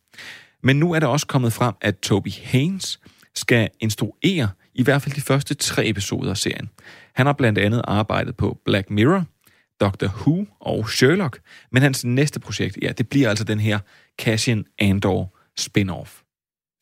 Men 0.63 0.77
nu 0.77 0.93
er 0.93 1.01
der 1.01 1.07
også 1.07 1.27
kommet 1.27 1.53
frem, 1.53 1.75
at 1.81 1.99
Toby 1.99 2.33
Haynes 2.43 3.01
skal 3.35 3.69
instruere 3.81 4.49
i 4.77 4.83
hvert 4.83 5.03
fald 5.03 5.15
de 5.15 5.21
første 5.21 5.55
tre 5.55 5.89
episoder 5.89 6.31
af 6.31 6.37
serien. 6.37 6.71
Han 7.15 7.27
har 7.27 7.33
blandt 7.33 7.59
andet 7.59 7.83
arbejdet 7.85 8.37
på 8.37 8.59
Black 8.65 8.91
Mirror, 8.91 9.25
Doctor 9.81 10.07
Who 10.07 10.47
og 10.61 10.91
Sherlock, 10.91 11.41
men 11.73 11.83
hans 11.83 12.05
næste 12.05 12.41
projekt, 12.41 12.79
ja, 12.83 12.93
det 12.93 13.09
bliver 13.09 13.29
altså 13.29 13.45
den 13.45 13.61
her 13.61 13.79
Cassian 14.19 14.65
Andor 14.79 15.37
spin-off. 15.61 16.23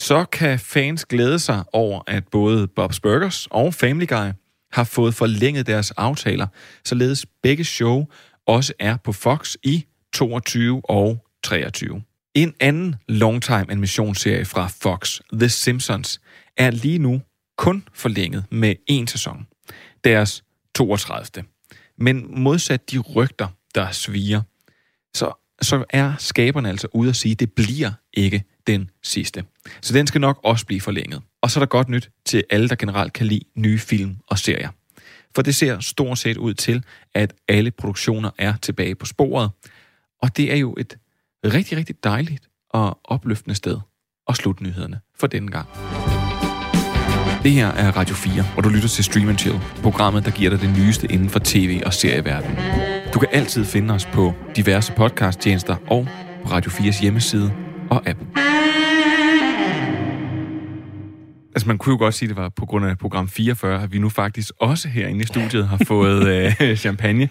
Så 0.02 0.24
kan 0.32 0.58
fans 0.58 1.04
glæde 1.04 1.38
sig 1.38 1.64
over, 1.72 2.02
at 2.06 2.24
både 2.30 2.68
Bob's 2.80 2.98
Burgers 3.02 3.46
og 3.50 3.74
Family 3.74 4.06
Guy 4.06 4.30
har 4.72 4.84
fået 4.84 5.14
forlænget 5.14 5.66
deres 5.66 5.90
aftaler, 5.90 6.46
således 6.84 7.26
begge 7.42 7.64
show 7.64 8.06
også 8.46 8.72
er 8.78 8.96
på 8.96 9.12
Fox 9.12 9.54
i 9.62 9.84
22 10.12 10.80
og 10.84 11.26
23. 11.44 12.02
En 12.34 12.54
anden 12.60 12.96
longtime 13.08 13.70
animationsserie 13.70 14.44
fra 14.44 14.68
Fox, 14.82 15.20
The 15.32 15.48
Simpsons, 15.48 16.20
er 16.56 16.70
lige 16.70 16.98
nu 16.98 17.22
kun 17.56 17.88
forlænget 17.92 18.44
med 18.50 18.74
en 18.86 19.06
sæson. 19.06 19.46
Deres 20.04 20.44
32. 20.74 21.48
Men 21.98 22.40
modsat 22.42 22.90
de 22.90 22.98
rygter, 22.98 23.48
der 23.74 23.90
sviger, 23.90 24.42
så, 25.14 25.32
så 25.62 25.84
er 25.90 26.14
skaberne 26.18 26.68
altså 26.68 26.88
ude 26.92 27.08
at 27.08 27.16
sige, 27.16 27.32
at 27.32 27.40
det 27.40 27.52
bliver 27.52 27.92
ikke 28.12 28.44
den 28.66 28.90
sidste. 29.02 29.44
Så 29.80 29.94
den 29.94 30.06
skal 30.06 30.20
nok 30.20 30.40
også 30.44 30.66
blive 30.66 30.80
forlænget. 30.80 31.22
Og 31.42 31.50
så 31.50 31.60
er 31.60 31.64
der 31.64 31.66
godt 31.66 31.88
nyt 31.88 32.10
til 32.24 32.44
alle, 32.50 32.68
der 32.68 32.74
generelt 32.74 33.12
kan 33.12 33.26
lide 33.26 33.44
nye 33.54 33.78
film 33.78 34.16
og 34.26 34.38
serier. 34.38 34.68
For 35.34 35.42
det 35.42 35.54
ser 35.54 35.80
stort 35.80 36.18
set 36.18 36.36
ud 36.36 36.54
til, 36.54 36.84
at 37.14 37.34
alle 37.48 37.70
produktioner 37.70 38.30
er 38.38 38.56
tilbage 38.56 38.94
på 38.94 39.06
sporet. 39.06 39.50
Og 40.22 40.36
det 40.36 40.52
er 40.52 40.56
jo 40.56 40.74
et 40.78 40.98
rigtig, 41.44 41.78
rigtig 41.78 42.04
dejligt 42.04 42.48
og 42.70 43.00
opløftende 43.04 43.54
sted 43.54 43.78
at 44.28 44.36
slutte 44.36 44.62
nyhederne 44.62 45.00
for 45.14 45.26
denne 45.26 45.50
gang. 45.50 45.68
Det 47.44 47.52
her 47.52 47.68
er 47.68 47.96
Radio 47.96 48.14
4, 48.14 48.44
og 48.56 48.64
du 48.64 48.68
lytter 48.68 48.88
til 48.88 49.04
Stream 49.04 49.28
and 49.28 49.38
Chill, 49.38 49.58
programmet, 49.82 50.24
der 50.24 50.30
giver 50.30 50.50
dig 50.50 50.60
det 50.60 50.78
nyeste 50.78 51.12
inden 51.12 51.30
for 51.30 51.40
tv- 51.44 51.82
og 51.86 51.94
serieverdenen. 51.94 52.56
Du 53.14 53.18
kan 53.18 53.28
altid 53.32 53.64
finde 53.64 53.94
os 53.94 54.06
på 54.06 54.34
diverse 54.56 54.92
podcasttjenester 54.92 55.76
og 55.90 56.08
på 56.42 56.48
Radio 56.48 56.70
4's 56.70 57.02
hjemmeside, 57.02 57.52
og 57.90 58.02
app. 58.06 58.18
Altså, 61.54 61.68
man 61.68 61.78
kunne 61.78 61.92
jo 61.92 61.98
godt 61.98 62.14
sige, 62.14 62.26
at 62.26 62.36
det 62.36 62.42
var 62.42 62.48
på 62.48 62.66
grund 62.66 62.86
af 62.86 62.98
program 62.98 63.28
44, 63.28 63.82
at 63.82 63.92
vi 63.92 63.98
nu 63.98 64.08
faktisk 64.08 64.50
også 64.60 64.88
herinde 64.88 65.22
i 65.22 65.26
studiet 65.26 65.68
har 65.68 65.80
fået 65.86 66.28
øh, 66.60 66.76
champagne. 66.76 67.28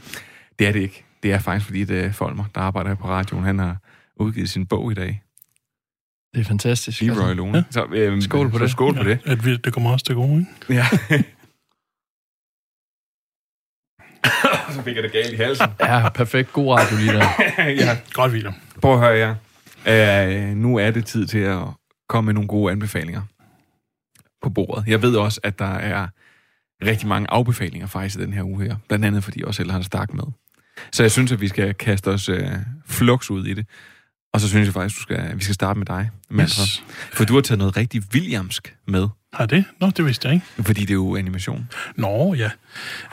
Det 0.60 0.67
er 0.67 0.71
det 0.71 0.82
ikke. 0.82 1.06
Det 1.23 1.34
er 1.34 1.39
faktisk, 1.39 1.65
fordi 1.65 1.84
det 1.84 2.06
er 2.06 2.12
Folmer, 2.12 2.43
der 2.56 2.62
arbejder 2.62 2.89
her 2.89 2.95
på 2.95 3.08
radioen, 3.08 3.43
han 3.43 3.60
har 3.60 3.78
udgivet 4.15 4.49
sin 4.49 4.65
bog 4.65 4.91
i 4.91 4.95
dag. 4.95 5.23
Det 6.34 6.41
er 6.41 6.43
fantastisk. 6.43 7.02
Leroy 7.02 7.19
altså. 7.19 7.34
Lone. 7.34 7.58
Ja. 7.58 7.63
Så, 7.69 7.86
øhm, 7.93 8.22
Skål 8.22 8.50
på 8.52 8.58
så 8.58 8.63
det. 8.63 8.72
skål 8.72 8.96
på 8.96 9.04
det. 9.04 9.19
At 9.26 9.46
vi, 9.46 9.58
det 9.58 9.74
kommer 9.74 9.91
også 9.91 10.06
til 10.06 10.15
gode, 10.15 10.39
ikke? 10.39 10.74
Ja. 10.74 10.86
så 14.74 14.82
fik 14.84 14.96
jeg 14.96 15.04
det 15.04 15.12
galt 15.12 15.34
i 15.34 15.36
halsen. 15.36 15.67
Ja, 15.80 16.10
perfekt. 16.10 16.54
God 16.54 16.74
radio 16.80 16.98
lige 16.98 17.13
der. 17.13 17.28
ja. 17.86 17.98
Godt, 18.13 18.32
William. 18.32 18.54
Prøv 18.82 18.93
at 18.93 19.00
høre 19.00 19.17
jer. 19.17 19.36
Øh, 20.48 20.56
nu 20.56 20.78
er 20.78 20.91
det 20.91 21.06
tid 21.06 21.28
til 21.28 21.38
at 21.39 21.60
komme 22.10 22.26
med 22.26 22.34
nogle 22.34 22.48
gode 22.48 22.72
anbefalinger 22.72 23.22
på 24.43 24.50
bordet. 24.50 24.84
Jeg 24.88 25.02
ved 25.02 25.15
også, 25.15 25.39
at 25.43 25.60
der 25.60 25.74
er 25.76 26.08
rigtig 26.86 27.08
mange 27.08 27.28
afbefalinger 27.30 27.88
faktisk 27.88 28.19
i 28.19 28.22
den 28.24 28.34
her 28.34 28.43
uge 28.43 28.63
her. 28.65 28.76
Blandt 28.88 29.06
andet, 29.06 29.24
fordi 29.24 29.39
jeg 29.39 29.48
også 29.48 29.58
selv 29.58 29.72
har 29.72 29.78
en 29.78 29.84
stak 29.84 30.13
med. 30.13 30.24
Så 30.91 31.04
jeg 31.04 31.12
synes, 31.12 31.32
at 31.32 31.41
vi 31.41 31.48
skal 31.48 31.74
kaste 31.74 32.08
os 32.08 32.30
øh, 32.30 32.48
flux 32.86 33.30
ud 33.30 33.46
i 33.46 33.54
det. 33.54 33.65
Og 34.34 34.41
så 34.41 34.50
synes 34.50 34.65
jeg 34.65 34.74
faktisk, 34.74 34.98
du 34.98 35.02
skal, 35.02 35.38
vi 35.38 35.43
skal 35.43 35.56
starte 35.56 35.80
med 35.80 35.86
dig, 35.86 36.10
Manfred. 36.30 36.63
Yes. 36.63 36.84
For 37.13 37.26
du 37.26 37.34
har 37.34 37.41
taget 37.41 37.58
noget 37.58 37.78
rigtig 37.78 38.02
Williamsk 38.13 38.76
med. 38.88 39.08
Har 39.34 39.46
det? 39.46 39.65
Nå, 39.80 39.89
det 39.89 40.06
vidste 40.06 40.28
jeg 40.28 40.36
ikke. 40.36 40.46
Fordi 40.63 40.82
det 40.82 40.89
er 40.89 40.93
jo 40.93 41.15
animation. 41.15 41.69
Nå, 41.96 42.34
ja. 42.34 42.50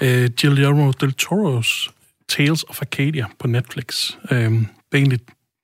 Uh, 0.03 0.31
Guillermo 0.41 0.91
del 0.91 1.15
Toro's 1.23 1.91
Tales 2.29 2.65
of 2.69 2.81
Arcadia 2.81 3.27
på 3.39 3.47
Netflix. 3.47 4.11
Uh, 4.31 4.39
det 4.39 4.67
er 4.93 4.97
egentlig 4.97 5.21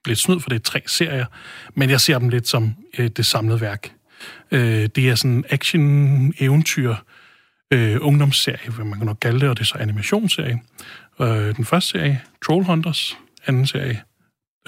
lidt 0.07 0.19
snyd, 0.19 0.41
for 0.41 0.49
det 0.49 0.57
er 0.57 0.61
tre 0.61 0.83
serier, 0.87 1.27
men 1.75 1.91
jeg 1.91 2.01
ser 2.01 2.19
dem 2.19 2.29
lidt 2.29 2.49
som 2.49 2.75
uh, 2.99 3.07
det 3.07 3.27
samlede 3.27 3.61
værk. 3.61 3.93
Uh, 4.53 4.59
det 4.59 4.99
er 4.99 5.15
sådan 5.15 5.31
en 5.31 5.45
action-eventyr 5.51 6.95
uh, 7.75 7.97
ungdomsserie, 8.01 8.71
hvad 8.71 8.85
man 8.85 8.99
kan 8.99 9.07
nok 9.07 9.19
kalde 9.21 9.41
det, 9.41 9.49
og 9.49 9.57
det 9.57 9.63
er 9.63 9.67
så 9.67 9.79
animationsserie. 9.79 10.63
Uh, 11.19 11.27
den 11.29 11.65
første 11.65 11.91
serie, 11.91 12.21
Trollhunters. 12.47 13.17
Anden 13.47 13.67
serie, 13.67 14.03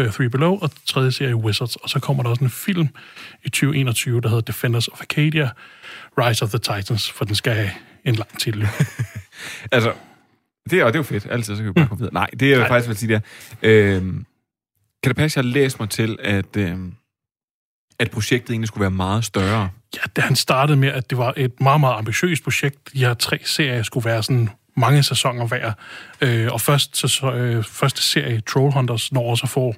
uh, 0.01 0.13
Three 0.13 0.31
Below, 0.31 0.59
og 0.59 0.71
tredje 0.87 1.13
serie, 1.13 1.37
Wizards. 1.37 1.77
Og 1.77 1.89
så 1.89 2.01
kommer 2.01 2.23
der 2.23 2.31
også 2.31 2.45
en 2.45 2.51
film 2.51 2.89
i 3.45 3.49
2021, 3.49 4.21
der 4.21 4.29
hedder 4.29 4.43
Defenders 4.43 4.89
of 4.89 5.01
Arcadia, 5.01 5.51
Rise 6.19 6.45
of 6.45 6.51
the 6.51 6.59
Titans, 6.59 7.11
for 7.11 7.25
den 7.25 7.35
skal 7.35 7.55
have 7.55 7.71
en 8.05 8.15
lang 8.15 8.39
titel. 8.39 8.69
Altså, 9.73 9.93
det 10.71 10.81
er, 10.81 10.85
det 10.85 10.95
er 10.95 10.99
jo 10.99 11.03
fedt. 11.03 11.27
Altid, 11.31 11.57
så 11.57 11.63
kan 11.63 11.67
vi 11.67 11.73
bare 11.73 11.87
gå 11.87 11.95
videre. 11.95 12.15
Nej, 12.15 12.31
det 12.41 12.53
er 12.53 12.59
jo 12.59 12.67
faktisk, 12.67 12.87
hvad 12.87 13.11
jeg 13.11 13.21
siger 13.21 13.21
der. 13.63 13.97
Øhm, 13.97 14.27
kan 15.03 15.11
det 15.11 15.17
passe, 15.17 15.41
at 15.41 15.47
jeg 15.47 15.53
læst 15.53 15.81
mig 15.81 15.91
til, 15.91 16.19
at, 16.21 16.57
øhm, 16.57 16.95
at 17.99 18.11
projektet 18.11 18.51
egentlig 18.51 18.69
skulle 18.69 18.83
være 18.83 18.91
meget 18.91 19.25
større? 19.25 19.71
Ja, 19.97 20.01
da 20.17 20.21
han 20.21 20.37
startede 20.37 20.77
med, 20.77 20.89
at 20.89 21.11
det 21.11 21.19
var 21.19 21.35
et 21.37 21.61
meget, 21.61 21.81
meget 21.81 21.99
ambitiøst 21.99 22.45
projekt. 22.45 22.93
De 22.93 22.99
her 22.99 23.15
tre 23.15 23.41
serier 23.45 23.83
skulle 23.83 24.05
være 24.05 24.23
sådan 24.23 24.51
mange 24.79 25.03
sæsoner 25.03 25.47
hver. 25.47 25.73
Øh, 26.21 26.53
og 26.53 26.61
først, 26.61 26.97
så, 26.97 27.33
øh, 27.33 27.65
første 27.65 28.03
serie, 28.03 28.41
Trollhunters, 28.41 29.13
når 29.13 29.31
også 29.31 29.47
får 29.47 29.77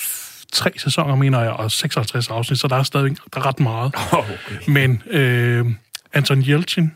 f- 0.00 0.44
tre 0.52 0.70
sæsoner, 0.76 1.14
mener 1.14 1.40
jeg, 1.40 1.50
og 1.50 1.70
56 1.70 2.30
afsnit, 2.30 2.58
så 2.58 2.68
der 2.68 2.76
er 2.76 2.82
stadig 2.82 3.16
der 3.34 3.40
er 3.40 3.46
ret 3.46 3.60
meget. 3.60 3.94
Okay. 4.12 4.58
Men 4.68 5.02
øh, 5.10 5.66
Anton 6.12 6.42
Yelchin 6.42 6.92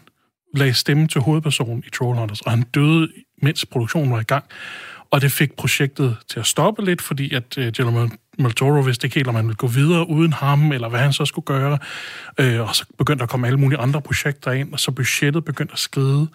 lagde 0.57 0.75
stemme 0.75 1.09
til 1.09 1.21
hovedpersonen 1.21 1.85
i 1.87 1.91
Trollhunters, 1.91 2.41
og 2.41 2.51
han 2.51 2.62
døde, 2.62 3.09
mens 3.43 3.67
produktionen 3.67 4.12
var 4.12 4.21
i 4.21 4.25
gang. 4.25 4.45
Og 5.11 5.21
det 5.21 5.33
fik 5.33 5.53
projektet 5.57 6.17
til 6.29 6.41
at 6.41 6.47
stoppe 6.47 6.85
lidt, 6.85 7.03
fordi 7.03 7.35
at 7.35 7.59
øh, 7.59 7.73
Guillermo 7.77 8.09
del 8.38 8.53
Toro 8.53 8.81
vidste 8.81 9.07
ikke 9.07 9.15
helt, 9.15 9.29
om 9.29 9.35
han 9.35 9.45
ville 9.45 9.57
gå 9.57 9.67
videre 9.67 10.09
uden 10.09 10.33
ham, 10.33 10.73
eller 10.73 10.88
hvad 10.88 11.01
han 11.01 11.12
så 11.12 11.25
skulle 11.25 11.45
gøre. 11.45 11.79
Øh, 12.41 12.61
og 12.61 12.75
så 12.77 12.85
begyndte 12.99 13.19
der 13.19 13.25
at 13.25 13.31
komme 13.31 13.47
alle 13.47 13.59
mulige 13.59 13.79
andre 13.79 14.03
projekter 14.03 14.53
ind, 14.53 14.73
og 14.73 14.81
så 14.81 14.91
budgettet 14.91 15.45
begyndte 15.45 15.73
at 15.73 15.79
skride. 15.79 16.29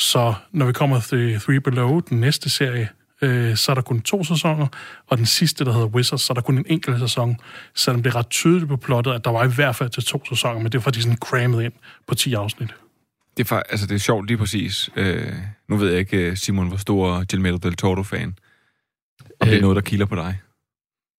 Så 0.00 0.34
når 0.52 0.66
vi 0.66 0.72
kommer 0.72 1.00
til 1.00 1.40
Three 1.40 1.60
Below, 1.60 2.00
den 2.00 2.20
næste 2.20 2.50
serie, 2.50 2.88
øh, 3.22 3.56
så 3.56 3.72
er 3.72 3.74
der 3.74 3.82
kun 3.82 4.00
to 4.00 4.24
sæsoner, 4.24 4.66
og 5.06 5.18
den 5.18 5.26
sidste, 5.26 5.64
der 5.64 5.72
hedder 5.72 5.86
Wizards, 5.86 6.22
så 6.22 6.32
er 6.32 6.34
der 6.34 6.42
kun 6.42 6.58
en 6.58 6.64
enkelt 6.68 7.00
sæson, 7.00 7.36
selvom 7.74 8.02
det 8.02 8.10
er 8.10 8.16
ret 8.16 8.28
tydeligt 8.30 8.68
på 8.68 8.76
plottet, 8.76 9.12
at 9.12 9.24
der 9.24 9.30
var 9.30 9.44
i 9.44 9.48
hvert 9.48 9.76
fald 9.76 9.90
til 9.90 10.04
to 10.04 10.22
sæsoner, 10.28 10.58
men 10.60 10.72
det 10.72 10.78
er 10.78 10.82
fordi 10.82 11.00
sådan 11.02 11.16
crammet 11.18 11.62
ind 11.64 11.72
på 12.08 12.14
10 12.14 12.34
afsnit. 12.34 12.74
Det 13.36 13.50
er, 13.52 13.56
altså, 13.56 13.86
det 13.86 13.94
er 13.94 13.98
sjovt 13.98 14.26
lige 14.26 14.36
præcis. 14.38 14.90
Øh, 14.96 15.32
nu 15.68 15.76
ved 15.76 15.90
jeg 15.90 15.98
ikke, 15.98 16.16
øh, 16.16 16.36
Simon, 16.36 16.68
hvor 16.68 16.76
stor 16.76 17.24
Guillermo 17.30 17.56
del 17.58 17.74
Toro-fan. 17.76 18.28
Om 19.40 19.46
det 19.46 19.48
er 19.52 19.56
Øh. 19.56 19.62
noget, 19.62 19.74
der 19.76 19.82
kilder 19.82 20.06
på 20.06 20.14
dig. 20.16 20.38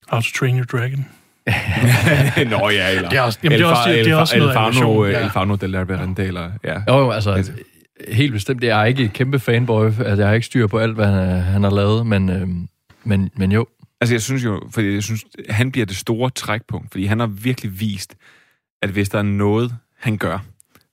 How 0.08 0.22
to 0.22 0.28
Train 0.40 0.58
Your 0.58 0.66
Dragon. 0.66 1.06
Nå 2.60 2.70
ja, 2.70 2.90
eller... 2.96 3.10
Det 3.10 3.18
er 3.18 3.22
også- 3.22 3.40
jamen, 3.44 3.60
det 3.60 3.66
er 3.66 3.70
også- 3.70 3.90
det 3.90 4.08
er 4.08 4.16
også 4.16 4.38
noget 4.38 4.54
Fano, 4.54 4.66
animation, 4.68 5.10
ja. 5.12 5.24
El 5.26 5.32
Fano 5.32 5.56
del 5.56 5.76
eller... 6.20 6.52
Ja. 6.64 6.74
Jo, 6.88 6.98
jo, 7.00 7.12
altså, 7.12 7.52
helt 8.08 8.34
bestemt. 8.34 8.64
Jeg 8.64 8.82
er 8.82 8.86
ikke 8.86 9.04
et 9.04 9.14
kæmpe 9.14 9.40
fanboy. 9.40 9.86
Altså, 9.86 10.16
jeg 10.18 10.28
har 10.28 10.34
ikke 10.34 10.46
styr 10.46 10.68
på 10.68 10.78
alt, 10.78 10.96
hvad 10.96 11.06
han, 11.06 11.42
han 11.42 11.64
har 11.64 11.70
lavet, 11.70 12.08
men, 12.08 12.30
øh, 12.30 12.48
men, 13.04 13.30
men 13.36 13.52
jo. 13.52 13.68
Altså, 14.02 14.14
jeg 14.16 14.22
synes 14.22 14.44
jo, 14.44 14.62
fordi 14.72 14.94
jeg 14.94 15.04
synes, 15.04 15.26
han 15.50 15.72
bliver 15.72 15.86
det 15.86 15.96
store 15.96 16.30
trækpunkt, 16.30 16.92
fordi 16.92 17.06
han 17.06 17.20
har 17.20 17.28
virkelig 17.28 17.80
vist, 17.80 18.16
at 18.82 18.90
hvis 18.90 19.10
der 19.10 19.18
er 19.18 19.24
noget, 19.24 19.76
han 19.98 20.18
gør, 20.18 20.40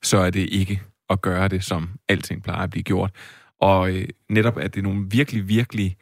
så 0.02 0.18
er 0.18 0.30
det 0.30 0.48
ikke 0.52 0.82
at 1.10 1.22
gøre 1.22 1.48
det, 1.48 1.64
som 1.64 1.88
alting 2.08 2.42
plejer 2.42 2.62
at 2.62 2.70
blive 2.70 2.82
gjort. 2.82 3.10
Og 3.60 3.90
øh, 3.90 4.08
netop, 4.28 4.58
at 4.58 4.74
det 4.74 4.80
er 4.80 4.84
nogle 4.84 5.06
virkelig, 5.10 5.48
virkelig 5.48 5.96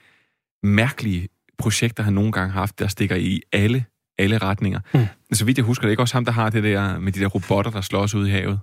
mærkelige 0.63 1.29
projekter, 1.59 2.03
han 2.03 2.13
nogle 2.13 2.33
gange 2.33 2.53
har 2.53 2.61
haft, 2.61 2.79
der 2.79 2.87
stikker 2.87 3.17
i 3.17 3.43
alle, 3.53 3.85
alle 4.19 4.39
retninger. 4.39 4.81
Hmm. 4.93 5.07
Så 5.33 5.45
vidt 5.45 5.59
jeg 5.59 5.65
husker, 5.65 5.83
det 5.83 5.89
er 5.89 5.91
ikke 5.91 6.03
også 6.03 6.15
ham, 6.15 6.25
der 6.25 6.33
har 6.33 6.51
det 6.51 6.63
der 6.63 6.99
med 6.99 7.13
de 7.13 7.21
der 7.21 7.27
robotter, 7.27 7.71
der 7.71 7.81
slås 7.81 8.15
ud 8.15 8.27
i 8.27 8.31
havet. 8.31 8.61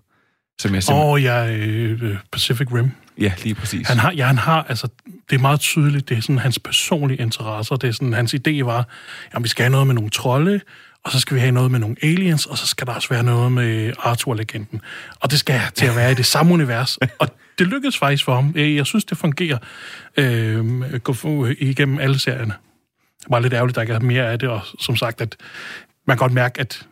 Som 0.62 0.76
jeg 0.76 0.84
simpelthen... 0.84 1.10
oh, 1.14 1.24
ja, 1.24 1.56
øh, 1.56 2.16
Pacific 2.32 2.68
Rim. 2.74 2.92
Ja, 3.20 3.34
lige 3.44 3.56
præcis. 3.56 3.88
Han 3.88 3.98
har, 3.98 4.12
ja, 4.12 4.26
han 4.28 4.38
har, 4.38 4.64
altså, 4.70 4.88
det 5.30 5.36
er 5.36 5.40
meget 5.40 5.60
tydeligt, 5.60 6.10
det 6.10 6.18
er 6.18 6.22
sådan 6.22 6.38
hans 6.38 6.60
personlige 6.60 7.22
interesser. 7.22 7.76
Det 7.76 7.88
er 7.88 7.92
sådan, 7.92 8.14
hans 8.14 8.34
idé 8.48 8.64
var, 8.64 8.88
at 9.32 9.44
vi 9.44 9.48
skal 9.48 9.64
have 9.64 9.72
noget 9.72 9.88
med 9.88 9.96
nogle 9.96 10.10
trolde, 10.10 10.60
og 11.04 11.12
så 11.12 11.20
skal 11.20 11.36
vi 11.36 11.40
have 11.40 11.52
noget 11.52 11.72
med 11.72 11.80
nogle 11.80 11.96
aliens, 12.04 12.46
og 12.46 12.58
så 12.58 12.68
skal 12.68 12.88
der 12.88 12.94
også 12.94 13.10
være 13.10 13.24
noget 13.24 13.52
med 13.52 13.94
Arthur-legenden. 14.00 14.82
Og 15.20 15.32
det 15.32 15.40
skal 15.40 15.62
til 15.76 15.86
at 15.86 15.96
være 15.96 16.12
i 16.12 16.16
det 16.16 16.26
samme 16.26 16.54
univers. 16.54 16.98
Og 17.20 17.28
det 17.60 17.68
lykkedes 17.68 17.98
faktisk 17.98 18.26
for 18.26 18.36
ham. 18.36 18.54
Øh, 18.56 18.76
Jeg 18.76 18.86
synes, 18.86 19.06
det 19.06 19.18
fungerer 19.18 19.58
øh, 20.18 20.82
gå 21.00 21.14
for- 21.14 21.54
igennem 21.60 22.00
alle 22.00 22.20
serierne. 22.20 22.54
Det 23.20 23.26
var 23.30 23.40
lidt 23.40 23.54
ærgerligt, 23.54 23.72
at 23.74 23.76
der 23.76 23.82
ikke 23.82 23.94
er 23.94 24.00
mere 24.00 24.32
af 24.32 24.40
det, 24.40 24.50
og 24.50 24.62
som 24.80 24.96
sagt, 24.96 25.22
at 25.22 25.36
man 26.08 26.18
kan 26.18 26.20
godt 26.22 26.34
mærke, 26.34 26.60
at 26.62 26.86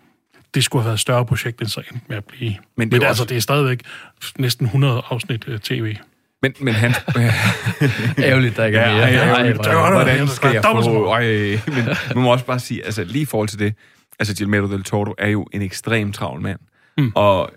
det 0.56 0.64
skulle 0.64 0.82
have 0.82 0.88
været 0.88 0.96
et 0.96 1.00
større 1.00 1.26
projekt, 1.26 1.62
end 1.62 1.70
så 1.70 1.80
endte 1.92 2.06
med 2.10 2.18
at 2.18 2.26
blive. 2.26 2.50
Men 2.50 2.58
Men, 2.78 2.88
det 2.92 2.96
er 2.96 3.00
Men 3.00 3.02
jo 3.04 3.08
altså, 3.08 3.24
også- 3.24 3.30
det 3.30 3.38
er 3.38 3.42
stadigvæk 3.42 3.80
næsten 4.40 4.66
100 4.66 5.02
afsnit 5.10 5.44
øh, 5.48 5.60
tv. 5.60 5.96
Men, 6.42 6.54
men 6.62 6.74
han... 6.74 6.92
Ærgerligt, 8.20 8.58
der 8.58 8.66
ikke 8.66 8.78
er 8.78 8.90
Ja, 8.90 8.96
mere. 8.98 9.28
ærgerligt. 9.28 9.56
hvor- 9.56 9.64
hvor- 9.72 9.92
Hvordan 9.92 10.28
skal 10.28 10.52
jeg 10.54 10.64
få... 10.64 11.06
Øj, 11.06 11.26
men 11.68 11.86
man 12.16 12.24
må 12.24 12.32
også 12.32 12.46
bare 12.46 12.60
sige, 12.60 12.86
altså 12.86 13.04
lige 13.04 13.22
i 13.22 13.26
forhold 13.26 13.48
til 13.50 13.60
det, 13.60 13.74
altså 14.20 14.36
Guillermo 14.38 14.72
del 14.76 14.84
Toro 14.84 15.14
er 15.18 15.30
jo 15.30 15.48
en 15.54 15.62
ekstrem 15.62 16.12
travl 16.12 16.42
mand. 16.42 16.60
Mm. 16.98 17.12
Og 17.16 17.52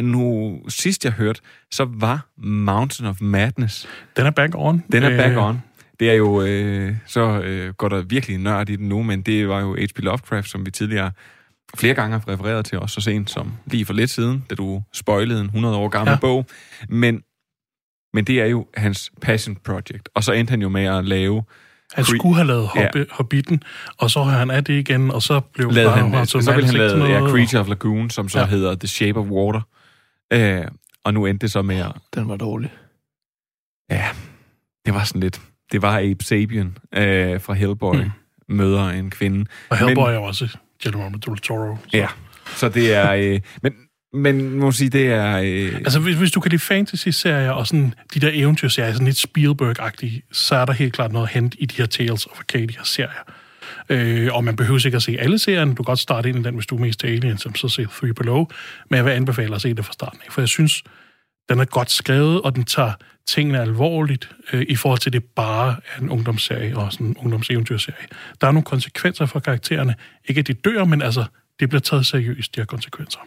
nu, 0.00 0.58
sidst 0.68 1.04
jeg 1.04 1.12
hørte, 1.12 1.40
så 1.70 1.86
var 1.90 2.26
Mountain 2.38 3.08
of 3.08 3.16
Madness, 3.20 3.88
Den 4.16 4.26
er 4.26 4.30
back 4.30 4.52
on. 4.56 4.82
den 4.92 5.02
er 5.02 5.10
Øh, 5.10 5.16
back 5.16 5.36
on. 5.36 5.62
Det 6.00 6.10
er 6.10 6.14
jo, 6.14 6.42
øh, 6.42 6.92
så 7.06 7.20
øh, 7.40 7.72
går 7.74 7.88
der 7.88 8.02
virkelig 8.02 8.38
nørd 8.38 8.68
i 8.70 8.76
den 8.76 8.88
nu, 8.88 9.02
men 9.02 9.22
det 9.22 9.48
var 9.48 9.60
jo 9.60 9.74
H.P. 9.74 9.98
Lovecraft, 9.98 10.48
som 10.48 10.66
vi 10.66 10.70
tidligere 10.70 11.10
flere 11.76 11.94
gange 11.94 12.18
har 12.18 12.28
refereret 12.32 12.64
til, 12.64 12.78
også 12.78 12.94
så 12.94 13.00
sent 13.00 13.30
som 13.30 13.52
lige 13.66 13.84
for 13.84 13.92
lidt 13.92 14.10
siden, 14.10 14.44
da 14.50 14.54
du 14.54 14.82
spoilede 14.92 15.40
en 15.40 15.46
100 15.46 15.76
år 15.76 15.88
gammel 15.88 16.08
ja. 16.10 16.14
Ja. 16.14 16.18
bog. 16.20 16.46
Men, 16.88 17.22
men 18.14 18.24
det 18.24 18.40
er 18.40 18.46
jo 18.46 18.66
hans 18.76 19.12
passion 19.20 19.56
project. 19.56 20.08
Og 20.14 20.24
så 20.24 20.32
endte 20.32 20.50
han 20.50 20.62
jo 20.62 20.68
med 20.68 20.84
at 20.84 21.04
lave 21.04 21.44
Han 21.94 22.04
Cre- 22.04 22.16
skulle 22.16 22.34
have 22.34 22.46
lavet 22.46 22.68
Ja. 22.76 22.86
Hobbi- 22.86 23.06
Hobbiten, 23.10 23.62
og 23.98 24.10
så 24.10 24.22
har 24.22 24.38
han 24.38 24.50
af 24.50 24.64
det 24.64 24.74
igen, 24.78 25.10
og 25.10 25.22
så 25.22 25.40
blev 25.40 25.70
lavede 25.70 25.90
bare 25.90 25.98
han, 26.02 26.10
Martin 26.10 26.42
så 26.42 26.52
ville 26.54 26.66
han 26.66 26.74
lave 26.76 27.04
ja, 27.04 27.18
noget. 27.18 27.30
Creature 27.32 27.60
of 27.60 27.68
Lagoon, 27.68 28.10
som 28.10 28.28
så 28.28 28.38
ja. 28.38 28.44
Ja. 28.44 28.50
hedder 28.50 28.74
The 28.74 28.88
Shape 28.88 29.18
of 29.20 29.26
Water. 29.26 29.60
Øh, 30.32 30.64
og 31.04 31.14
nu 31.14 31.26
endte 31.26 31.42
det 31.44 31.52
så 31.52 31.62
med 31.62 31.76
at... 31.76 31.92
Den 32.14 32.28
var 32.28 32.36
dårlig. 32.36 32.70
Ja, 33.90 34.08
det 34.86 34.94
var 34.94 35.04
sådan 35.04 35.20
lidt... 35.20 35.40
Det 35.72 35.82
var 35.82 35.98
Abe 35.98 36.24
Sapien 36.24 36.78
øh, 36.94 37.40
fra 37.40 37.52
Hellboy 37.52 37.96
mm. 37.96 38.10
møder 38.48 38.88
en 38.88 39.10
kvinde. 39.10 39.46
Og 39.70 39.76
Hellboy 39.78 40.08
er 40.08 40.14
jo 40.14 40.22
også 40.22 40.56
Guillermo 40.82 41.16
del 41.16 41.38
Toro. 41.38 41.78
Så. 41.90 41.96
Ja, 41.96 42.06
så 42.56 42.68
det 42.68 42.94
er... 42.94 43.12
Øh, 43.12 43.40
men, 43.62 43.72
men 44.14 44.58
må 44.58 44.72
sige, 44.72 44.90
det 44.90 45.06
er... 45.06 45.40
Øh, 45.44 45.74
Altså, 45.74 46.00
hvis, 46.00 46.16
hvis 46.16 46.30
du 46.30 46.40
kan 46.40 46.50
lide 46.50 46.60
fantasy-serier 46.60 47.50
og 47.50 47.66
sådan 47.66 47.94
de 48.14 48.20
der 48.20 48.30
eventyrserier, 48.32 48.92
sådan 48.92 49.06
lidt 49.06 49.26
Spielberg-agtige, 49.26 50.28
så 50.32 50.54
er 50.54 50.64
der 50.64 50.72
helt 50.72 50.92
klart 50.92 51.12
noget 51.12 51.26
at 51.26 51.32
hente 51.32 51.56
i 51.60 51.66
de 51.66 51.76
her 51.76 51.86
Tales 51.86 52.26
of 52.26 52.38
Arcadia-serier. 52.38 53.32
Øh, 53.88 54.34
og 54.34 54.44
man 54.44 54.56
behøver 54.56 54.86
ikke 54.86 54.96
at 54.96 55.02
se 55.02 55.16
alle 55.18 55.38
serierne. 55.38 55.70
Du 55.70 55.76
kan 55.76 55.84
godt 55.84 55.98
starte 55.98 56.28
ind 56.28 56.38
i 56.38 56.42
den, 56.42 56.54
hvis 56.54 56.66
du 56.66 56.76
er 56.76 56.80
mest 56.80 57.00
til 57.00 57.06
Alien, 57.06 57.38
som 57.38 57.54
så 57.54 57.68
se 57.68 57.86
Three 57.86 58.14
Below. 58.14 58.46
Men 58.90 58.96
jeg 58.96 59.04
vil 59.04 59.10
anbefale 59.10 59.54
at 59.54 59.62
se 59.62 59.74
det 59.74 59.84
fra 59.84 59.92
starten 59.92 60.20
af, 60.26 60.32
for 60.32 60.40
jeg 60.40 60.48
synes, 60.48 60.82
den 61.48 61.58
er 61.60 61.64
godt 61.64 61.90
skrevet, 61.90 62.40
og 62.42 62.54
den 62.54 62.64
tager 62.64 62.92
tingene 63.28 63.60
alvorligt 63.60 64.30
øh, 64.52 64.62
i 64.68 64.76
forhold 64.76 64.98
til 65.00 65.12
det 65.12 65.24
bare 65.24 65.76
er 65.96 66.00
en 66.02 66.10
ungdomsserie 66.10 66.76
og 66.76 66.92
sådan 66.92 67.06
en 67.06 67.16
ungdomseventyrserie. 67.18 68.06
Der 68.40 68.46
er 68.46 68.52
nogle 68.52 68.64
konsekvenser 68.64 69.26
for 69.26 69.40
karaktererne. 69.40 69.94
Ikke 70.28 70.38
at 70.38 70.46
de 70.46 70.52
dør, 70.52 70.84
men 70.84 71.02
altså, 71.02 71.24
det 71.60 71.68
bliver 71.68 71.80
taget 71.80 72.06
seriøst, 72.06 72.54
de 72.56 72.60
her 72.60 72.66
konsekvenser. 72.66 73.18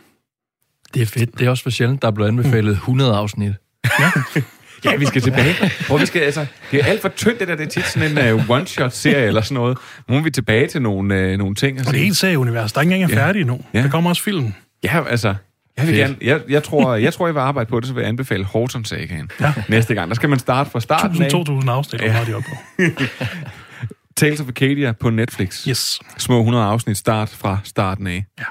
Det 0.93 1.01
er 1.01 1.05
fedt. 1.05 1.39
Det 1.39 1.45
er 1.45 1.49
også 1.49 1.63
for 1.63 1.70
sjældent, 1.70 2.01
der 2.01 2.07
er 2.07 2.11
blevet 2.11 2.30
anbefalet 2.30 2.72
100 2.72 3.16
afsnit. 3.16 3.53
Ja. 3.99 4.11
Ja, 4.86 4.95
vi 4.95 5.05
skal 5.05 5.22
tilbage. 5.22 5.55
Hvor 5.88 5.97
vi 5.97 6.05
skal, 6.05 6.22
altså, 6.22 6.45
det 6.72 6.80
er 6.80 6.86
alt 6.86 7.01
for 7.01 7.09
tyndt, 7.09 7.39
det 7.39 7.47
der. 7.47 7.55
Det 7.55 7.66
er 7.66 7.70
tit 7.70 7.86
sådan 7.86 8.18
en 8.28 8.34
uh, 8.34 8.49
one-shot-serie 8.49 9.26
eller 9.28 9.41
sådan 9.41 9.55
noget. 9.55 9.78
Nu 10.09 10.16
må 10.16 10.22
vi 10.24 10.30
tilbage 10.32 10.68
til 10.68 10.82
nogle, 10.82 11.32
uh, 11.32 11.38
nogle 11.38 11.55
ting. 11.55 11.80
Og 11.80 11.86
det 11.86 11.95
er 11.95 12.03
helt 12.03 12.18
serieunivers. 12.18 12.74
Der 12.74 12.80
er 12.80 12.82
ikke 12.82 12.93
engang 12.95 13.11
Ja. 13.11 13.26
færdig 13.28 13.39
endnu. 13.41 13.61
Ja. 13.74 13.82
Der 13.84 13.89
kommer 13.89 14.09
også 14.09 14.24
film. 14.24 14.53
Ja, 14.84 15.03
altså... 15.09 15.36
Jeg, 15.78 15.88
vil 15.88 15.96
gerne, 15.96 16.16
jeg, 16.22 16.42
jeg, 16.50 16.64
tror, 16.64 16.96
jeg 16.96 17.14
tror, 17.14 17.28
jeg 17.28 17.36
vil 17.36 17.42
arbejde 17.42 17.70
på 17.70 17.80
det, 17.80 17.88
så 17.88 17.94
vil 17.94 18.02
jeg 18.02 18.10
anbefale 18.10 18.44
Horton 18.44 18.86
Sagaen 18.86 19.32
ja. 19.40 19.54
næste 19.70 19.96
gang. 19.96 20.10
Der 20.10 20.16
skal 20.16 20.30
man 20.30 20.40
starte 20.40 20.70
fra 20.70 20.80
starten 20.80 21.08
1000, 21.08 21.26
af. 21.26 21.32
2000 21.32 21.72
afsnit, 21.72 22.02
ja. 22.02 22.12
Har 22.12 22.26
de 22.26 22.34
oppe 22.34 22.50
på. 22.50 22.84
Tales 24.18 24.42
of 24.42 24.48
Acadia 24.48 24.92
på 24.92 25.10
Netflix. 25.10 25.64
Yes. 25.64 26.00
Små 26.18 26.40
100 26.40 26.66
afsnit 26.66 26.98
start 26.98 27.30
fra 27.30 27.60
starten 27.64 28.08
af. 28.08 28.26
Ja. 28.40 28.44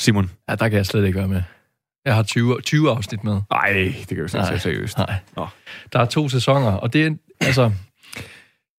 Simon? 0.00 0.30
Ja, 0.48 0.54
der 0.54 0.68
kan 0.68 0.76
jeg 0.76 0.86
slet 0.86 1.06
ikke 1.06 1.18
være 1.18 1.28
med. 1.28 1.42
Jeg 2.04 2.14
har 2.14 2.22
20, 2.22 2.60
20 2.60 2.90
afsnit 2.90 3.24
med. 3.24 3.40
Nej, 3.50 3.72
det 3.72 4.08
kan 4.08 4.16
jo 4.16 4.22
ikke 4.22 4.32
tage 4.32 4.58
seriøst. 4.58 4.98
Nej. 4.98 5.14
Nå. 5.36 5.46
Der 5.92 5.98
er 5.98 6.04
to 6.04 6.28
sæsoner, 6.28 6.72
og 6.72 6.92
det 6.92 7.06
er, 7.06 7.14
altså, 7.40 7.72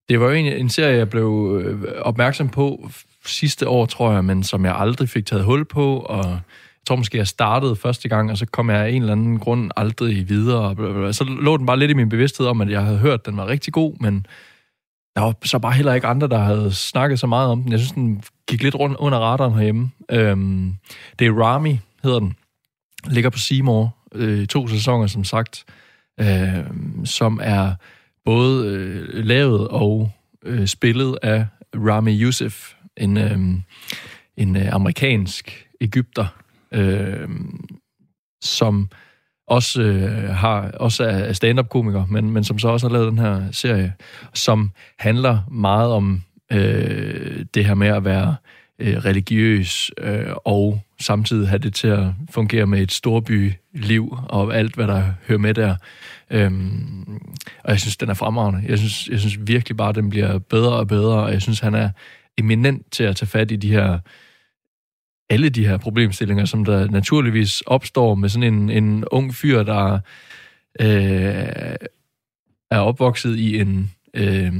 det 0.10 0.20
var 0.20 0.26
jo 0.26 0.32
en, 0.32 0.45
en 0.45 0.70
serie, 0.70 0.97
jeg 0.97 1.10
blev 1.10 1.62
øh, 1.66 1.91
opmærksom 2.01 2.49
på 2.49 2.89
sidste 3.26 3.68
år, 3.68 3.86
tror 3.86 4.14
jeg, 4.14 4.26
men 4.26 4.43
som 4.43 4.66
jeg 4.66 4.76
aldrig 4.76 5.10
fik 5.10 5.26
taget 5.26 5.43
hul 5.43 5.66
på, 5.66 5.99
og 5.99 6.39
tror 6.89 6.95
måske, 6.95 7.17
jeg 7.17 7.27
startede 7.27 7.75
første 7.75 8.09
gang, 8.09 8.31
og 8.31 8.37
så 8.37 8.45
kom 8.45 8.69
jeg 8.69 8.85
af 8.85 8.89
en 8.89 9.01
eller 9.01 9.11
anden 9.11 9.39
grund 9.39 9.71
aldrig 9.77 10.29
videre. 10.29 10.75
bla, 10.75 10.91
bla, 10.91 10.99
bla. 10.99 11.11
Så 11.11 11.23
lå 11.23 11.57
den 11.57 11.65
bare 11.65 11.79
lidt 11.79 11.91
i 11.91 11.93
min 11.93 12.09
bevidsthed 12.09 12.47
om, 12.47 12.61
at 12.61 12.69
jeg 12.69 12.83
havde 12.83 12.97
hørt, 12.97 13.19
at 13.19 13.25
den 13.25 13.37
var 13.37 13.47
rigtig 13.47 13.73
god, 13.73 13.95
men 13.99 14.25
der 15.15 15.21
var 15.21 15.35
så 15.43 15.59
bare 15.59 15.71
heller 15.71 15.93
ikke 15.93 16.07
andre, 16.07 16.27
der 16.27 16.37
havde 16.37 16.73
snakket 16.73 17.19
så 17.19 17.27
meget 17.27 17.49
om 17.49 17.63
den. 17.63 17.71
Jeg 17.71 17.79
synes, 17.79 17.91
den 17.91 18.23
gik 18.47 18.63
lidt 18.63 18.75
rundt 18.75 18.97
under 18.97 19.17
radaren 19.17 19.53
herhjemme. 19.53 19.91
Øhm, 20.11 20.75
det 21.19 21.27
er 21.27 21.31
Rami, 21.31 21.79
hedder 22.03 22.19
den. 22.19 22.35
Ligger 23.07 23.29
på 23.29 23.39
Seymour. 23.39 23.95
Øh, 24.15 24.47
to 24.47 24.67
sæsoner, 24.67 25.07
som 25.07 25.23
sagt. 25.23 25.65
Øh, 26.19 26.65
som 27.05 27.39
er 27.43 27.73
både 28.25 28.67
øh, 28.67 29.25
lavet 29.25 29.67
og 29.67 30.11
øh, 30.45 30.67
spillet 30.67 31.17
af 31.21 31.45
Rami 31.75 32.21
Youssef, 32.21 32.73
en, 32.97 33.17
øh, 33.17 33.39
en 34.37 34.55
øh, 34.55 34.73
amerikansk 34.73 35.67
Ægypter, 35.81 36.27
øh, 36.72 37.30
som 38.41 38.89
også 39.47 39.82
øh, 39.82 40.30
har 40.30 40.72
også 40.72 41.03
er 41.03 41.34
stand-up-komiker, 41.34 42.05
men, 42.05 42.32
men 42.32 42.43
som 42.43 42.59
så 42.59 42.67
også 42.67 42.88
har 42.88 42.93
lavet 42.93 43.11
den 43.11 43.20
her 43.20 43.51
serie, 43.51 43.93
som 44.34 44.72
handler 44.99 45.39
meget 45.51 45.91
om 45.91 46.24
øh, 46.51 47.45
det 47.53 47.65
her 47.65 47.74
med 47.74 47.88
at 47.88 48.05
være 48.05 48.36
øh, 48.80 48.97
religiøs 48.97 49.91
øh, 49.97 50.34
og 50.45 50.82
samtidig 50.99 51.49
have 51.49 51.59
det 51.59 51.74
til 51.74 51.88
at 51.88 52.03
fungere 52.32 52.65
med 52.65 52.82
et 52.82 52.91
storbyliv 52.91 54.17
og 54.30 54.55
alt, 54.57 54.76
hvad 54.76 54.88
der 54.88 55.03
hører 55.28 55.39
med 55.39 55.53
der. 55.53 55.76
Øhm, 56.30 57.20
og 57.63 57.72
jeg 57.72 57.80
synes, 57.80 57.97
den 57.97 58.09
er 58.09 58.13
fremragende. 58.13 58.63
Jeg 58.67 58.78
synes, 58.78 59.07
jeg 59.07 59.20
synes 59.20 59.38
virkelig 59.41 59.78
bare, 59.78 59.89
at 59.89 59.95
den 59.95 60.09
bliver 60.09 60.39
bedre 60.39 60.74
og 60.74 60.88
bedre, 60.88 61.24
og 61.24 61.34
jeg 61.34 61.41
synes, 61.41 61.59
han 61.59 61.76
er 61.76 61.89
eminent 62.38 62.91
til 62.91 63.03
at 63.03 63.15
tage 63.15 63.28
fat 63.28 63.51
i 63.51 63.55
de 63.55 63.72
her 63.72 63.99
alle 65.30 65.49
de 65.49 65.67
her 65.67 65.77
problemstillinger, 65.77 66.45
som 66.45 66.65
der 66.65 66.91
naturligvis 66.91 67.61
opstår 67.61 68.15
med 68.15 68.30
sådan 68.30 68.53
en, 68.53 68.69
en 68.69 69.05
ung 69.11 69.36
fyr, 69.36 69.63
der 69.63 69.99
øh, 70.82 71.75
er 72.71 72.80
opvokset 72.80 73.36
i 73.38 73.59
en 73.59 73.91
øh, 74.13 74.53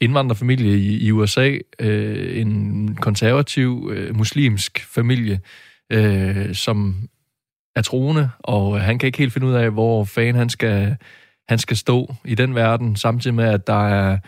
indvandrerfamilie 0.00 0.78
i, 0.78 1.06
i 1.06 1.12
USA, 1.12 1.56
øh, 1.78 2.40
en 2.40 2.94
konservativ 2.94 3.90
øh, 3.94 4.16
muslimsk 4.16 4.86
familie, 4.94 5.40
øh, 5.90 6.54
som 6.54 7.08
er 7.76 7.82
troende, 7.82 8.30
og 8.38 8.80
han 8.80 8.98
kan 8.98 9.06
ikke 9.06 9.18
helt 9.18 9.32
finde 9.32 9.46
ud 9.46 9.52
af, 9.52 9.70
hvor 9.70 10.04
fanden 10.04 10.34
han 10.34 10.48
skal, 10.48 10.96
han 11.48 11.58
skal 11.58 11.76
stå 11.76 12.14
i 12.24 12.34
den 12.34 12.54
verden, 12.54 12.96
samtidig 12.96 13.34
med, 13.34 13.44
at 13.44 13.66
der 13.66 13.88
er 13.88 14.18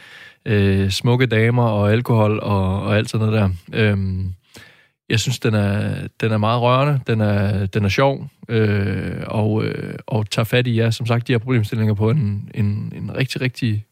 øh, 0.47 0.91
smukke 0.91 1.27
damer 1.27 1.64
og 1.64 1.93
alkohol 1.93 2.41
og, 2.41 2.83
og 2.83 2.97
alt 2.97 3.11
sådan 3.11 3.27
noget 3.27 3.41
der. 3.41 3.51
Øhm, 3.73 4.35
jeg 5.11 5.21
synes, 5.21 5.39
den 5.39 5.55
er, 5.55 6.09
den 6.21 6.33
er 6.33 6.39
meget 6.39 6.61
rørende, 6.61 7.01
den 7.07 7.21
er, 7.21 7.67
den 7.67 7.85
er 7.85 7.89
sjov, 7.89 8.31
øh, 8.49 9.23
og, 9.27 9.65
øh, 9.65 9.95
og 10.07 10.31
tager 10.31 10.45
fat 10.45 10.67
i, 10.67 10.73
ja, 10.75 10.91
som 10.91 11.07
sagt, 11.07 11.27
de 11.29 11.33
her 11.33 11.39
problemstillinger 11.39 11.95
på 11.95 12.11
en, 12.11 12.51
en, 12.55 12.93
en 12.97 13.17
rigtig, 13.17 13.41
rigtig 13.41 13.87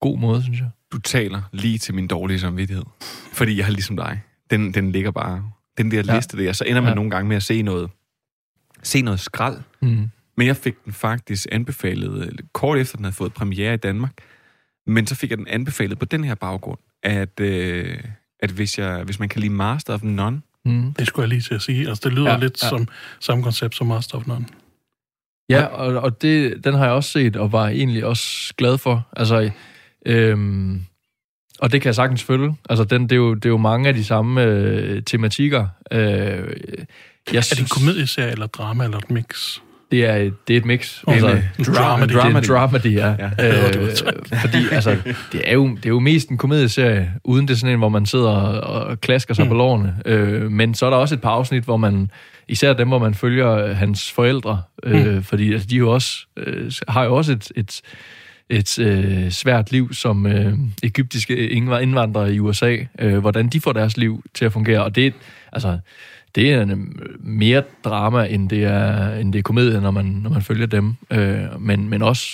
god 0.00 0.18
måde, 0.18 0.42
synes 0.42 0.58
jeg. 0.60 0.70
Du 0.92 0.98
taler 0.98 1.42
lige 1.52 1.78
til 1.78 1.94
min 1.94 2.06
dårlige 2.06 2.38
samvittighed. 2.40 2.84
Fordi 3.32 3.56
jeg 3.56 3.64
har 3.64 3.72
ligesom 3.72 3.96
dig. 3.96 4.22
Den, 4.50 4.74
den 4.74 4.92
ligger 4.92 5.10
bare... 5.10 5.44
Den 5.78 5.90
der 5.90 6.02
Ja. 6.08 6.14
liste 6.16 6.36
der, 6.44 6.52
så 6.52 6.64
ender 6.64 6.80
man 6.80 6.90
Ja. 6.90 6.94
nogle 6.94 7.10
gange 7.10 7.28
med 7.28 7.36
at 7.36 7.42
se 7.42 7.62
noget, 7.62 7.90
se 8.82 9.02
noget 9.02 9.20
skrald. 9.20 9.56
Mm. 9.82 10.10
Men 10.36 10.46
jeg 10.46 10.56
fik 10.56 10.84
den 10.84 10.92
faktisk 10.92 11.46
anbefalet 11.52 12.22
øh, 12.26 12.38
kort 12.52 12.78
efter, 12.78 12.96
den 12.96 13.04
havde 13.04 13.14
fået 13.14 13.32
premiere 13.34 13.74
i 13.74 13.76
Danmark. 13.76 14.12
Men 14.86 15.06
så 15.06 15.14
fik 15.14 15.30
jeg 15.30 15.38
den 15.38 15.48
anbefalet 15.48 15.98
på 15.98 16.04
den 16.04 16.24
her 16.24 16.34
baggrund, 16.34 16.78
at, 17.02 17.40
øh, 17.40 17.98
at 18.40 18.50
hvis, 18.50 18.78
jeg, 18.78 19.02
hvis 19.02 19.18
man 19.18 19.28
kan 19.28 19.40
lide 19.40 19.52
Master 19.52 19.94
of 19.94 20.02
None, 20.02 20.42
Mm. 20.64 20.92
Det 20.94 21.06
skulle 21.06 21.22
jeg 21.22 21.28
lige 21.28 21.40
til 21.40 21.54
at 21.54 21.62
sige. 21.62 21.88
Altså, 21.88 22.08
det 22.08 22.12
lyder 22.18 22.30
Ja, 22.30 22.36
lidt 22.38 22.62
ja. 22.62 22.66
ja. 22.66 22.70
som 22.70 22.88
samme 23.20 23.44
koncept 23.44 23.76
som 23.76 23.86
Master 23.86 24.18
of 24.18 24.26
None. 24.26 24.46
Ja, 25.48 25.64
og, 25.64 26.02
og 26.02 26.22
det, 26.22 26.64
den 26.64 26.74
har 26.74 26.84
jeg 26.84 26.92
også 26.94 27.10
set, 27.10 27.36
og 27.36 27.52
var 27.52 27.68
egentlig 27.68 28.04
også 28.04 28.54
glad 28.56 28.78
for. 28.78 29.08
Altså, 29.16 29.50
øhm, 30.06 30.82
og 31.58 31.72
det 31.72 31.82
kan 31.82 31.86
jeg 31.88 31.94
sagtens 31.94 32.22
følge. 32.22 32.56
Altså, 32.68 32.84
den, 32.84 33.02
det, 33.02 33.12
er 33.12 33.16
jo, 33.16 33.34
det 33.34 33.44
er 33.44 33.50
jo 33.50 33.56
mange 33.56 33.88
af 33.88 33.94
de 33.94 34.04
samme 34.04 34.42
øh, 34.44 35.02
tematikker. 35.02 35.68
Øh, 35.92 35.98
jeg 35.98 37.38
Er 37.38 37.46
det 37.50 37.60
en 37.60 37.66
komedieserie, 37.70 38.30
eller 38.32 38.46
drama, 38.46 38.84
eller 38.84 38.98
et 38.98 39.10
mix? 39.10 39.58
Det 39.90 40.04
er, 40.06 40.14
et- 40.16 40.48
det 40.48 40.54
er 40.54 40.58
et 40.60 40.64
mix. 40.64 40.98
Altså, 41.08 41.28
En 41.28 41.64
dra- 41.64 41.74
dramedy. 41.74 42.08
Det 42.08 42.16
er 42.16 42.36
en 42.36 42.44
dramedy, 42.48 42.94
ja. 42.94 43.10
Øh, 43.12 43.90
fordi, 44.40 44.58
altså, 44.72 44.96
det 45.32 45.42
er, 45.44 45.52
jo, 45.54 45.68
det 45.76 45.84
er 45.86 45.88
jo 45.90 46.00
mest 46.00 46.28
en 46.28 46.38
komedieserie, 46.38 47.12
uden 47.24 47.48
det 47.48 47.58
sådan 47.58 47.72
en, 47.72 47.78
hvor 47.78 47.88
man 47.88 48.06
sidder 48.06 48.28
og, 48.30 48.74
og 48.86 49.00
klasker 49.00 49.34
sig 49.34 49.44
mm. 49.44 49.48
på 49.48 49.54
lårene. 49.54 49.96
Øh, 50.06 50.50
men 50.50 50.74
så 50.74 50.86
er 50.86 50.90
der 50.90 50.96
også 50.96 51.14
et 51.14 51.20
par 51.20 51.30
afsnit, 51.30 51.64
hvor 51.64 51.76
man, 51.76 52.10
især 52.48 52.72
dem, 52.72 52.88
hvor 52.88 52.98
man 52.98 53.14
følger 53.14 53.50
øh, 53.52 53.76
hans 53.76 54.12
forældre, 54.12 54.62
øh, 54.82 55.14
mm. 55.14 55.22
fordi 55.22 55.52
altså, 55.52 55.68
de 55.68 55.76
jo 55.76 55.90
også, 55.92 56.26
øh, 56.36 56.72
har 56.88 57.04
jo 57.04 57.14
også 57.16 57.32
et, 57.32 57.52
et, 57.56 57.80
et 58.50 58.78
øh, 58.78 59.30
svært 59.30 59.72
liv 59.72 59.94
som 59.94 60.26
øh, 60.26 60.52
egyptiske 60.82 61.48
indvandrere 61.48 62.34
i 62.34 62.40
USA, 62.40 62.76
øh, 62.98 63.18
hvordan 63.18 63.48
de 63.48 63.60
får 63.60 63.72
deres 63.72 63.96
liv 63.96 64.22
til 64.34 64.44
at 64.44 64.52
fungere. 64.52 64.84
Og 64.84 64.94
det, 64.94 65.14
altså, 65.52 65.78
det 66.34 66.52
er 66.52 66.62
en, 66.62 66.70
øh, 66.70 66.78
mere 67.20 67.62
drama, 67.84 68.26
end 68.26 68.50
det 68.50 68.64
er, 68.64 69.14
end 69.14 69.32
det 69.32 69.38
er 69.38 69.42
komedie, 69.42 69.80
når 69.80 69.90
man, 69.90 70.04
når 70.04 70.30
man 70.30 70.42
følger 70.42 70.66
dem. 70.66 70.94
Øh, 71.10 71.60
men, 71.60 71.88
men 71.88 72.02
også 72.02 72.26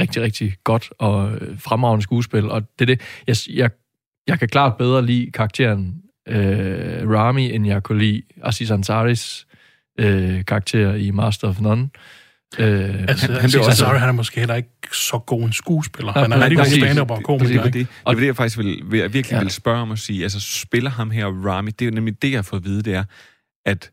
rigtig, 0.00 0.22
rigtig 0.22 0.54
godt 0.64 0.90
og 0.98 1.32
øh, 1.32 1.58
fremragende 1.58 2.02
skuespil. 2.02 2.50
Og 2.50 2.62
det 2.78 2.90
er 2.90 2.94
det, 2.96 3.00
jeg, 3.26 3.36
jeg, 3.56 3.70
jeg 4.26 4.38
kan 4.38 4.48
klart 4.48 4.76
bedre 4.76 5.06
lide 5.06 5.30
karakteren 5.30 6.02
øh, 6.28 7.10
Rami, 7.10 7.52
end 7.52 7.66
jeg 7.66 7.82
kunne 7.82 7.98
lide 7.98 8.22
Aziz 8.42 8.70
Ansaris 8.70 9.46
øh, 9.98 10.44
karakter 10.44 10.94
i 10.94 11.10
Master 11.10 11.48
of 11.48 11.60
None. 11.60 11.82
Øh, 11.82 11.88
Altså, 12.58 13.26
han 13.26 13.40
han, 13.40 13.50
blev 13.50 13.60
han, 13.62 13.68
også- 13.70 13.78
sorry, 13.78 13.98
han 13.98 14.08
er 14.08 14.12
måske 14.12 14.40
heller 14.40 14.54
ikke 14.54 14.70
så 14.92 15.18
god 15.18 15.42
en 15.42 15.52
skuespiller. 15.52 16.12
Ja, 16.16 16.22
han 16.22 16.32
er 16.32 16.40
rigtig 16.40 16.56
god 16.56 16.64
stand-up 16.66 17.10
og 17.10 17.16
Det, 17.16 17.26
komiker. 17.26 17.62
det, 17.62 17.72
det, 17.72 17.78
ikke? 17.78 17.90
det 17.90 18.02
var 18.06 18.14
det, 18.14 18.26
jeg 18.26 18.36
faktisk 18.36 18.58
vil, 18.58 18.82
vil, 18.84 19.00
jeg 19.00 19.12
virkelig 19.12 19.36
Ja. 19.36 19.40
vil 19.42 19.50
spørge 19.50 19.78
om 19.82 19.90
at 19.92 19.98
sige. 19.98 20.22
Altså, 20.22 20.40
spiller 20.40 20.90
ham 20.90 21.10
her 21.10 21.26
Rami? 21.26 21.70
Det 21.70 21.84
er 21.84 21.90
jo 21.90 21.94
nemlig 21.94 22.22
det, 22.22 22.30
jeg 22.30 22.38
har 22.38 22.42
fået 22.42 22.60
at 22.60 22.64
vide, 22.66 22.82
det 22.82 22.94
er, 22.94 23.04
at, 23.66 23.90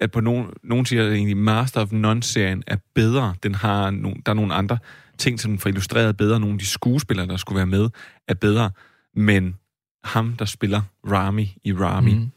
at 0.00 0.10
på 0.10 0.20
nogen, 0.20 0.46
nogen 0.64 0.86
siger, 0.86 1.06
at 1.06 1.12
egentlig 1.12 1.36
Master 1.36 1.80
of 1.80 1.92
None-serien 1.92 2.62
er 2.66 2.76
bedre. 2.94 3.34
Den 3.42 3.54
har 3.54 3.90
no, 3.90 4.10
der 4.26 4.32
er 4.32 4.34
nogle 4.34 4.54
andre 4.54 4.78
ting, 5.18 5.40
som 5.40 5.50
den 5.50 5.58
får 5.58 5.68
illustreret 5.68 6.16
bedre. 6.16 6.40
Nogle 6.40 6.52
af 6.54 6.58
de 6.58 6.66
skuespillere, 6.66 7.26
der 7.26 7.36
skulle 7.36 7.56
være 7.56 7.66
med, 7.66 7.88
er 8.28 8.34
bedre. 8.34 8.70
Men 9.16 9.56
ham, 10.04 10.32
der 10.38 10.44
spiller 10.44 10.82
Rami 11.10 11.56
i 11.64 11.72
Rami, 11.72 12.14
mm. 12.14 12.30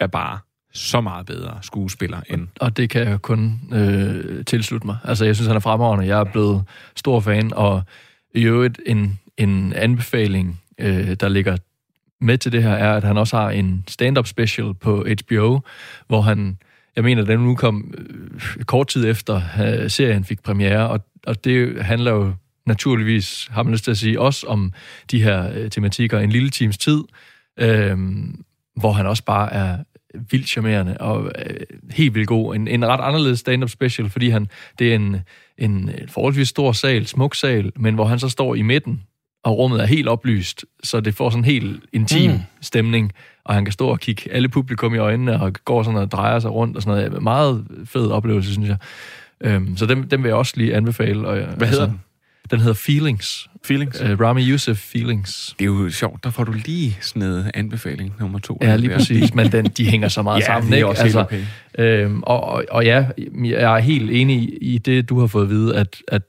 er 0.00 0.06
bare 0.06 0.38
så 0.72 1.00
meget 1.00 1.26
bedre 1.26 1.58
skuespiller 1.62 2.20
end... 2.30 2.48
Og 2.60 2.76
det 2.76 2.90
kan 2.90 3.08
jeg 3.08 3.22
kun 3.22 3.60
øh, 3.72 4.44
tilslutte 4.44 4.86
mig. 4.86 4.96
Altså, 5.04 5.24
jeg 5.24 5.36
synes, 5.36 5.46
han 5.46 5.56
er 5.56 5.60
fremragende. 5.60 6.06
Jeg 6.06 6.20
er 6.20 6.24
blevet 6.24 6.64
stor 6.96 7.20
fan, 7.20 7.54
og 7.54 7.82
i 8.34 8.42
øvrigt 8.42 8.80
en, 8.86 9.18
en 9.36 9.72
anbefaling, 9.72 10.60
øh, 10.78 11.14
der 11.20 11.28
ligger 11.28 11.56
med 12.20 12.38
til 12.38 12.52
det 12.52 12.62
her, 12.62 12.72
er, 12.72 12.96
at 12.96 13.04
han 13.04 13.18
også 13.18 13.36
har 13.36 13.50
en 13.50 13.84
stand-up 13.88 14.26
special 14.26 14.74
på 14.74 15.06
HBO, 15.20 15.60
hvor 16.06 16.20
han, 16.20 16.58
jeg 16.96 17.04
mener, 17.04 17.24
den 17.24 17.40
nu 17.40 17.54
kom 17.54 17.94
øh, 17.98 18.64
kort 18.64 18.86
tid 18.86 19.08
efter 19.08 19.42
øh, 19.62 19.90
serien 19.90 20.24
fik 20.24 20.42
premiere, 20.42 20.88
og, 20.88 21.00
og 21.26 21.44
det 21.44 21.84
handler 21.84 22.12
jo 22.12 22.32
naturligvis, 22.66 23.48
har 23.50 23.62
man 23.62 23.72
lyst 23.72 23.84
til 23.84 23.90
at 23.90 23.98
sige, 23.98 24.20
også 24.20 24.46
om 24.46 24.72
de 25.10 25.22
her 25.22 25.52
øh, 25.54 25.70
tematikker 25.70 26.18
en 26.18 26.30
lille 26.30 26.50
times 26.50 26.78
tid, 26.78 27.00
øh, 27.58 27.98
hvor 28.76 28.92
han 28.92 29.06
også 29.06 29.24
bare 29.24 29.52
er 29.52 29.78
vildt 30.30 30.48
charmerende 30.48 30.96
og 31.00 31.32
øh, 31.46 31.56
helt 31.90 32.14
vildt 32.14 32.28
god. 32.28 32.54
En, 32.54 32.68
en 32.68 32.86
ret 32.86 33.00
anderledes 33.00 33.38
stand-up 33.38 33.70
special, 33.70 34.10
fordi 34.10 34.28
han, 34.28 34.48
det 34.78 34.90
er 34.90 34.94
en, 34.94 35.16
en 35.58 35.90
forholdsvis 36.08 36.48
stor 36.48 36.72
sal, 36.72 37.06
smuk 37.06 37.34
sal, 37.34 37.72
men 37.76 37.94
hvor 37.94 38.04
han 38.04 38.18
så 38.18 38.28
står 38.28 38.54
i 38.54 38.62
midten, 38.62 39.02
og 39.44 39.58
rummet 39.58 39.80
er 39.80 39.86
helt 39.86 40.08
oplyst, 40.08 40.64
så 40.82 41.00
det 41.00 41.14
får 41.14 41.30
sådan 41.30 41.40
en 41.40 41.44
helt 41.44 41.84
intim 41.92 42.30
mm. 42.30 42.38
stemning, 42.60 43.12
og 43.44 43.54
han 43.54 43.64
kan 43.64 43.72
stå 43.72 43.88
og 43.88 44.00
kigge 44.00 44.32
alle 44.32 44.48
publikum 44.48 44.94
i 44.94 44.98
øjnene, 44.98 45.42
og 45.42 45.52
går 45.64 45.82
sådan 45.82 46.00
og 46.00 46.10
drejer 46.10 46.38
sig 46.38 46.50
rundt 46.50 46.76
og 46.76 46.82
sådan 46.82 47.10
noget. 47.10 47.22
Meget 47.22 47.66
fed 47.84 48.10
oplevelse, 48.10 48.52
synes 48.52 48.68
jeg. 48.68 48.76
Øhm, 49.40 49.76
så 49.76 49.86
dem, 49.86 50.08
dem 50.08 50.22
vil 50.22 50.28
jeg 50.28 50.36
også 50.36 50.54
lige 50.56 50.74
anbefale. 50.74 51.28
Og, 51.28 51.38
Hvad 51.56 51.68
hedder 51.68 51.86
den? 51.86 52.00
Den 52.50 52.60
hedder 52.60 52.74
Feelings. 52.74 53.48
Feelings? 53.64 54.00
Uh, 54.00 54.20
Rami 54.20 54.50
Youssef 54.50 54.76
Feelings. 54.78 55.54
Det 55.58 55.64
er 55.64 55.66
jo 55.66 55.90
sjovt, 55.90 56.24
der 56.24 56.30
får 56.30 56.44
du 56.44 56.52
lige 56.52 56.98
sådan 57.00 57.20
noget 57.28 57.50
anbefaling 57.54 58.14
nummer 58.20 58.38
to. 58.38 58.58
Ja, 58.62 58.76
lige 58.76 58.94
præcis, 58.94 59.34
men 59.34 59.52
den, 59.52 59.64
de 59.66 59.90
hænger 59.90 60.08
så 60.08 60.22
meget 60.22 60.40
Ja, 60.40 60.44
sammen. 60.46 60.72
det 60.72 60.72
er 60.72 60.76
ikke? 60.76 60.88
også 60.88 61.02
helt 61.04 61.16
okay. 61.16 61.44
øhm, 61.78 62.22
og, 62.22 62.44
og, 62.44 62.64
og 62.70 62.84
ja, 62.84 63.06
jeg 63.44 63.74
er 63.76 63.78
helt 63.78 64.10
enig 64.10 64.36
i, 64.36 64.56
i 64.74 64.78
det, 64.78 65.08
du 65.08 65.20
har 65.20 65.26
fået 65.26 65.42
at 65.42 65.50
vide, 65.50 65.76
at, 65.76 65.96
at 66.08 66.22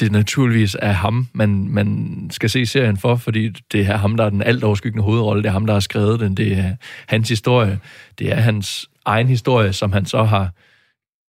det 0.00 0.12
naturligvis 0.12 0.76
er 0.82 0.92
ham, 0.92 1.28
man, 1.34 1.68
man 1.68 2.16
skal 2.30 2.50
se 2.50 2.66
serien 2.66 2.96
for, 2.96 3.16
fordi 3.16 3.48
det 3.72 3.80
er 3.80 3.96
ham, 3.96 4.16
der 4.16 4.24
er 4.24 4.30
den 4.30 4.42
alt 4.42 4.64
overskyggende 4.64 5.04
hovedrolle. 5.04 5.42
Det 5.42 5.48
er 5.48 5.52
ham, 5.52 5.66
der 5.66 5.72
har 5.72 5.80
skrevet 5.80 6.20
den. 6.20 6.34
Det 6.34 6.58
er 6.58 6.76
hans 7.06 7.28
historie. 7.28 7.78
Det 8.18 8.32
er 8.32 8.36
hans 8.36 8.88
egen 9.04 9.28
historie, 9.28 9.72
som 9.72 9.92
han 9.92 10.06
så 10.06 10.24
har 10.24 10.50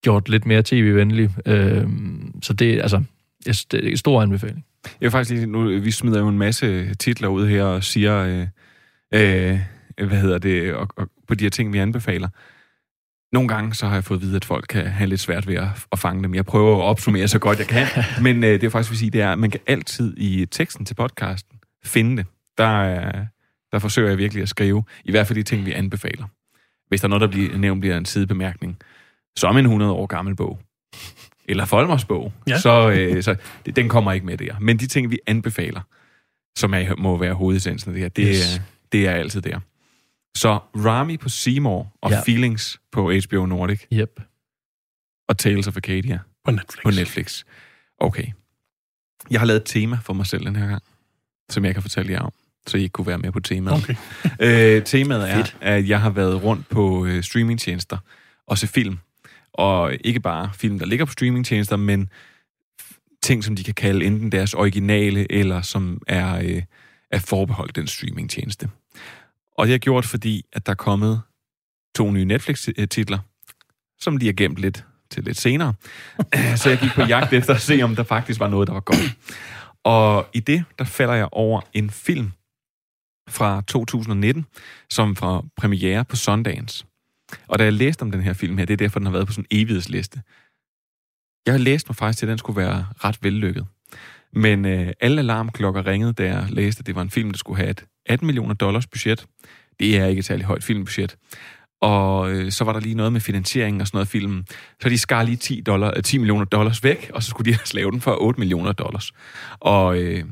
gjort 0.04 0.30
lidt 0.30 0.46
mere 0.46 0.62
tv-venlig. 0.66 1.30
Øhm, 1.46 2.32
så 2.44 2.54
det 2.54 2.74
er 2.74 2.82
altså 2.82 3.04
jeg 3.48 3.56
det 3.72 3.86
er 3.86 3.90
en 3.90 3.98
stor 3.98 4.22
anbefaling. 4.22 4.66
Jeg 4.86 4.92
vil 5.02 5.12
faktisk 5.12 5.32
lige, 5.32 5.46
nu, 5.46 5.80
vi 5.80 5.92
smider 5.92 6.20
jo 6.20 6.28
en 6.28 6.38
masse 6.38 6.96
titler 6.96 7.28
ud 7.28 7.48
her 7.48 7.64
og 7.64 7.84
siger, 7.84 8.18
øh, 8.24 8.48
øh, 9.14 10.08
hvad 10.08 10.22
hedder 10.22 10.38
det, 10.38 10.74
og, 10.74 10.88
og 10.96 11.10
på 11.28 11.36
de 11.36 11.46
her 11.46 11.50
ting, 11.50 11.74
vi 11.74 11.78
anbefaler. 11.78 12.30
Nogle 13.34 13.48
gange 13.48 13.74
så 13.74 13.88
har 13.88 13.94
jeg 13.94 14.04
fået 14.04 14.18
at 14.18 14.22
vide, 14.22 14.36
at 14.36 14.46
folk 14.46 14.66
kan 14.70 14.88
have 14.88 15.10
lidt 15.10 15.22
svært 15.22 15.48
ved 15.48 15.56
at, 15.56 15.68
at 15.92 16.00
fange 16.00 16.24
dem. 16.24 16.36
Jeg 16.36 16.46
prøver 16.46 16.78
at 16.78 16.82
opsummere 16.82 17.28
så 17.28 17.40
godt 17.40 17.60
jeg 17.60 17.68
kan, 17.68 17.88
men 18.24 18.44
øh, 18.44 18.50
det 18.50 18.64
er 18.64 18.70
faktisk 18.70 18.92
vil 18.92 19.00
sige, 19.00 19.12
det 19.12 19.22
er, 19.22 19.32
at 19.32 19.40
man 19.40 19.52
kan 19.52 19.60
altid 19.68 20.18
i 20.18 20.46
teksten 20.46 20.86
til 20.86 20.94
podcasten 20.94 21.60
finde 21.86 22.18
det. 22.18 22.26
Der, 22.58 22.84
er, 22.84 23.26
der 23.72 23.80
forsøger 23.80 24.10
jeg 24.10 24.18
virkelig 24.18 24.42
at 24.42 24.50
skrive, 24.50 24.84
i 25.06 25.12
hvert 25.12 25.28
fald 25.28 25.38
de 25.38 25.44
ting, 25.44 25.66
vi 25.66 25.72
anbefaler. 25.72 26.26
Hvis 26.88 27.02
der 27.02 27.08
er 27.08 27.10
noget, 27.10 27.22
der 27.22 27.28
bliver 27.28 27.58
nævnt, 27.58 27.82
bliver 27.82 27.98
en 27.98 28.06
sidebemærkning. 28.06 28.78
Som 29.38 29.58
en 29.58 29.66
100 29.66 29.92
år 29.92 30.06
gammel 30.06 30.36
bog, 30.36 30.60
eller 31.50 31.66
Folmers 31.66 32.06
bog, 32.06 32.34
Ja. 32.48 32.60
så, 32.60 32.90
øh, 32.92 33.24
så 33.24 33.36
det, 33.66 33.76
den 33.76 33.90
kommer 33.90 34.12
ikke 34.12 34.26
med 34.26 34.38
der. 34.38 34.60
Men 34.60 34.80
de 34.80 34.88
ting, 34.88 35.12
vi 35.12 35.20
anbefaler, 35.28 35.82
som 36.58 36.74
er, 36.74 36.96
må 36.96 37.18
være 37.18 37.34
hovedessensen 37.34 37.90
af 37.90 37.94
det 37.94 38.02
her, 38.02 38.10
det, 38.10 38.26
Yes. 38.28 38.38
yes. 38.38 38.62
det 38.92 39.08
er 39.08 39.12
altid 39.12 39.42
der. 39.42 39.60
Så 40.38 40.60
Rami 40.76 41.18
på 41.18 41.30
Seymour 41.30 41.94
og 42.02 42.12
Ja. 42.12 42.22
Feelings 42.26 42.80
på 42.92 43.12
HBO 43.30 43.46
Nordic 43.46 43.82
Yep. 43.94 44.22
og 45.30 45.38
Tales 45.38 45.68
of 45.68 45.78
Acadia 45.78 46.20
På 46.46 46.52
Netflix. 46.52 46.84
på 46.84 46.90
Netflix. 46.90 47.44
Okay. 48.00 48.26
Jeg 49.32 49.40
har 49.42 49.46
lavet 49.48 49.60
et 49.62 49.66
tema 49.66 50.00
for 50.04 50.14
mig 50.14 50.26
selv 50.26 50.46
den 50.46 50.56
her 50.56 50.68
gang, 50.68 50.84
som 51.50 51.66
jeg 51.66 51.74
kan 51.74 51.82
fortælle 51.82 52.12
jer 52.12 52.20
om, 52.22 52.32
så 52.68 52.78
I 52.78 52.82
ikke 52.82 52.94
kunne 52.94 53.08
være 53.08 53.18
med 53.18 53.32
på 53.32 53.40
temaet. 53.40 53.84
Okay. 53.84 53.96
øh, 54.40 54.84
temaet 54.84 55.32
er, 55.32 55.44
at 55.62 55.90
jeg 55.90 56.02
har 56.02 56.10
været 56.10 56.44
rundt 56.44 56.70
på 56.70 57.06
øh, 57.06 57.24
streamingtjenester 57.24 57.98
og 58.48 58.58
se 58.58 58.68
film. 58.68 58.98
Og 59.58 59.94
ikke 60.04 60.20
bare 60.20 60.50
film, 60.54 60.80
der 60.80 60.86
ligger 60.86 61.06
på 61.06 61.12
streamingtjenester, 61.12 61.76
men 61.76 62.10
ting, 63.24 63.44
som 63.44 63.56
de 63.56 63.64
kan 63.64 63.74
kalde 63.74 64.06
enten 64.06 64.32
deres 64.32 64.54
originale, 64.54 65.32
eller 65.32 65.62
som 65.62 66.02
er, 66.08 66.40
øh, 66.44 66.64
er 67.12 67.20
forbeholdt 67.20 67.76
den 67.76 67.88
streamingtjeneste. 67.88 68.70
Og 69.58 69.68
det 69.68 69.74
har 69.74 69.78
gjort, 69.78 70.06
fordi 70.06 70.46
at 70.54 70.66
der 70.66 70.72
er 70.72 70.76
kommet 70.76 71.22
to 71.96 72.12
nye 72.12 72.26
Netflix-titler, 72.26 73.20
som 74.00 74.18
de 74.18 74.26
har 74.26 74.34
gemt 74.34 74.58
lidt 74.58 74.86
til 75.12 75.24
lidt 75.24 75.38
senere. 75.38 75.74
Så 76.56 76.70
jeg 76.70 76.80
gik 76.80 76.92
på 76.96 77.02
jagt 77.02 77.34
efter 77.34 77.54
at 77.54 77.62
se, 77.62 77.82
om 77.82 77.96
der 77.96 78.04
faktisk 78.04 78.40
var 78.40 78.48
noget, 78.48 78.68
der 78.68 78.74
var 78.74 78.82
godt. 78.82 79.18
Og 79.84 80.28
i 80.34 80.40
det, 80.40 80.64
der 80.80 80.86
falder 80.86 81.14
jeg 81.14 81.28
over 81.32 81.62
en 81.74 81.90
film 81.90 82.32
fra 83.30 83.62
2019, 83.68 84.46
som 84.90 85.16
fra 85.16 85.44
premiere 85.58 86.06
på 86.06 86.16
Sundance. 86.16 86.86
Og 87.48 87.60
da 87.60 87.64
jeg 87.64 87.74
læste 87.74 88.02
om 88.02 88.12
den 88.12 88.22
her 88.22 88.34
film 88.34 88.58
her, 88.58 88.66
det 88.66 88.74
er 88.74 88.78
derfor, 88.78 89.00
den 89.00 89.06
har 89.06 89.14
været 89.14 89.28
på 89.28 89.34
sådan 89.34 89.46
en 89.52 89.62
evighedsliste. 89.62 90.22
Jeg 91.46 91.54
har 91.54 91.60
læst 91.60 91.90
mig 91.90 91.96
faktisk 91.96 92.20
til, 92.20 92.26
at 92.26 92.30
den 92.30 92.38
skulle 92.38 92.58
være 92.58 92.86
ret 93.04 93.18
vellykket. 93.22 93.66
Men 94.34 94.66
øh, 94.66 94.94
alle 95.00 95.20
alarmklokker 95.20 95.88
ringede, 95.88 96.14
da 96.14 96.24
jeg 96.24 96.48
læste, 96.50 96.80
at 96.80 96.88
det 96.88 96.96
var 96.96 97.02
en 97.02 97.10
film, 97.10 97.32
der 97.32 97.38
skulle 97.38 97.58
have 97.58 97.70
et 97.70 97.86
18 98.06 98.26
millioner 98.26 98.54
dollars 98.54 98.88
budget. 98.88 99.26
Det 99.80 99.98
er 99.98 100.06
ikke 100.06 100.20
et 100.20 100.26
særligt 100.26 100.48
højt 100.48 100.64
filmbudget. 100.64 101.18
Og 101.82 102.32
øh, 102.32 102.52
så 102.52 102.64
var 102.64 102.74
der 102.74 102.80
lige 102.80 102.96
noget 102.96 103.14
med 103.14 103.22
finansieringen 103.22 103.82
og 103.82 103.88
sådan 103.88 103.98
noget 103.98 104.06
af 104.06 104.12
filmen. 104.12 104.46
Så 104.82 104.90
de 104.90 104.98
skar 104.98 105.24
lige 105.24 105.38
10, 105.38 105.62
dollar, 105.62 105.94
øh, 105.98 106.04
10 106.04 106.18
millioner 106.18 106.46
dollars 106.46 106.84
væk, 106.84 107.12
og 107.14 107.24
så 107.24 107.30
skulle 107.30 107.46
de 107.46 107.52
ellers 107.52 107.74
lave 107.74 107.92
den 107.92 108.02
for 108.02 108.22
8 108.22 108.40
millioner 108.40 108.72
dollars. 108.72 109.12
Og 109.60 109.98
øh, 110.02 110.26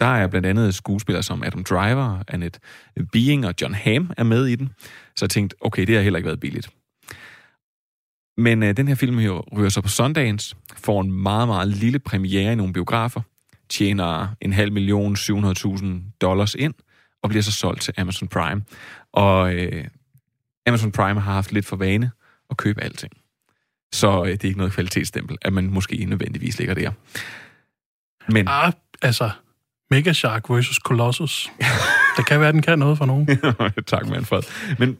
der 0.00 0.06
er 0.06 0.26
blandt 0.26 0.46
andet 0.46 0.74
skuespillere 0.74 1.22
som 1.22 1.42
Adam 1.42 1.64
Driver, 1.64 2.22
Annette 2.28 2.60
Being 3.12 3.46
og 3.46 3.54
John 3.60 3.74
Hamm 3.74 4.10
er 4.16 4.24
med 4.24 4.46
i 4.46 4.54
den. 4.54 4.72
Så 5.16 5.24
jeg 5.24 5.30
tænkte, 5.30 5.56
okay, 5.60 5.86
det 5.86 5.96
har 5.96 6.02
heller 6.02 6.16
ikke 6.16 6.26
været 6.26 6.40
billigt. 6.40 6.70
Men 8.36 8.62
øh, 8.62 8.76
den 8.76 8.88
her 8.88 8.94
film 8.94 9.18
her 9.18 9.30
ryger 9.30 9.68
så 9.68 9.80
på 9.80 9.88
Sundance, 9.88 10.56
får 10.76 11.00
en 11.00 11.12
meget, 11.12 11.48
meget 11.48 11.68
lille 11.68 11.98
premiere 11.98 12.52
i 12.52 12.54
nogle 12.54 12.72
biografer, 12.72 13.20
tjener 13.68 14.28
en 14.40 14.52
halv 14.52 14.72
million, 14.72 15.16
700.000 15.16 15.86
dollars 16.20 16.54
ind, 16.54 16.74
og 17.22 17.28
bliver 17.28 17.42
så 17.42 17.52
solgt 17.52 17.82
til 17.82 17.94
Amazon 17.96 18.28
Prime. 18.28 18.62
Og 19.12 19.54
øh, 19.54 19.84
Amazon 20.66 20.92
Prime 20.92 21.20
har 21.20 21.32
haft 21.32 21.52
lidt 21.52 21.66
for 21.66 21.76
vane 21.76 22.10
at 22.50 22.56
købe 22.56 22.82
alting. 22.82 23.12
Så 23.92 24.24
øh, 24.24 24.32
det 24.32 24.44
er 24.44 24.48
ikke 24.48 24.58
noget 24.58 24.72
kvalitetsstempel, 24.72 25.38
at 25.42 25.52
man 25.52 25.64
måske 25.70 26.04
nødvendigvis 26.04 26.58
ligger 26.58 26.74
der. 26.74 26.92
Men 28.32 28.48
Ah, 28.48 28.72
altså, 29.02 29.30
Mega 29.90 30.12
Shark 30.12 30.50
versus 30.50 30.76
Colossus. 30.76 31.50
det 32.16 32.26
kan 32.26 32.40
være, 32.40 32.52
den 32.52 32.62
kan 32.62 32.78
noget 32.78 32.98
for 32.98 33.06
nogen. 33.06 33.26
tak, 33.86 34.08
Manfred. 34.08 34.42
Men 34.78 34.98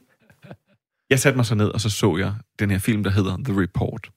jeg 1.09 1.19
satte 1.19 1.37
mig 1.37 1.45
så 1.45 1.55
ned, 1.55 1.67
og 1.67 1.81
så 1.81 1.89
så 1.89 2.17
jeg 2.17 2.33
den 2.59 2.71
her 2.71 2.79
film, 2.79 3.03
der 3.03 3.11
hedder 3.11 3.37
The 3.37 3.61
Report. 3.61 4.09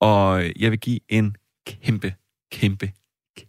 Og 0.00 0.44
jeg 0.58 0.70
vil 0.70 0.78
give 0.78 1.00
en 1.08 1.36
kæmpe, 1.66 2.14
kæmpe, 2.52 2.92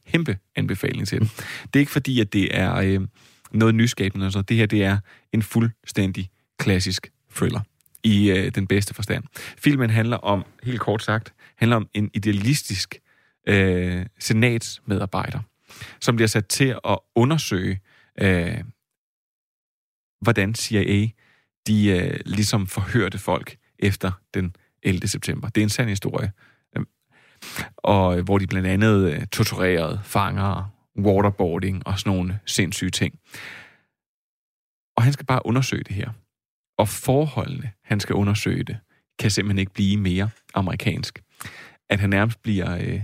kæmpe 0.07 0.37
anbefaling 0.55 1.07
til 1.07 1.19
den. 1.19 1.27
Det 1.63 1.75
er 1.75 1.79
ikke 1.79 1.91
fordi, 1.91 2.21
at 2.21 2.33
det 2.33 2.57
er 2.57 2.75
øh, 2.75 3.07
noget 3.51 3.75
nyskabende. 3.75 4.25
Altså. 4.25 4.41
Det 4.41 4.57
her, 4.57 4.65
det 4.65 4.83
er 4.83 4.97
en 5.33 5.43
fuldstændig 5.43 6.29
klassisk 6.59 7.11
thriller 7.35 7.59
i 8.03 8.31
øh, 8.31 8.51
den 8.55 8.67
bedste 8.67 8.93
forstand. 8.93 9.23
Filmen 9.57 9.89
handler 9.89 10.17
om, 10.17 10.45
helt 10.63 10.79
kort 10.79 11.03
sagt, 11.03 11.33
handler 11.57 11.75
om 11.75 11.87
en 11.93 12.09
idealistisk 12.13 12.99
øh, 13.47 14.05
senatsmedarbejder, 14.19 15.39
som 15.99 16.15
bliver 16.15 16.27
sat 16.27 16.47
til 16.47 16.75
at 16.85 16.99
undersøge, 17.15 17.79
øh, 18.21 18.63
hvordan 20.21 20.55
CIA 20.55 21.07
de 21.67 21.89
øh, 21.89 22.19
ligesom 22.25 22.67
forhørte 22.67 23.17
folk 23.17 23.57
efter 23.79 24.11
den 24.33 24.55
11. 24.83 25.07
september. 25.07 25.49
Det 25.49 25.61
er 25.61 25.65
en 25.65 25.69
sand 25.69 25.89
historie. 25.89 26.31
Øhm, 26.77 26.87
og 27.77 28.17
øh, 28.17 28.23
hvor 28.23 28.37
de 28.37 28.47
blandt 28.47 28.67
andet 28.67 29.11
øh, 29.13 29.27
torturerede 29.27 30.01
fanger, 30.03 30.73
waterboarding 30.99 31.87
og 31.87 31.99
sådan 31.99 32.13
nogle 32.13 32.39
sindssyge 32.45 32.91
ting. 32.91 33.19
Og 34.97 35.03
han 35.03 35.13
skal 35.13 35.25
bare 35.25 35.45
undersøge 35.45 35.83
det 35.83 35.95
her. 35.95 36.09
Og 36.77 36.89
forholdene, 36.89 37.71
han 37.83 37.99
skal 37.99 38.15
undersøge 38.15 38.63
det, 38.63 38.77
kan 39.19 39.31
simpelthen 39.31 39.59
ikke 39.59 39.73
blive 39.73 39.97
mere 39.97 40.29
amerikansk. 40.53 41.23
At 41.89 41.99
han 41.99 42.09
nærmest 42.09 42.41
bliver... 42.41 42.77
Øh, 42.77 43.01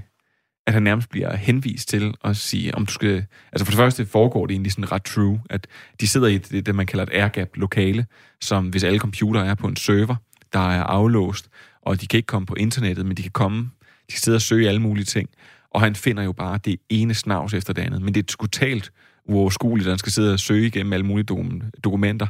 at 0.68 0.74
han 0.74 0.84
nærmest 0.84 1.09
bliver 1.09 1.36
henvist 1.36 1.89
til 1.89 2.13
at 2.24 2.38
sige, 2.38 2.76
om 2.76 2.86
du 2.86 2.93
skal... 2.93 3.26
Altså 3.51 3.65
for 3.65 3.72
det 3.72 3.78
første 3.78 4.05
foregår 4.05 4.45
det 4.45 4.53
egentlig 4.53 4.72
sådan 4.72 4.91
ret 4.91 5.03
true, 5.03 5.41
at 5.49 5.68
de 5.99 6.07
sidder 6.07 6.28
i 6.28 6.38
det, 6.38 6.65
det 6.65 6.76
man 6.76 6.86
kalder 6.86 7.03
et 7.03 7.09
airgap-lokale, 7.13 8.05
som 8.41 8.70
hvis 8.70 8.84
alle 8.84 8.99
computere 8.99 9.47
er 9.47 9.55
på 9.55 9.68
en 9.68 9.76
server, 9.76 10.15
der 10.53 10.59
er 10.59 10.84
aflåst, 10.84 11.49
og 11.82 12.01
de 12.01 12.07
kan 12.07 12.18
ikke 12.18 12.28
komme 12.28 12.45
på 12.45 12.55
internettet, 12.55 13.05
men 13.05 13.18
de 13.18 13.22
kan 13.22 13.32
komme, 13.32 13.59
de 14.07 14.13
kan 14.13 14.20
sidde 14.20 14.36
og 14.36 14.41
søge 14.41 14.68
alle 14.68 14.82
mulige 14.82 15.05
ting. 15.05 15.30
Og 15.72 15.82
han 15.82 15.95
finder 15.95 16.24
jo 16.24 16.32
bare 16.32 16.59
det 16.65 16.80
ene 16.89 17.13
snavs 17.13 17.53
efter 17.53 17.74
det 17.74 17.82
andet. 17.82 18.01
Men 18.01 18.13
det 18.13 18.20
er 18.24 18.38
totalt 18.38 18.91
uoverskueligt, 19.26 19.88
at 19.88 19.91
han 19.91 19.99
skal 19.99 20.11
sidde 20.11 20.34
og 20.34 20.39
søge 20.39 20.68
igennem 20.68 20.93
alle 20.93 21.05
mulige 21.05 21.26
dokum- 21.32 21.80
dokumenter. 21.84 22.28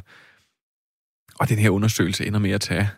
Og 1.40 1.48
den 1.48 1.58
her 1.58 1.70
undersøgelse 1.70 2.26
ender 2.26 2.38
med 2.38 2.50
at 2.50 2.60
tage 2.60 2.88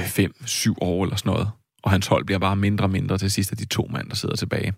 5-7 0.00 0.74
år 0.80 1.04
eller 1.04 1.16
sådan 1.16 1.32
noget. 1.32 1.50
Og 1.86 1.92
hans 1.92 2.06
hold 2.06 2.24
bliver 2.24 2.38
bare 2.38 2.56
mindre 2.56 2.84
og 2.84 2.90
mindre 2.90 3.18
til 3.18 3.30
sidst 3.30 3.52
af 3.52 3.56
de 3.58 3.64
to 3.64 3.90
mænd, 3.92 4.08
der 4.08 4.14
sidder 4.14 4.36
tilbage. 4.36 4.74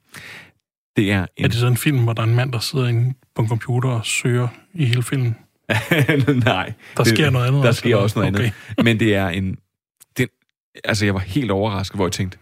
Det 0.96 1.12
er 1.12 1.26
en... 1.36 1.44
Er 1.44 1.48
det 1.48 1.56
så 1.56 1.66
en 1.66 1.76
film, 1.76 2.04
hvor 2.04 2.12
der 2.12 2.22
er 2.22 2.26
en 2.26 2.34
mand, 2.34 2.52
der 2.52 2.58
sidder 2.58 2.88
inde 2.88 3.14
på 3.34 3.42
en 3.42 3.48
computer 3.48 3.88
og 3.88 4.06
søger 4.06 4.48
i 4.74 4.84
hele 4.84 5.02
filmen? 5.02 5.36
Nej. 6.44 6.72
Der 6.96 7.04
sker 7.04 7.30
noget 7.30 7.46
andet 7.46 7.62
Der 7.62 7.72
sker 7.72 7.96
også 7.96 8.18
noget 8.18 8.34
Okay. 8.34 8.44
andet. 8.44 8.84
Men 8.84 9.00
det 9.00 9.14
er 9.14 9.28
en... 9.28 9.56
Det, 10.16 10.28
altså, 10.84 11.04
jeg 11.04 11.14
var 11.14 11.20
helt 11.20 11.50
overrasket, 11.50 11.96
hvor 11.96 12.06
jeg 12.06 12.12
tænkte, 12.12 12.38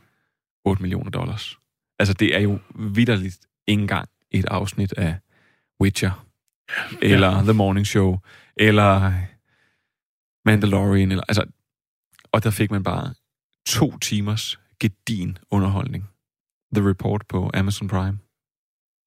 8 0.65 0.83
millioner 0.83 1.11
dollars. 1.11 1.59
Altså, 1.99 2.15
det 2.15 2.37
er 2.37 2.41
jo 2.41 2.59
vidderligt 2.75 3.39
ikke 3.67 3.83
engang 3.83 4.09
et 4.31 4.45
afsnit 4.45 4.93
af 4.93 5.15
Witcher, 5.83 6.27
eller 7.03 7.43
The 7.43 7.53
Morning 7.53 7.87
Show, 7.87 8.19
eller 8.57 9.13
Mandalorian, 10.45 11.11
eller, 11.11 11.25
altså, 11.29 11.45
og 12.33 12.45
der 12.45 12.51
fik 12.51 12.71
man 12.71 12.83
bare 12.83 13.15
to 13.67 13.99
timers 13.99 14.59
gedin 14.81 15.39
underholdning. 15.51 16.09
The 16.75 16.89
Report 16.89 17.23
på 17.29 17.51
Amazon 17.55 17.89
Prime. 17.89 18.19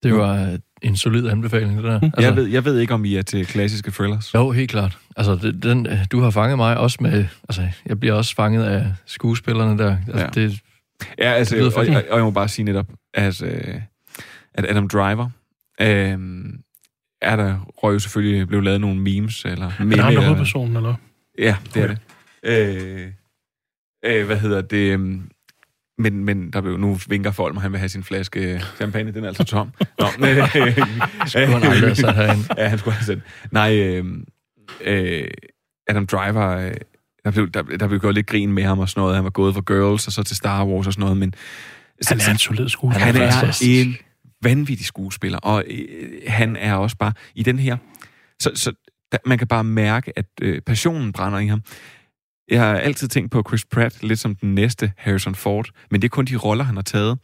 Det 0.02 0.14
var 0.14 0.50
øh, 0.52 0.58
en 0.82 0.96
solid 0.96 1.28
anbefaling, 1.28 1.76
det 1.76 1.84
der. 1.84 1.94
Altså, 2.02 2.20
jeg, 2.20 2.36
ved, 2.36 2.46
jeg 2.46 2.64
ved 2.64 2.78
ikke, 2.78 2.94
om 2.94 3.04
I 3.04 3.14
er 3.16 3.22
til 3.22 3.46
klassiske 3.46 3.90
thrillers. 3.90 4.34
Jo, 4.34 4.50
helt 4.50 4.70
klart. 4.70 4.98
Altså, 5.16 5.34
det, 5.36 5.62
den, 5.62 5.86
øh, 5.86 5.98
du 6.12 6.20
har 6.20 6.30
fanget 6.30 6.56
mig 6.58 6.76
også 6.78 6.98
med... 7.00 7.26
Altså, 7.48 7.68
jeg 7.86 8.00
bliver 8.00 8.14
også 8.14 8.34
fanget 8.34 8.64
af 8.64 8.94
skuespillerne 9.06 9.78
der. 9.78 9.96
Altså, 10.08 10.18
Ja. 10.24 10.26
det, 10.46 10.60
Ja, 11.18 11.32
altså, 11.32 11.56
Det 11.56 11.64
og, 11.64 11.72
og, 11.88 12.04
og 12.10 12.16
jeg 12.16 12.24
må 12.24 12.30
bare 12.30 12.48
sige 12.48 12.64
netop, 12.64 12.86
at, 13.14 13.42
øh, 13.42 13.80
at 14.54 14.66
Adam 14.70 14.88
Driver, 14.88 15.30
øh, 15.80 16.18
er 17.22 17.36
der 17.36 17.60
røg 17.66 17.94
jo 17.94 17.98
selvfølgelig 17.98 18.48
blev 18.48 18.62
lavet 18.62 18.80
nogle 18.80 19.00
memes, 19.00 19.44
eller 19.44 19.66
Er 19.66 19.68
det 19.68 19.78
ham, 19.78 19.88
der 19.90 20.02
er 20.02 20.08
eller- 20.08 20.22
hovedpersonen, 20.24 20.76
eller? 20.76 20.94
Ja, 21.38 21.56
det 21.74 21.82
er 21.82 21.86
det. 21.86 21.98
Øh, 22.42 23.12
øh, 24.04 24.26
hvad 24.26 24.36
hedder 24.36 24.60
det? 24.60 24.92
øhm, 24.92 25.22
Men, 25.98 26.24
men 26.24 26.50
der 26.52 26.60
blev, 26.60 26.76
nu 26.78 26.98
vinker 27.08 27.30
folk 27.30 27.54
mig, 27.54 27.62
han 27.62 27.72
vil 27.72 27.78
have 27.78 27.88
sin 27.88 28.04
flaske 28.04 28.62
champagne, 28.76 29.12
den 29.12 29.24
er 29.24 29.28
altså 29.28 29.44
tom. 29.44 29.72
Nå, 29.98 30.06
men, 30.18 30.28
øh, 30.38 30.78
Skulle 31.26 31.46
han 31.46 31.62
aldrig 31.62 31.96
sat 31.96 32.14
herinde. 32.14 32.44
Ja, 32.58 32.68
han 32.68 32.78
skulle 32.78 32.94
have 32.94 33.04
sat. 33.04 33.18
Nej, 33.50 33.76
øh, 33.76 34.04
øh, 34.84 35.28
Adam 35.88 36.06
Driver, 36.06 36.48
øh, 36.48 36.72
der, 37.24 37.30
blev, 37.30 37.50
der, 37.50 37.62
der 37.62 37.86
blev 37.88 38.00
gjort 38.00 38.14
lidt 38.14 38.26
grin 38.26 38.52
med 38.52 38.62
ham 38.62 38.78
og 38.78 38.88
sådan 38.88 39.00
noget. 39.00 39.14
Han 39.14 39.24
var 39.24 39.30
gået 39.30 39.54
fra 39.54 39.62
Girls 39.66 40.06
og 40.06 40.12
så 40.12 40.22
til 40.22 40.36
Star 40.36 40.64
Wars 40.66 40.86
og 40.86 40.92
sådan 40.92 41.00
noget, 41.00 41.16
men... 41.16 41.34
Han 42.08 42.18
er 42.20 42.30
en 42.30 42.38
solid 42.38 42.68
skuespiller. 42.68 43.06
Han 43.06 43.16
er 43.16 43.30
fantastisk. 43.30 43.86
en 43.86 43.96
vanvittig 44.42 44.86
skuespiller, 44.86 45.38
og 45.38 45.64
øh, 45.70 45.86
han 46.26 46.56
er 46.56 46.74
også 46.74 46.96
bare 46.96 47.12
i 47.34 47.42
den 47.42 47.58
her... 47.58 47.76
Så, 48.40 48.50
så 48.54 48.72
der, 49.12 49.18
man 49.26 49.38
kan 49.38 49.46
bare 49.46 49.64
mærke, 49.64 50.18
at 50.18 50.26
øh, 50.42 50.60
passionen 50.62 51.12
brænder 51.12 51.38
i 51.38 51.46
ham. 51.46 51.62
Jeg 52.50 52.60
har 52.60 52.74
altid 52.78 53.08
tænkt 53.08 53.30
på 53.30 53.42
Chris 53.48 53.64
Pratt 53.64 54.02
lidt 54.02 54.20
som 54.20 54.34
den 54.36 54.54
næste 54.54 54.92
Harrison 54.98 55.34
Ford, 55.34 55.68
men 55.90 56.02
det 56.02 56.08
er 56.08 56.10
kun 56.10 56.24
de 56.24 56.36
roller, 56.36 56.64
han 56.64 56.74
har 56.74 56.82
taget. 56.82 57.18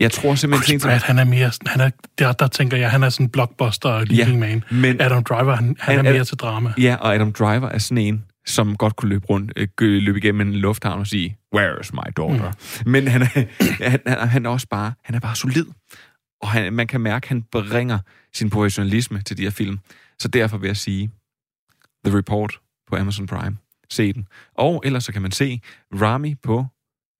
Jeg 0.00 0.12
tror 0.12 0.34
simpelthen... 0.34 0.64
Chris 0.80 0.82
Pratt, 0.82 1.02
han 1.02 1.18
er 1.18 1.24
mere... 1.24 1.50
Han 1.66 1.80
er, 1.80 1.90
der, 2.18 2.32
der 2.32 2.46
tænker 2.46 2.76
jeg, 2.76 2.90
han 2.90 3.02
er 3.02 3.08
sådan 3.08 3.26
en 3.26 3.30
blockbuster 3.30 4.04
leading 4.04 4.30
Ja, 4.30 4.36
man. 4.48 4.64
men- 4.70 5.00
Adam 5.00 5.24
Driver, 5.24 5.54
han, 5.56 5.76
han 5.80 5.92
er 5.94 5.96
Han 5.96 6.06
er- 6.06 6.12
mere 6.12 6.24
til 6.24 6.36
drama. 6.36 6.72
Ja, 6.78 6.96
og 7.00 7.14
Adam 7.14 7.32
Driver 7.32 7.68
er 7.68 7.78
sådan 7.78 7.98
en, 8.04 8.24
som 8.46 8.76
godt 8.76 8.96
kunne 8.96 9.08
løbe 9.08 9.26
rundt, 9.26 9.52
øh, 9.56 9.68
løbe 9.80 10.18
igennem 10.18 10.48
en 10.48 10.54
lufthavn 10.54 11.00
og 11.00 11.06
sige, 11.06 11.36
where's 11.56 11.90
my 11.92 12.10
daughter? 12.16 12.52
Mm. 12.84 12.90
Men 12.90 13.08
han 13.08 13.22
er, 13.22 13.26
han, 13.90 14.00
han, 14.06 14.28
han 14.28 14.46
er 14.46 14.50
også 14.50 14.66
bare, 14.70 14.92
han 15.04 15.14
er 15.14 15.20
bare 15.20 15.36
solid. 15.36 15.66
Og 16.42 16.48
han, 16.48 16.72
man 16.72 16.86
kan 16.86 17.00
mærke, 17.00 17.24
at 17.24 17.28
han 17.28 17.42
bringer 17.42 17.98
sin 18.34 18.50
professionalisme 18.50 19.22
til 19.22 19.36
de 19.36 19.42
her 19.42 19.50
film. 19.50 19.78
Så 20.18 20.28
derfor 20.28 20.58
vil 20.58 20.66
jeg 20.66 20.76
sige, 20.76 21.10
The 22.06 22.18
Report 22.18 22.58
på 22.90 22.96
Amazon 22.96 23.26
Prime. 23.26 23.56
Se 23.90 24.12
den. 24.12 24.28
Og 24.54 24.82
ellers 24.84 25.04
så 25.04 25.12
kan 25.12 25.22
man 25.22 25.30
se 25.32 25.60
Rami 26.00 26.34
på 26.34 26.66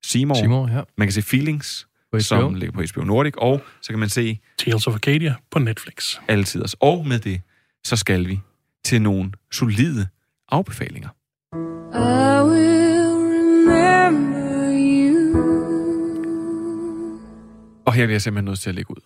Seymour. 0.05 0.35
Seymour, 0.35 0.67
ja. 0.69 0.81
Man 0.97 1.07
kan 1.07 1.11
se 1.13 1.21
Feelings, 1.21 1.87
På 2.11 2.17
HBO. 2.17 2.19
som 2.19 2.55
ligger 2.55 2.73
på 2.73 2.81
HBO 2.93 3.03
Nordic. 3.03 3.33
Og 3.37 3.61
så 3.81 3.89
kan 3.93 3.99
man 3.99 4.09
se 4.09 4.39
Tales 4.59 4.87
of 4.87 4.93
Arcadia 4.93 5.35
på 5.51 5.59
Netflix. 5.59 6.17
altid. 6.27 6.63
Og 6.79 7.07
med 7.07 7.19
det, 7.19 7.41
så 7.83 7.95
skal 7.95 8.27
vi 8.27 8.39
til 8.85 9.01
nogle 9.01 9.31
solide 9.51 10.07
afbefalinger. 10.49 11.09
I 11.93 12.49
will 12.49 13.07
remember 13.69 14.71
you. 14.73 15.47
Og 17.85 17.93
her 17.93 18.05
bliver 18.05 18.13
jeg 18.13 18.21
simpelthen 18.21 18.45
nødt 18.45 18.59
til 18.59 18.69
at 18.69 18.75
lægge 18.75 18.91
ud. 18.91 19.01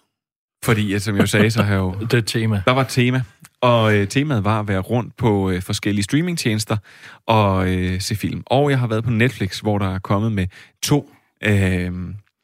Fordi, 0.63 0.99
som 0.99 1.15
jeg 1.15 1.21
jo 1.21 1.27
sagde, 1.27 1.51
så 1.51 1.63
har 1.63 1.73
jeg 1.73 1.79
jo... 1.79 1.95
Det 2.11 2.13
er 2.13 2.21
tema. 2.21 2.61
Der 2.65 2.71
var 2.71 2.81
et 2.81 2.87
tema, 2.89 3.23
og 3.61 3.95
øh, 3.95 4.07
temaet 4.07 4.43
var 4.43 4.59
at 4.59 4.67
være 4.67 4.79
rundt 4.79 5.17
på 5.17 5.49
øh, 5.49 5.61
forskellige 5.61 6.03
streamingtjenester 6.03 6.77
og 7.25 7.75
øh, 7.75 8.01
se 8.01 8.15
film. 8.15 8.43
Og 8.45 8.69
jeg 8.69 8.79
har 8.79 8.87
været 8.87 9.03
på 9.03 9.09
Netflix, 9.09 9.59
hvor 9.59 9.77
der 9.77 9.95
er 9.95 9.99
kommet 9.99 10.31
med 10.31 10.47
to, 10.83 11.13
øh, 11.43 11.91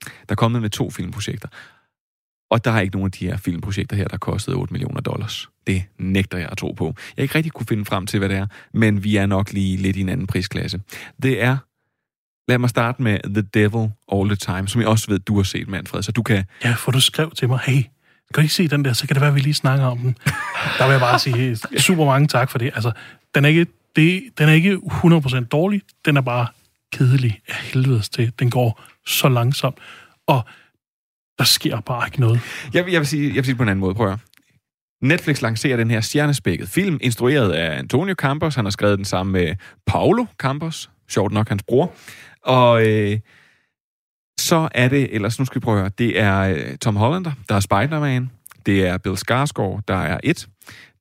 der 0.03 0.29
er 0.29 0.35
kommet 0.35 0.61
med 0.61 0.69
to 0.69 0.89
filmprojekter. 0.89 1.47
Og 2.49 2.65
der 2.65 2.71
er 2.71 2.79
ikke 2.79 2.95
nogen 2.95 3.05
af 3.05 3.11
de 3.11 3.25
her 3.27 3.37
filmprojekter 3.37 3.95
her, 3.95 4.07
der 4.07 4.17
kostede 4.17 4.55
8 4.55 4.73
millioner 4.73 5.01
dollars. 5.01 5.49
Det 5.67 5.83
nægter 5.99 6.37
jeg 6.37 6.49
at 6.51 6.57
tro 6.57 6.71
på. 6.71 6.95
Jeg 7.17 7.23
ikke 7.23 7.35
rigtig 7.35 7.51
kunne 7.51 7.65
finde 7.65 7.85
frem 7.85 8.05
til, 8.05 8.19
hvad 8.19 8.29
det 8.29 8.37
er, 8.37 8.47
men 8.73 9.03
vi 9.03 9.15
er 9.15 9.25
nok 9.25 9.53
lige 9.53 9.77
lidt 9.77 9.95
i 9.95 10.01
en 10.01 10.09
anden 10.09 10.27
prisklasse. 10.27 10.81
Det 11.23 11.43
er, 11.43 11.57
lad 12.47 12.57
mig 12.57 12.69
starte 12.69 13.01
med 13.01 13.19
The 13.33 13.41
Devil 13.41 13.91
All 14.11 14.29
the 14.29 14.35
Time, 14.35 14.67
som 14.67 14.81
jeg 14.81 14.87
også 14.89 15.07
ved, 15.07 15.19
du 15.19 15.35
har 15.35 15.43
set, 15.43 15.67
Manfred, 15.67 16.03
så 16.03 16.11
du 16.11 16.23
kan... 16.23 16.43
Ja, 16.63 16.73
for 16.73 16.91
du 16.91 17.01
skrev 17.01 17.31
til 17.31 17.47
mig, 17.47 17.59
hey, 17.59 17.83
kan 18.33 18.41
du 18.41 18.41
ikke 18.41 18.53
se 18.53 18.67
den 18.67 18.85
der, 18.85 18.93
så 18.93 19.07
kan 19.07 19.13
det 19.15 19.21
være, 19.21 19.29
at 19.29 19.35
vi 19.35 19.39
lige 19.39 19.53
snakker 19.53 19.85
om 19.85 19.97
den. 19.97 20.17
Der 20.77 20.85
vil 20.85 20.91
jeg 20.91 20.99
bare 20.99 21.19
sige 21.19 21.57
super 21.79 22.05
mange 22.05 22.27
tak 22.27 22.51
for 22.51 22.57
det. 22.57 22.71
Altså, 22.75 22.91
den 23.35 23.45
er 23.45 23.49
ikke, 23.49 23.67
det, 23.95 24.23
den 24.37 24.49
er 24.49 24.53
ikke 24.53 24.79
100% 24.85 25.43
dårlig, 25.43 25.81
den 26.05 26.17
er 26.17 26.21
bare 26.21 26.47
kedelig 26.91 27.41
af 27.47 27.55
helvedes 27.55 28.09
til. 28.09 28.31
Den 28.39 28.49
går 28.49 28.83
så 29.05 29.29
langsomt, 29.29 29.77
og 30.27 30.45
der 31.37 31.43
sker 31.43 31.79
bare 31.79 32.07
ikke 32.07 32.19
noget. 32.19 32.39
Jeg 32.73 32.85
vil, 32.85 32.91
jeg 32.91 33.01
vil, 33.01 33.07
sige, 33.07 33.27
jeg 33.27 33.35
vil 33.35 33.45
sige 33.45 33.53
det 33.53 33.57
på 33.57 33.63
en 33.63 33.69
anden 33.69 33.79
måde. 33.79 33.95
Prøv 33.95 34.11
at. 34.11 34.19
Netflix 35.01 35.41
lancerer 35.41 35.77
den 35.77 35.91
her 35.91 36.01
stjernespækket 36.01 36.69
film, 36.69 36.97
instrueret 37.01 37.51
af 37.51 37.77
Antonio 37.77 38.13
Campos. 38.13 38.55
Han 38.55 38.65
har 38.65 38.69
skrevet 38.69 38.97
den 38.97 39.05
sammen 39.05 39.33
med 39.33 39.55
Paulo 39.87 40.25
Campos, 40.37 40.89
sjovt 41.09 41.33
nok 41.33 41.49
hans 41.49 41.63
bror. 41.63 41.93
Og 42.41 42.87
øh, 42.87 43.19
så 44.39 44.69
er 44.71 44.87
det, 44.89 45.15
ellers 45.15 45.39
nu 45.39 45.45
skal 45.45 45.61
vi 45.61 45.63
prøve 45.63 45.77
at 45.77 45.81
høre, 45.81 45.91
det 45.97 46.19
er 46.19 46.39
øh, 46.41 46.77
Tom 46.77 46.95
Hollander, 46.95 47.31
der 47.49 47.55
er 47.55 47.59
Spider-Man. 47.59 48.31
Det 48.65 48.87
er 48.87 48.97
Bill 48.97 49.15
Skarsgård, 49.15 49.81
der 49.87 49.95
er 49.95 50.19
It. 50.23 50.47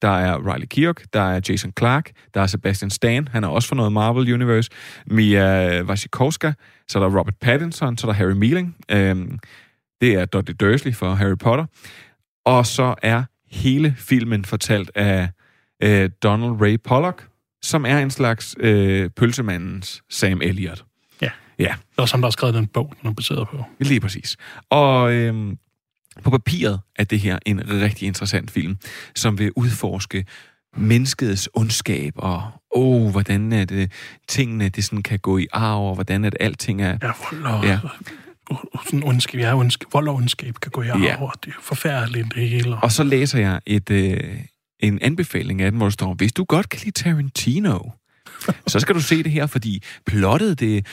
Der 0.03 0.09
er 0.09 0.53
Riley 0.53 0.67
Keough, 0.67 0.97
der 1.13 1.21
er 1.21 1.41
Jason 1.49 1.73
Clark, 1.79 2.11
der 2.35 2.41
er 2.41 2.47
Sebastian 2.47 2.91
Stan, 2.91 3.29
han 3.29 3.45
er 3.45 3.49
også 3.49 3.69
for 3.69 3.77
noget 3.77 3.93
Marvel 3.93 4.35
Universe. 4.35 4.71
Mia 5.07 5.83
Wasikowska, 5.83 6.53
så 6.89 6.99
er 6.99 7.09
der 7.09 7.19
Robert 7.19 7.35
Pattinson, 7.41 7.99
så 7.99 8.07
er 8.07 8.13
der 8.13 8.19
Harry 8.19 8.33
Meeling, 8.33 8.77
Øhm, 8.91 9.39
det 10.01 10.15
er 10.15 10.25
Dudley 10.25 10.55
Dursley 10.61 10.95
for 10.95 11.15
Harry 11.15 11.37
Potter. 11.41 11.67
Og 12.45 12.67
så 12.67 12.95
er 13.03 13.23
hele 13.51 13.95
filmen 13.99 14.45
fortalt 14.45 14.91
af 14.95 15.29
øh, 15.83 16.11
Donald 16.23 16.63
Ray 16.63 16.79
Pollock, 16.85 17.29
som 17.63 17.87
er 17.87 17.99
en 17.99 18.11
slags 18.11 18.57
øh, 18.61 19.11
pølsemandens 19.11 20.03
Sam 20.11 20.41
Elliott. 20.43 20.85
Ja. 21.59 21.75
Det 21.91 21.99
også 21.99 22.15
ham, 22.15 22.21
der 22.21 22.27
har 22.27 22.31
skrevet 22.31 22.55
den 22.55 22.67
bog, 22.67 22.95
den 23.03 23.11
er 23.11 23.15
baseret 23.15 23.49
på. 23.49 23.65
lige 23.81 24.01
præcis. 24.01 24.37
Og 24.71 25.13
øhm, 25.13 25.59
på 26.25 26.31
papiret 26.31 26.81
er 26.97 27.05
det 27.05 27.21
her 27.21 27.39
en 27.47 27.71
rigtig 27.71 28.07
interessant 28.07 28.51
film, 28.51 28.79
som 29.15 29.39
vil 29.39 29.53
udforske 29.57 30.25
menneskets 30.77 31.49
ondskab, 31.55 32.13
og 32.17 32.43
oh, 32.71 33.11
hvordan 33.11 33.53
er 33.53 33.65
det, 33.65 33.93
tingene 34.29 34.69
det 34.69 34.85
sådan 34.85 35.03
kan 35.03 35.19
gå 35.19 35.39
i 35.39 35.47
arv, 35.53 35.89
og 35.89 35.95
hvordan 35.95 36.25
at 36.25 36.37
alting 36.41 36.83
er... 36.83 36.99
Ja, 37.03 37.11
vold 37.31 37.45
og, 37.45 37.65
ja. 37.65 37.79
sådan 38.85 39.03
ondskab, 39.05 39.41
ja, 39.41 39.57
ondskab, 39.57 39.89
vold 39.93 40.09
og 40.09 40.15
ondskab 40.15 40.55
kan 40.55 40.71
gå 40.71 40.83
i 40.83 40.89
arv, 40.89 41.01
Ja. 41.01 41.23
og 41.23 41.33
det 41.45 41.51
er 41.51 41.61
forfærdeligt 41.63 42.35
det 42.35 42.49
hele. 42.49 42.77
Og 42.77 42.93
så 42.93 43.05
læser 43.05 43.39
jeg 43.39 43.61
et, 43.67 43.91
øh, 43.91 44.21
en 44.81 44.99
anbefaling 45.03 45.63
af 45.63 45.71
den, 45.71 45.77
hvor 45.77 45.87
der 45.87 45.91
står, 45.91 46.15
hvis 46.15 46.33
du 46.33 46.45
godt 46.45 46.69
kan 46.69 46.81
lide 46.85 47.03
Tarantino, 47.03 47.79
så 48.67 48.81
skal 48.81 48.95
du 48.95 49.01
se 49.01 49.23
det 49.23 49.33
her, 49.33 49.47
fordi 49.47 49.83
plottet, 50.07 50.61
det 50.61 50.87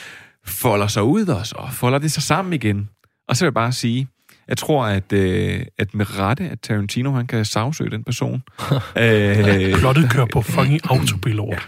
folder 0.46 0.86
sig 0.86 1.02
ud 1.02 1.26
også, 1.26 1.54
og 1.58 1.72
folder 1.72 1.98
det 1.98 2.12
sig 2.12 2.22
sammen 2.22 2.52
igen. 2.52 2.88
Og 3.28 3.36
så 3.36 3.44
vil 3.44 3.46
jeg 3.46 3.54
bare 3.54 3.72
sige, 3.72 4.08
jeg 4.48 4.58
tror, 4.58 4.86
at, 4.86 5.12
øh, 5.12 5.66
at 5.78 5.94
med 5.94 6.18
rette, 6.18 6.48
at 6.48 6.60
Tarantino, 6.60 7.12
han 7.12 7.26
kan 7.26 7.44
sagsøge 7.44 7.90
den 7.90 8.04
person. 8.04 8.42
øh, 8.98 9.74
Plottet 9.78 10.10
kører 10.10 10.26
på 10.32 10.42
fucking 10.42 10.80
autopilot. 10.90 11.52
Ja. 11.52 11.58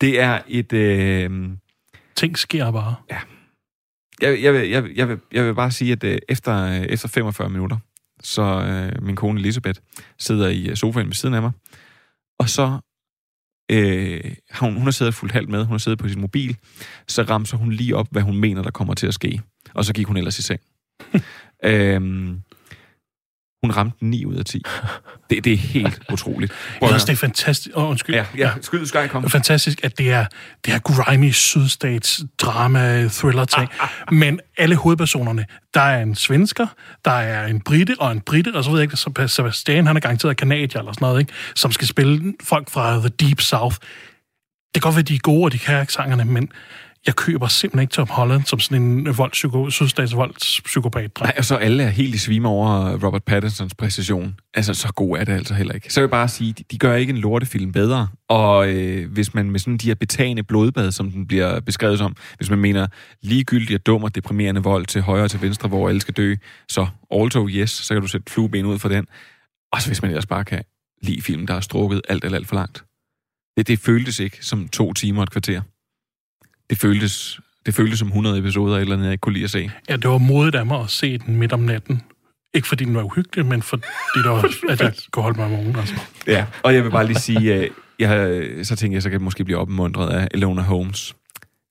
det 0.00 0.20
er 0.20 0.38
et... 0.48 0.72
Øh, 0.72 1.48
Ting 2.16 2.38
sker 2.38 2.72
bare. 2.72 2.94
jeg, 4.22 4.42
jeg, 4.42 4.54
vil, 4.54 4.68
jeg, 4.68 4.84
jeg, 4.96 5.08
vil, 5.08 5.18
jeg 5.32 5.44
vil 5.44 5.54
bare 5.54 5.70
sige, 5.70 5.92
at 5.92 6.04
øh, 6.04 6.18
efter, 6.28 6.64
øh, 6.64 6.80
efter 6.80 7.08
45 7.08 7.48
minutter, 7.48 7.76
så 8.22 8.42
øh, 8.42 9.02
min 9.02 9.16
kone 9.16 9.40
Elisabeth 9.40 9.80
sidder 10.18 10.48
i 10.48 10.68
øh, 10.68 10.76
sofaen 10.76 11.06
ved 11.06 11.14
siden 11.14 11.34
af 11.34 11.42
mig, 11.42 11.50
og 12.38 12.48
så 12.48 12.78
øh, 13.70 14.20
har 14.50 14.66
hun, 14.66 14.74
hun 14.74 14.84
har 14.84 14.90
siddet 14.90 15.14
fuldt 15.14 15.32
halvt 15.32 15.48
med, 15.48 15.64
hun 15.64 15.70
har 15.72 15.78
siddet 15.78 15.98
på 15.98 16.08
sin 16.08 16.20
mobil, 16.20 16.56
så 17.08 17.22
ramser 17.22 17.56
hun 17.56 17.72
lige 17.72 17.96
op, 17.96 18.06
hvad 18.10 18.22
hun 18.22 18.36
mener, 18.36 18.62
der 18.62 18.70
kommer 18.70 18.94
til 18.94 19.06
at 19.06 19.14
ske. 19.14 19.40
Og 19.74 19.84
så 19.84 19.92
gik 19.92 20.06
hun 20.06 20.16
ellers 20.16 20.38
i 20.38 20.42
seng. 20.42 20.60
øhm, 21.64 22.40
hun 23.62 23.70
ramte 23.70 24.04
9 24.04 24.24
ud 24.24 24.34
af 24.34 24.44
10. 24.44 24.62
Det, 25.30 25.44
det 25.44 25.52
er 25.52 25.56
helt 25.56 26.02
utroligt. 26.12 26.52
Prøv 26.78 26.88
synes, 26.88 27.04
det 27.04 27.12
er 27.12 27.16
fantastisk. 27.16 27.76
Oh, 27.76 27.90
undskyld. 27.90 28.14
Ja, 28.14 28.24
ja, 28.36 28.50
skyd, 28.60 28.86
skal 28.86 29.08
kom. 29.08 29.22
Det 29.22 29.28
er 29.28 29.30
fantastisk, 29.30 29.84
at 29.84 29.98
det 29.98 30.12
er, 30.12 30.26
det 30.64 30.74
er 30.74 30.78
grimy 30.78 31.30
sydstats 31.30 32.20
drama 32.38 33.08
thriller 33.08 33.44
ting. 33.44 33.68
Men 34.20 34.40
alle 34.58 34.76
hovedpersonerne, 34.76 35.46
der 35.74 35.80
er 35.80 36.02
en 36.02 36.14
svensker, 36.14 36.66
der 37.04 37.10
er 37.10 37.46
en 37.46 37.60
brite 37.60 37.96
og 37.98 38.12
en 38.12 38.20
brite, 38.20 38.54
og 38.54 38.64
så 38.64 38.70
ved 38.70 38.78
jeg 38.78 38.82
ikke, 38.82 38.96
så 38.96 39.26
Sebastian, 39.26 39.86
han 39.86 39.96
er 39.96 40.00
garanteret 40.00 40.36
kanadier 40.36 40.80
eller 40.80 40.92
sådan 40.92 41.06
noget, 41.06 41.20
ikke? 41.20 41.32
som 41.54 41.72
skal 41.72 41.88
spille 41.88 42.34
folk 42.42 42.70
fra 42.70 42.98
The 42.98 43.08
Deep 43.08 43.40
South. 43.40 43.76
Det 44.74 44.82
kan 44.82 44.82
godt 44.82 44.94
være, 44.94 45.02
de 45.02 45.14
er 45.14 45.18
gode, 45.18 45.44
og 45.44 45.52
de 45.52 45.58
kan 45.58 45.76
accenterne, 45.76 46.24
men 46.24 46.50
jeg 47.08 47.16
køber 47.16 47.48
simpelthen 47.48 47.82
ikke 47.82 47.92
Tom 47.92 48.08
Holland 48.10 48.44
som 48.44 48.60
sådan 48.60 48.82
en 48.82 49.18
voldspsyko, 49.18 49.70
sydstatsvoldspsykopat. 49.70 51.10
Nej, 51.20 51.34
og 51.38 51.44
så 51.44 51.56
alle 51.56 51.82
er 51.82 51.88
helt 51.88 52.14
i 52.14 52.18
svime 52.18 52.48
over 52.48 52.98
Robert 53.06 53.24
Pattinsons 53.24 53.74
præcision. 53.74 54.34
Altså, 54.54 54.74
så 54.74 54.92
god 54.92 55.18
er 55.18 55.24
det 55.24 55.32
altså 55.32 55.54
heller 55.54 55.74
ikke. 55.74 55.92
Så 55.92 56.00
vil 56.00 56.02
jeg 56.02 56.10
bare 56.10 56.28
sige, 56.28 56.52
de, 56.52 56.64
de 56.70 56.78
gør 56.78 56.94
ikke 56.94 57.10
en 57.10 57.18
lortefilm 57.18 57.72
bedre. 57.72 58.08
Og 58.28 58.68
øh, 58.68 59.12
hvis 59.12 59.34
man 59.34 59.50
med 59.50 59.60
sådan 59.60 59.76
de 59.76 59.86
her 59.86 59.94
betagende 59.94 60.42
blodbad, 60.42 60.92
som 60.92 61.10
den 61.10 61.26
bliver 61.26 61.60
beskrevet 61.60 61.98
som, 61.98 62.16
hvis 62.36 62.50
man 62.50 62.58
mener 62.58 62.86
ligegyldig 63.22 63.74
og 63.74 63.86
dum 63.86 64.04
og 64.04 64.14
deprimerende 64.14 64.62
vold 64.62 64.86
til 64.86 65.02
højre 65.02 65.24
og 65.24 65.30
til 65.30 65.42
venstre, 65.42 65.68
hvor 65.68 65.88
alle 65.88 66.00
skal 66.00 66.14
dø, 66.14 66.34
så 66.68 66.86
also 67.10 67.48
yes, 67.48 67.70
så 67.70 67.94
kan 67.94 68.02
du 68.02 68.08
sætte 68.08 68.32
flueben 68.32 68.66
ud 68.66 68.78
for 68.78 68.88
den. 68.88 69.06
Og 69.72 69.82
så 69.82 69.88
hvis 69.88 70.02
man 70.02 70.10
ellers 70.10 70.26
bare 70.26 70.44
kan 70.44 70.62
lide 71.02 71.22
film, 71.22 71.46
der 71.46 71.54
er 71.54 71.60
strukket 71.60 72.00
alt 72.08 72.24
eller 72.24 72.38
alt 72.38 72.48
for 72.48 72.54
langt. 72.54 72.84
Det, 73.56 73.68
det 73.68 73.78
føltes 73.78 74.20
ikke 74.20 74.38
som 74.40 74.68
to 74.68 74.92
timer 74.92 75.20
og 75.20 75.22
et 75.22 75.30
kvarter. 75.30 75.62
Det 76.70 76.78
føltes, 76.78 77.40
det 77.66 77.74
føltes 77.74 77.98
som 77.98 78.08
100 78.08 78.38
episoder 78.38 78.78
eller 78.78 78.94
andet, 78.94 79.04
jeg 79.04 79.12
ikke 79.12 79.22
kunne 79.22 79.32
lide 79.32 79.44
at 79.44 79.50
se. 79.50 79.70
Ja, 79.88 79.96
det 79.96 80.10
var 80.10 80.18
modigt 80.18 80.56
af 80.56 80.66
mig 80.66 80.80
at 80.80 80.90
se 80.90 81.18
den 81.18 81.36
midt 81.36 81.52
om 81.52 81.60
natten. 81.60 82.02
Ikke 82.54 82.68
fordi 82.68 82.84
den 82.84 82.94
var 82.94 83.02
uhyggelig, 83.02 83.46
men 83.46 83.62
fordi 83.62 83.82
der 84.24 84.30
var, 84.30 84.54
at 84.72 84.80
jeg 84.80 84.92
kunne 85.10 85.22
holde 85.22 85.36
mig 85.36 85.44
om 85.44 85.50
morgenen. 85.50 85.76
Altså. 85.76 85.94
Ja, 86.26 86.46
og 86.62 86.74
jeg 86.74 86.84
vil 86.84 86.90
bare 86.90 87.06
lige 87.06 87.18
sige, 87.18 87.54
at 87.54 87.68
jeg, 87.98 88.44
så 88.66 88.76
tænker 88.76 88.96
jeg, 88.96 89.02
så 89.02 89.08
kan 89.08 89.18
jeg 89.18 89.24
måske 89.24 89.44
blive 89.44 89.58
opmuntret 89.58 90.10
af 90.10 90.28
Elona 90.34 90.62
Holmes, 90.62 91.16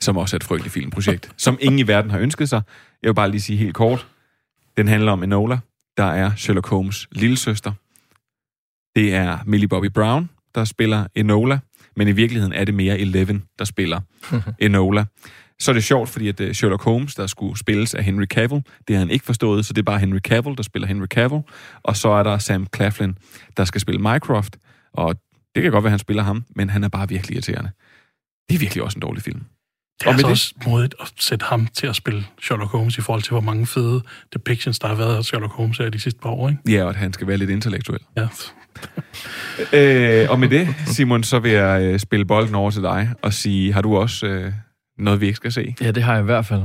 som 0.02 0.18
også 0.18 0.36
er 0.36 0.40
et 0.40 0.44
frygteligt 0.44 0.74
filmprojekt, 0.74 1.32
som 1.38 1.58
ingen 1.62 1.80
i 1.80 1.88
verden 1.88 2.12
har 2.12 2.20
ønsket 2.20 2.50
sig. 2.50 2.62
Jeg 3.04 3.10
vil 3.10 3.16
bare 3.16 3.32
lige 3.32 3.42
sige 3.42 3.58
helt 3.58 3.76
kort. 3.76 4.08
Den 4.78 4.88
handler 4.88 5.12
om 5.12 5.24
Enola, 5.24 5.60
der 5.98 6.04
er 6.04 6.32
Sherlock 6.36 6.68
Holmes' 6.68 7.06
lille 7.12 7.38
søster. 7.38 7.72
Det 8.96 9.14
er 9.14 9.38
Millie 9.46 9.68
Bobby 9.68 9.90
Brown, 9.90 10.30
der 10.56 10.64
spiller 10.64 11.08
Enola, 11.16 11.60
men 11.98 12.08
i 12.08 12.12
virkeligheden 12.12 12.54
er 12.54 12.66
det 12.66 12.74
mere 12.74 13.00
Eleven, 13.00 13.44
der 13.60 13.66
spiller 13.66 14.00
Enola. 14.60 15.06
Så 15.60 15.72
er 15.72 15.74
det 15.74 15.84
sjovt, 15.84 16.10
fordi 16.10 16.28
at 16.28 16.40
øh, 16.40 16.54
Sherlock 16.54 16.84
Holmes, 16.84 17.16
der 17.16 17.28
skulle 17.28 17.58
spilles 17.60 17.94
af 17.96 18.04
Henry 18.04 18.26
Cavill, 18.26 18.64
det 18.88 18.96
har 18.96 19.00
han 19.00 19.10
ikke 19.12 19.26
forstået, 19.26 19.66
så 19.66 19.74
det 19.74 19.82
er 19.82 19.84
bare 19.84 20.00
Henry 20.00 20.20
Cavill, 20.20 20.58
der 20.58 20.64
spiller 20.64 20.88
Henry 20.88 21.06
Cavill. 21.06 21.42
Og 21.84 21.98
så 21.98 22.10
er 22.10 22.24
der 22.24 22.38
Sam 22.38 22.68
Claflin, 22.76 23.18
der 23.58 23.66
skal 23.66 23.82
spille 23.82 24.02
Mycroft, 24.02 24.58
og 24.94 25.16
det 25.56 25.64
kan 25.64 25.72
godt 25.72 25.84
være, 25.84 25.90
at 25.90 25.92
han 25.92 26.00
spiller 26.00 26.24
ham, 26.24 26.46
men 26.56 26.70
han 26.70 26.84
er 26.84 26.90
bare 26.90 27.10
virkelig 27.10 27.36
irriterende. 27.36 27.72
Det 28.50 28.56
er 28.56 28.60
virkelig 28.60 28.84
også 28.84 28.98
en 28.98 29.02
dårlig 29.02 29.24
film. 29.24 29.40
Det 29.40 30.06
er 30.06 30.08
Og 30.08 30.14
altså 30.14 30.28
det- 30.28 30.32
også 30.32 30.54
modigt 30.66 30.96
at 31.02 31.12
sætte 31.20 31.46
ham 31.46 31.68
til 31.68 31.88
at 31.88 31.96
spille 31.96 32.26
Sherlock 32.42 32.72
Holmes 32.72 32.98
i 32.98 33.02
forhold 33.02 33.22
til, 33.24 33.32
hvor 33.32 33.42
mange 33.42 33.68
fede 33.68 34.02
depictions, 34.34 34.80
der 34.80 34.88
har 34.88 34.96
været 34.96 35.16
af 35.18 35.26
Sherlock 35.26 35.54
Holmes 35.54 35.78
her 35.78 35.90
de 35.90 36.00
sidste 36.00 36.20
par 36.20 36.30
år, 36.30 36.50
ikke? 36.50 36.62
Ja, 36.72 36.84
og 36.84 36.90
at 36.90 36.96
han 36.96 37.14
skal 37.14 37.28
være 37.28 37.38
lidt 37.38 37.50
intellektuel. 37.50 38.00
Ja. 38.18 38.28
Øh, 39.74 40.30
og 40.30 40.40
med 40.40 40.50
det, 40.50 40.68
Simon, 40.86 41.24
så 41.24 41.40
vil 41.40 41.52
jeg 41.52 41.82
øh, 41.82 42.00
spille 42.00 42.26
bolden 42.26 42.56
over 42.56 42.72
til 42.72 42.82
dig 42.82 43.10
og 43.22 43.34
sige, 43.34 43.74
har 43.74 43.82
du 43.82 43.98
også 43.98 44.26
øh, 44.26 44.52
noget, 44.98 45.22
vi 45.22 45.26
ikke 45.26 45.36
skal 45.36 45.52
se? 45.52 45.76
Ja, 45.82 45.92
det 45.92 46.04
har 46.04 46.14
jeg 46.14 46.22
i 46.22 46.26
hvert 46.26 46.46
fald. 46.46 46.62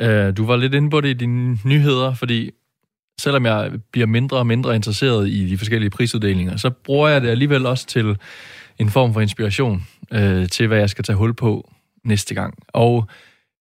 Øh, 0.00 0.36
du 0.36 0.46
var 0.46 0.56
lidt 0.56 0.74
inde 0.74 0.90
på 0.90 1.00
det 1.00 1.08
i 1.08 1.12
dine 1.12 1.58
nyheder, 1.64 2.14
fordi 2.14 2.50
selvom 3.20 3.46
jeg 3.46 3.72
bliver 3.92 4.06
mindre 4.06 4.36
og 4.36 4.46
mindre 4.46 4.74
interesseret 4.74 5.28
i 5.28 5.46
de 5.48 5.58
forskellige 5.58 5.90
prisuddelinger, 5.90 6.56
så 6.56 6.70
bruger 6.70 7.08
jeg 7.08 7.22
det 7.22 7.28
alligevel 7.28 7.66
også 7.66 7.86
til 7.86 8.16
en 8.78 8.90
form 8.90 9.12
for 9.12 9.20
inspiration 9.20 9.86
øh, 10.12 10.48
til, 10.48 10.66
hvad 10.66 10.78
jeg 10.78 10.90
skal 10.90 11.04
tage 11.04 11.16
hul 11.16 11.34
på 11.34 11.70
næste 12.04 12.34
gang. 12.34 12.54
Og 12.68 13.08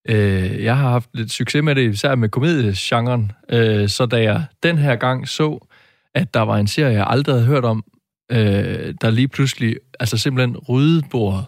øh, 0.10 0.64
jeg 0.64 0.78
har 0.78 0.90
haft 0.90 1.10
lidt 1.14 1.32
succes 1.32 1.64
med 1.64 1.76
det, 1.76 1.94
især 1.94 2.16
med 2.16 2.30
komediegenren. 2.30 3.32
øh, 3.50 3.90
så 3.90 4.06
da 4.06 4.24
jeg 4.24 4.44
den 4.64 4.78
her 4.78 4.96
gang 4.96 5.30
så, 5.30 5.68
at 6.16 6.34
der 6.34 6.40
var 6.40 6.58
en 6.58 6.68
serie, 6.68 6.94
jeg 6.94 7.08
aldrig 7.08 7.36
havde 7.36 7.46
hørt 7.46 7.66
om, 7.66 7.84
øh, 8.32 8.96
der 9.02 9.10
lige 9.10 9.28
pludselig, 9.28 9.78
altså 10.00 10.18
simpelthen 10.18 10.58
ryddede 10.58 11.08
bordet 11.12 11.46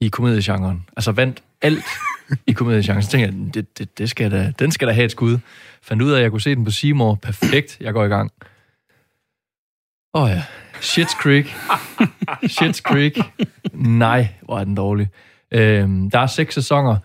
i 0.00 0.08
komediegenren. 0.08 0.88
Altså 0.96 1.12
vandt 1.12 1.42
alt 1.62 1.84
i 2.46 2.52
komediegenren. 2.52 3.02
Så 3.02 3.10
tænkte 3.10 3.26
jeg, 3.26 3.54
det, 3.54 3.78
det, 3.78 3.98
det 3.98 4.10
skal 4.10 4.30
da, 4.30 4.52
den 4.58 4.72
skal 4.72 4.88
da 4.88 4.92
have 4.92 5.04
et 5.04 5.10
skud. 5.10 5.38
Fandt 5.82 6.02
ud 6.02 6.10
af, 6.10 6.16
at 6.16 6.22
jeg 6.22 6.30
kunne 6.30 6.40
se 6.40 6.54
den 6.54 6.64
på 6.64 6.70
Seymour. 6.70 7.14
Perfekt, 7.14 7.76
jeg 7.80 7.92
går 7.92 8.04
i 8.04 8.08
gang. 8.08 8.30
Åh 10.14 10.22
oh 10.22 10.30
ja, 10.30 10.42
Shit's 10.80 11.22
Creek. 11.22 11.46
Shit's 12.44 12.80
Creek. 12.80 13.18
Nej, 13.72 14.28
hvor 14.42 14.58
er 14.58 14.64
den 14.64 14.74
dårlig. 14.74 15.08
Øhm, 15.50 16.10
der 16.10 16.18
er 16.18 16.26
seks 16.26 16.54
sæsoner 16.54 16.98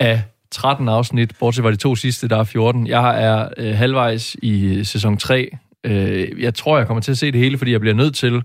af 0.00 0.22
13 0.52 0.88
afsnit, 0.88 1.32
bortset 1.40 1.62
fra 1.62 1.70
de 1.70 1.76
to 1.76 1.94
sidste, 1.96 2.28
der 2.28 2.36
er 2.38 2.44
14. 2.44 2.86
Jeg 2.86 3.24
er 3.24 3.48
øh, 3.56 3.74
halvvejs 3.76 4.36
i 4.42 4.84
sæson 4.84 5.16
3. 5.16 5.48
Øh, 5.84 6.28
jeg 6.42 6.54
tror, 6.54 6.78
jeg 6.78 6.86
kommer 6.86 7.00
til 7.00 7.10
at 7.10 7.18
se 7.18 7.32
det 7.32 7.40
hele, 7.40 7.58
fordi 7.58 7.72
jeg 7.72 7.80
bliver 7.80 7.94
nødt 7.94 8.14
til 8.14 8.42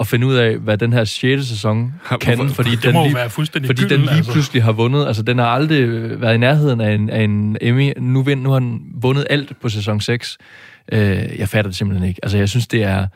at 0.00 0.06
finde 0.06 0.26
ud 0.26 0.34
af, 0.34 0.56
hvad 0.58 0.78
den 0.78 0.92
her 0.92 1.04
6. 1.04 1.44
sæson 1.46 1.94
kan, 2.20 2.36
hvorfor- 2.36 2.54
fordi 2.54 2.70
den 2.70 2.92
lige, 3.02 3.16
fordi 3.66 3.82
den 3.88 4.00
lige 4.00 4.10
altså. 4.10 4.32
pludselig 4.32 4.62
har 4.62 4.72
vundet. 4.72 5.06
Altså, 5.06 5.22
den 5.22 5.38
har 5.38 5.46
aldrig 5.46 5.80
øh, 5.80 6.20
været 6.20 6.34
i 6.34 6.38
nærheden 6.38 6.80
af 6.80 6.94
en, 6.94 7.10
af 7.10 7.22
en 7.22 7.56
Emmy. 7.60 7.92
Nu, 7.96 8.22
vind, 8.22 8.42
nu 8.42 8.50
har 8.50 8.58
den 8.58 8.80
vundet 8.94 9.26
alt 9.30 9.52
på 9.60 9.68
sæson 9.68 10.00
6. 10.00 10.38
Øh, 10.92 10.98
jeg 11.38 11.48
fatter 11.48 11.68
det 11.70 11.76
simpelthen 11.76 12.08
ikke. 12.08 12.20
Altså, 12.22 12.38
jeg 12.38 12.48
synes, 12.48 12.66
det 12.66 12.82
er 12.82 13.06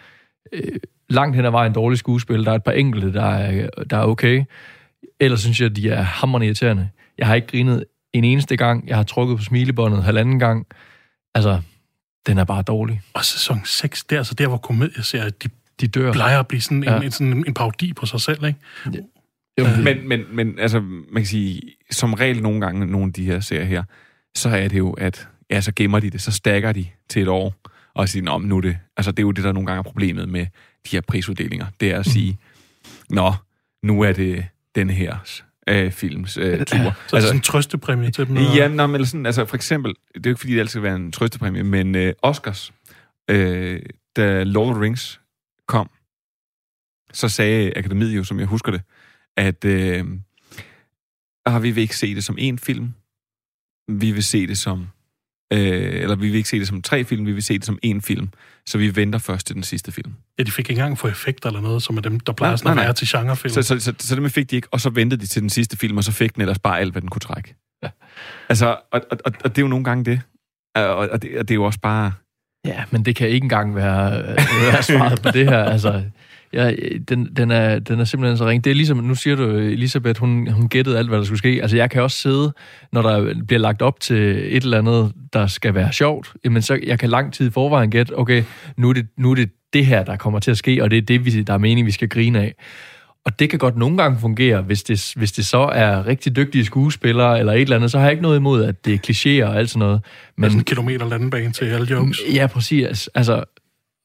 øh, 0.52 0.62
langt 1.10 1.36
hen 1.36 1.44
ad 1.44 1.50
vejen 1.50 1.72
dårligt 1.72 1.98
skuespil. 1.98 2.44
Der 2.44 2.50
er 2.50 2.54
et 2.56 2.64
par 2.64 2.72
enkelte, 2.72 3.12
der 3.12 3.24
er, 3.24 3.68
der 3.90 3.96
er 3.96 4.02
okay. 4.04 4.44
Ellers 5.20 5.40
synes 5.40 5.60
jeg, 5.60 5.76
de 5.76 5.90
er 5.90 6.02
hammerende 6.02 6.46
irriterende. 6.46 6.88
Jeg 7.18 7.26
har 7.26 7.34
ikke 7.34 7.46
grinet 7.46 7.84
en 8.12 8.24
eneste 8.24 8.56
gang. 8.56 8.88
Jeg 8.88 8.96
har 8.96 9.02
trukket 9.02 9.36
på 9.38 9.44
smilebåndet 9.44 10.04
halvanden 10.04 10.38
gang. 10.38 10.66
Altså, 11.34 11.60
den 12.26 12.38
er 12.38 12.44
bare 12.44 12.62
dårlig. 12.62 13.00
Og 13.14 13.24
sæson 13.24 13.60
6, 13.64 14.04
det 14.04 14.16
er 14.16 14.20
altså 14.20 14.34
der, 14.34 14.46
hvor 14.48 14.56
komedieserier, 14.56 15.30
de, 15.30 15.48
de 15.80 15.88
dør. 15.88 16.12
plejer 16.12 16.40
at 16.40 16.48
blive 16.48 16.60
sådan 16.60 16.78
en, 16.78 16.84
Ja. 16.84 17.00
en, 17.00 17.10
sådan 17.10 17.44
en 17.46 17.54
parodi 17.54 17.92
på 17.92 18.06
sig 18.06 18.20
selv, 18.20 18.44
ikke? 18.44 18.58
Jo, 18.86 19.64
Øh, 19.64 19.78
Men, 19.84 20.08
men, 20.08 20.20
men 20.32 20.58
altså, 20.58 20.80
man 20.80 21.22
kan 21.22 21.26
sige, 21.26 21.62
som 21.90 22.14
regel 22.14 22.42
nogle 22.42 22.60
gange, 22.60 22.86
nogle 22.86 23.06
af 23.06 23.12
de 23.12 23.24
her 23.24 23.40
serier 23.40 23.64
her, 23.64 23.82
så 24.34 24.48
er 24.48 24.68
det 24.68 24.78
jo, 24.78 24.92
at 24.92 25.28
ja, 25.50 25.60
så 25.60 25.72
gemmer 25.76 26.00
de 26.00 26.10
det, 26.10 26.20
så 26.20 26.30
stakker 26.32 26.72
de 26.72 26.86
til 27.08 27.22
et 27.22 27.28
år, 27.28 27.54
og 27.94 28.08
siger, 28.08 28.22
Nå, 28.24 28.38
nu 28.38 28.56
er 28.56 28.60
det, 28.60 28.78
altså 28.96 29.10
det 29.12 29.18
er 29.18 29.22
jo 29.22 29.30
det, 29.30 29.44
der 29.44 29.52
nogle 29.52 29.66
gange 29.66 29.78
er 29.78 29.82
problemet 29.82 30.28
med 30.28 30.40
de 30.86 30.90
her 30.96 31.00
prisuddelinger, 31.00 31.66
det 31.80 31.90
er 31.90 31.98
at 31.98 32.06
sige, 32.06 32.38
nå, 33.10 33.32
nu 33.82 34.00
er 34.02 34.12
det 34.12 34.46
den 34.74 34.90
her 34.90 35.16
øh, 35.68 35.92
films 35.92 36.36
øh, 36.36 36.58
tur. 36.66 36.66
Så 36.66 36.76
altså, 36.76 36.94
det 37.10 37.16
er 37.16 37.20
sådan 37.20 37.36
en 37.36 37.42
trøstepræmie 37.42 38.10
til 38.10 38.26
dem. 38.26 38.36
Ja, 38.36 38.68
nå, 38.68 38.86
men 38.86 38.94
eller 38.94 39.06
sådan, 39.06 39.26
altså 39.26 39.44
for 39.44 39.56
eksempel, 39.56 39.94
det 40.14 40.26
er 40.26 40.30
jo 40.30 40.30
ikke 40.30 40.40
fordi, 40.40 40.52
det 40.52 40.60
altid 40.60 40.70
skal 40.70 40.82
være 40.82 40.96
en 40.96 41.12
trøstepræmie, 41.12 41.62
men 41.62 41.94
øh, 41.94 42.12
Oscars, 42.22 42.72
øh, 43.30 43.80
da 44.16 44.42
Lord 44.42 44.68
of 44.68 44.74
the 44.74 44.82
Rings 44.82 45.20
kom, 45.66 45.90
så 47.12 47.28
sagde 47.28 47.72
Akademiet 47.76 48.16
jo, 48.16 48.24
som 48.24 48.38
jeg 48.38 48.46
husker 48.46 48.72
det, 48.72 48.82
at 49.36 49.64
øh, 49.64 50.04
ah, 51.46 51.62
vi 51.62 51.70
vil 51.70 51.82
ikke 51.82 51.96
se 51.96 52.14
det 52.14 52.24
som 52.24 52.38
én 52.38 52.56
film, 52.56 52.94
vi 53.88 54.12
vil 54.12 54.22
se 54.22 54.46
det 54.46 54.58
som, 54.58 54.86
øh, 55.52 56.02
eller 56.02 56.16
vi 56.16 56.26
vil 56.26 56.34
ikke 56.34 56.48
se 56.48 56.58
det 56.58 56.68
som 56.68 56.82
tre 56.82 57.04
film, 57.04 57.26
vi 57.26 57.32
vil 57.32 57.42
se 57.42 57.54
det 57.54 57.64
som 57.64 57.78
én 57.86 58.00
film, 58.00 58.28
så 58.66 58.78
vi 58.78 58.96
venter 58.96 59.18
først 59.18 59.46
til 59.46 59.56
den 59.56 59.62
sidste 59.62 59.92
film. 59.92 60.14
Ja, 60.38 60.42
de 60.42 60.50
fik 60.50 60.70
ikke 60.70 60.80
engang 60.80 60.98
få 60.98 61.08
effekter 61.08 61.48
eller 61.48 61.60
noget, 61.60 61.82
som 61.82 61.96
er 61.96 62.00
dem, 62.00 62.20
der 62.20 62.32
plejer 62.32 62.50
Nej, 62.50 62.56
sådan 62.56 62.70
at 62.70 62.74
nej, 62.74 62.82
nej. 62.82 62.86
være 62.86 62.94
til 62.94 63.08
genrefilm. 63.08 63.54
Så, 63.54 63.62
så, 63.62 63.80
så, 63.80 63.94
så 63.98 64.16
det 64.16 64.32
fik 64.32 64.50
de 64.50 64.56
ikke, 64.56 64.68
og 64.70 64.80
så 64.80 64.90
ventede 64.90 65.20
de 65.20 65.26
til 65.26 65.42
den 65.42 65.50
sidste 65.50 65.76
film, 65.76 65.96
og 65.96 66.04
så 66.04 66.12
fik 66.12 66.34
den 66.34 66.40
ellers 66.40 66.58
bare 66.58 66.80
alt, 66.80 66.92
hvad 66.92 67.02
den 67.02 67.10
kunne 67.10 67.20
trække. 67.20 67.54
Ja. 67.82 67.88
Altså, 68.48 68.66
og, 68.92 69.00
og, 69.10 69.18
og, 69.24 69.32
og 69.44 69.50
det 69.50 69.58
er 69.58 69.62
jo 69.62 69.68
nogle 69.68 69.84
gange 69.84 70.04
det. 70.04 70.20
Og, 70.74 70.96
og, 70.96 71.22
det, 71.22 71.38
og 71.38 71.48
det 71.48 71.50
er 71.50 71.54
jo 71.54 71.64
også 71.64 71.80
bare... 71.80 72.12
Ja, 72.66 72.84
men 72.90 73.04
det 73.04 73.16
kan 73.16 73.28
ikke 73.28 73.44
engang 73.44 73.76
være, 73.76 74.22
være 74.62 74.82
svaret 74.82 75.22
på 75.22 75.30
det 75.30 75.48
her. 75.48 75.64
Altså, 75.64 76.04
ja, 76.52 76.72
den, 77.08 77.28
den, 77.36 77.50
er, 77.50 77.78
den 77.78 78.00
er 78.00 78.04
simpelthen 78.04 78.38
så 78.38 78.46
ring. 78.46 78.64
Det 78.64 78.70
er 78.70 78.74
ligesom, 78.74 78.96
nu 78.98 79.14
siger 79.14 79.36
du, 79.36 79.48
Elisabeth, 79.56 80.20
hun, 80.20 80.48
hun 80.50 80.68
gættede 80.68 80.98
alt, 80.98 81.08
hvad 81.08 81.18
der 81.18 81.24
skulle 81.24 81.38
ske. 81.38 81.58
Altså, 81.62 81.76
jeg 81.76 81.90
kan 81.90 82.02
også 82.02 82.16
sidde, 82.16 82.52
når 82.92 83.02
der 83.02 83.34
bliver 83.46 83.60
lagt 83.60 83.82
op 83.82 84.00
til 84.00 84.16
et 84.56 84.62
eller 84.62 84.78
andet, 84.78 85.12
der 85.32 85.46
skal 85.46 85.74
være 85.74 85.92
sjovt, 85.92 86.32
jamen 86.44 86.62
så 86.62 86.78
jeg 86.86 86.98
kan 86.98 87.10
lang 87.10 87.32
tid 87.32 87.46
i 87.46 87.50
forvejen 87.50 87.90
gætte, 87.90 88.18
okay, 88.18 88.42
nu 88.76 88.88
er, 88.88 88.92
det, 88.92 89.06
nu 89.16 89.30
er 89.30 89.34
det 89.34 89.50
det 89.72 89.86
her, 89.86 90.04
der 90.04 90.16
kommer 90.16 90.38
til 90.38 90.50
at 90.50 90.58
ske, 90.58 90.82
og 90.82 90.90
det 90.90 90.98
er 90.98 91.02
det, 91.02 91.24
vi, 91.24 91.42
der 91.42 91.52
er 91.52 91.58
meningen, 91.58 91.86
vi 91.86 91.92
skal 91.92 92.08
grine 92.08 92.40
af. 92.40 92.54
Og 93.24 93.38
det 93.38 93.50
kan 93.50 93.58
godt 93.58 93.76
nogle 93.76 93.96
gange 93.96 94.18
fungere, 94.20 94.62
hvis 94.62 94.82
det, 94.82 95.12
hvis 95.16 95.32
det 95.32 95.46
så 95.46 95.58
er 95.58 96.06
rigtig 96.06 96.36
dygtige 96.36 96.64
skuespillere 96.64 97.38
eller 97.38 97.52
et 97.52 97.60
eller 97.60 97.76
andet, 97.76 97.90
så 97.90 97.98
har 97.98 98.04
jeg 98.04 98.12
ikke 98.12 98.22
noget 98.22 98.36
imod, 98.36 98.64
at 98.64 98.84
det 98.84 98.94
er 98.94 98.98
klichéer 98.98 99.48
og 99.48 99.58
alt 99.58 99.70
sådan 99.70 99.78
noget. 99.78 100.00
Men 100.36 100.50
sådan 100.50 100.60
en 100.60 100.64
kilometer 100.64 101.08
landebane 101.08 101.52
til 101.52 101.64
alle 101.64 101.86
jokes. 101.90 102.20
Ja, 102.34 102.46
præcis. 102.46 103.08
Altså, 103.14 103.44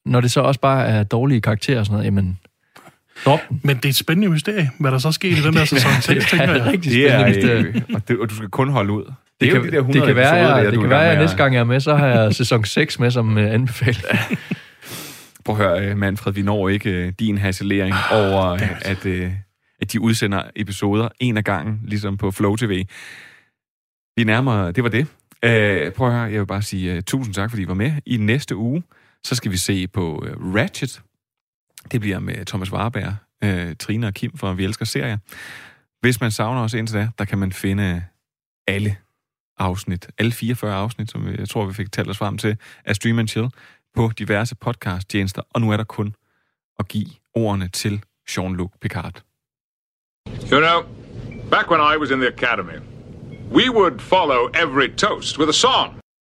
når 0.08 0.20
det 0.20 0.30
så 0.30 0.40
også 0.40 0.60
bare 0.60 0.86
er 0.86 1.02
dårlige 1.02 1.40
karakterer 1.40 1.78
og 1.78 1.86
sådan 1.86 1.94
noget, 1.94 2.04
jamen, 2.04 2.38
drop 3.24 3.40
den. 3.48 3.60
Men 3.64 3.76
det 3.76 3.84
er 3.84 3.88
et 3.88 3.96
spændende 3.96 4.28
mysterie, 4.30 4.70
hvad 4.80 4.90
der 4.90 4.98
så 4.98 5.12
sker 5.12 5.28
i 5.30 5.34
den 5.34 5.54
der 5.54 5.64
sæson 5.74 5.90
6, 6.02 6.30
tænker 6.30 6.52
jeg. 6.52 6.66
rigtig 6.66 6.92
Det 6.92 7.10
er, 7.12 7.18
spændende 7.18 7.38
mysterie. 7.38 7.64
øh, 7.64 7.82
og, 7.94 8.08
det, 8.08 8.18
og 8.18 8.30
du 8.30 8.34
skal 8.34 8.48
kun 8.48 8.68
holde 8.68 8.92
ud. 8.92 9.04
Det, 9.04 9.14
Det, 9.40 9.48
er 9.48 9.52
kan, 9.52 9.60
jo 9.60 9.66
de 9.66 9.70
der 9.70 9.78
100 9.78 10.00
det 10.00 10.06
kan 10.06 10.16
være, 10.16 10.34
jeg, 10.34 10.64
der, 10.64 10.70
det 10.70 10.80
kan 10.80 10.84
er 10.84 10.88
være, 10.88 11.14
med 11.14 11.22
næste 11.22 11.36
gang 11.36 11.54
jeg 11.54 11.60
er 11.60 11.64
med, 11.64 11.80
så 11.80 11.96
har 11.96 12.06
jeg 12.06 12.34
sæson 12.34 12.64
6 12.64 12.98
med 12.98 13.10
som 13.10 13.36
uh, 13.36 13.42
anbefaling. 13.42 14.04
Prøv 15.44 15.56
at 15.60 15.62
høre, 15.62 15.86
øh, 15.90 15.96
Manfred, 15.96 16.32
vi 16.32 16.42
når 16.42 16.68
ikke 16.68 16.90
øh, 16.90 17.12
din 17.18 17.38
hasselering 17.38 17.94
over, 18.12 18.46
øh, 18.48 18.90
at, 18.90 19.06
øh, 19.06 19.32
at 19.82 19.92
de 19.92 20.00
udsender 20.00 20.42
episoder 20.56 21.08
en 21.20 21.36
af 21.36 21.44
gangen, 21.44 21.80
ligesom 21.84 22.16
på 22.16 22.30
Flow 22.30 22.56
TV. 22.56 22.84
Vi 24.16 24.24
nærmer, 24.24 24.70
det 24.70 24.84
var 24.84 24.90
det. 24.90 25.06
Øh, 25.42 25.92
prøv 25.92 26.06
at 26.08 26.14
høre, 26.14 26.22
jeg 26.22 26.40
vil 26.40 26.46
bare 26.46 26.62
sige 26.62 26.96
uh, 26.96 27.00
tusind 27.06 27.34
tak, 27.34 27.50
fordi 27.50 27.62
I 27.62 27.68
var 27.68 27.74
med. 27.74 27.92
I 28.06 28.16
næste 28.16 28.56
uge, 28.56 28.82
så 29.24 29.34
skal 29.34 29.52
vi 29.52 29.56
se 29.56 29.88
på 29.88 30.24
øh, 30.26 30.54
Ratchet. 30.54 31.02
Det 31.92 32.00
bliver 32.00 32.18
med 32.18 32.46
Thomas 32.46 32.72
Warberg, 32.72 33.14
øh, 33.44 33.76
Trine 33.76 34.06
og 34.06 34.14
Kim 34.14 34.36
fra 34.36 34.52
Vi 34.52 34.64
Elsker 34.64 34.84
Serier. 34.84 35.18
Hvis 36.00 36.20
man 36.20 36.30
savner 36.30 36.62
os 36.62 36.74
indtil 36.74 36.96
da, 36.96 37.08
der 37.18 37.24
kan 37.24 37.38
man 37.38 37.52
finde 37.52 38.04
alle 38.66 38.96
afsnit, 39.58 40.08
alle 40.18 40.32
44 40.32 40.74
afsnit, 40.74 41.10
som 41.10 41.28
jeg 41.38 41.48
tror, 41.48 41.66
vi 41.66 41.72
fik 41.72 41.92
talt 41.92 42.10
os 42.10 42.18
frem 42.18 42.38
til, 42.38 42.56
af 42.84 42.96
Stream 42.96 43.18
and 43.18 43.28
Chill 43.28 43.48
på 43.94 44.10
diverse 44.18 44.54
podcast-tjenester, 44.54 45.42
og 45.50 45.60
nu 45.60 45.70
er 45.70 45.76
der 45.76 45.84
kun 45.84 46.14
at 46.78 46.88
give 46.88 47.06
ordene 47.34 47.68
til 47.68 48.02
Jean-Luc 48.30 48.78
Picard. 48.80 49.22
You 50.52 50.60
know, 50.60 50.82
back 51.50 51.70
when 51.70 51.80
I 51.80 51.96
was 51.96 52.10
in 52.10 52.18
the 52.20 52.28
academy, 52.28 52.78
we 53.50 53.70
would 53.70 54.00
follow 54.00 54.48
every 54.54 54.88
toast 54.96 55.38
with 55.38 55.48
a 55.48 55.52
song. 55.52 56.00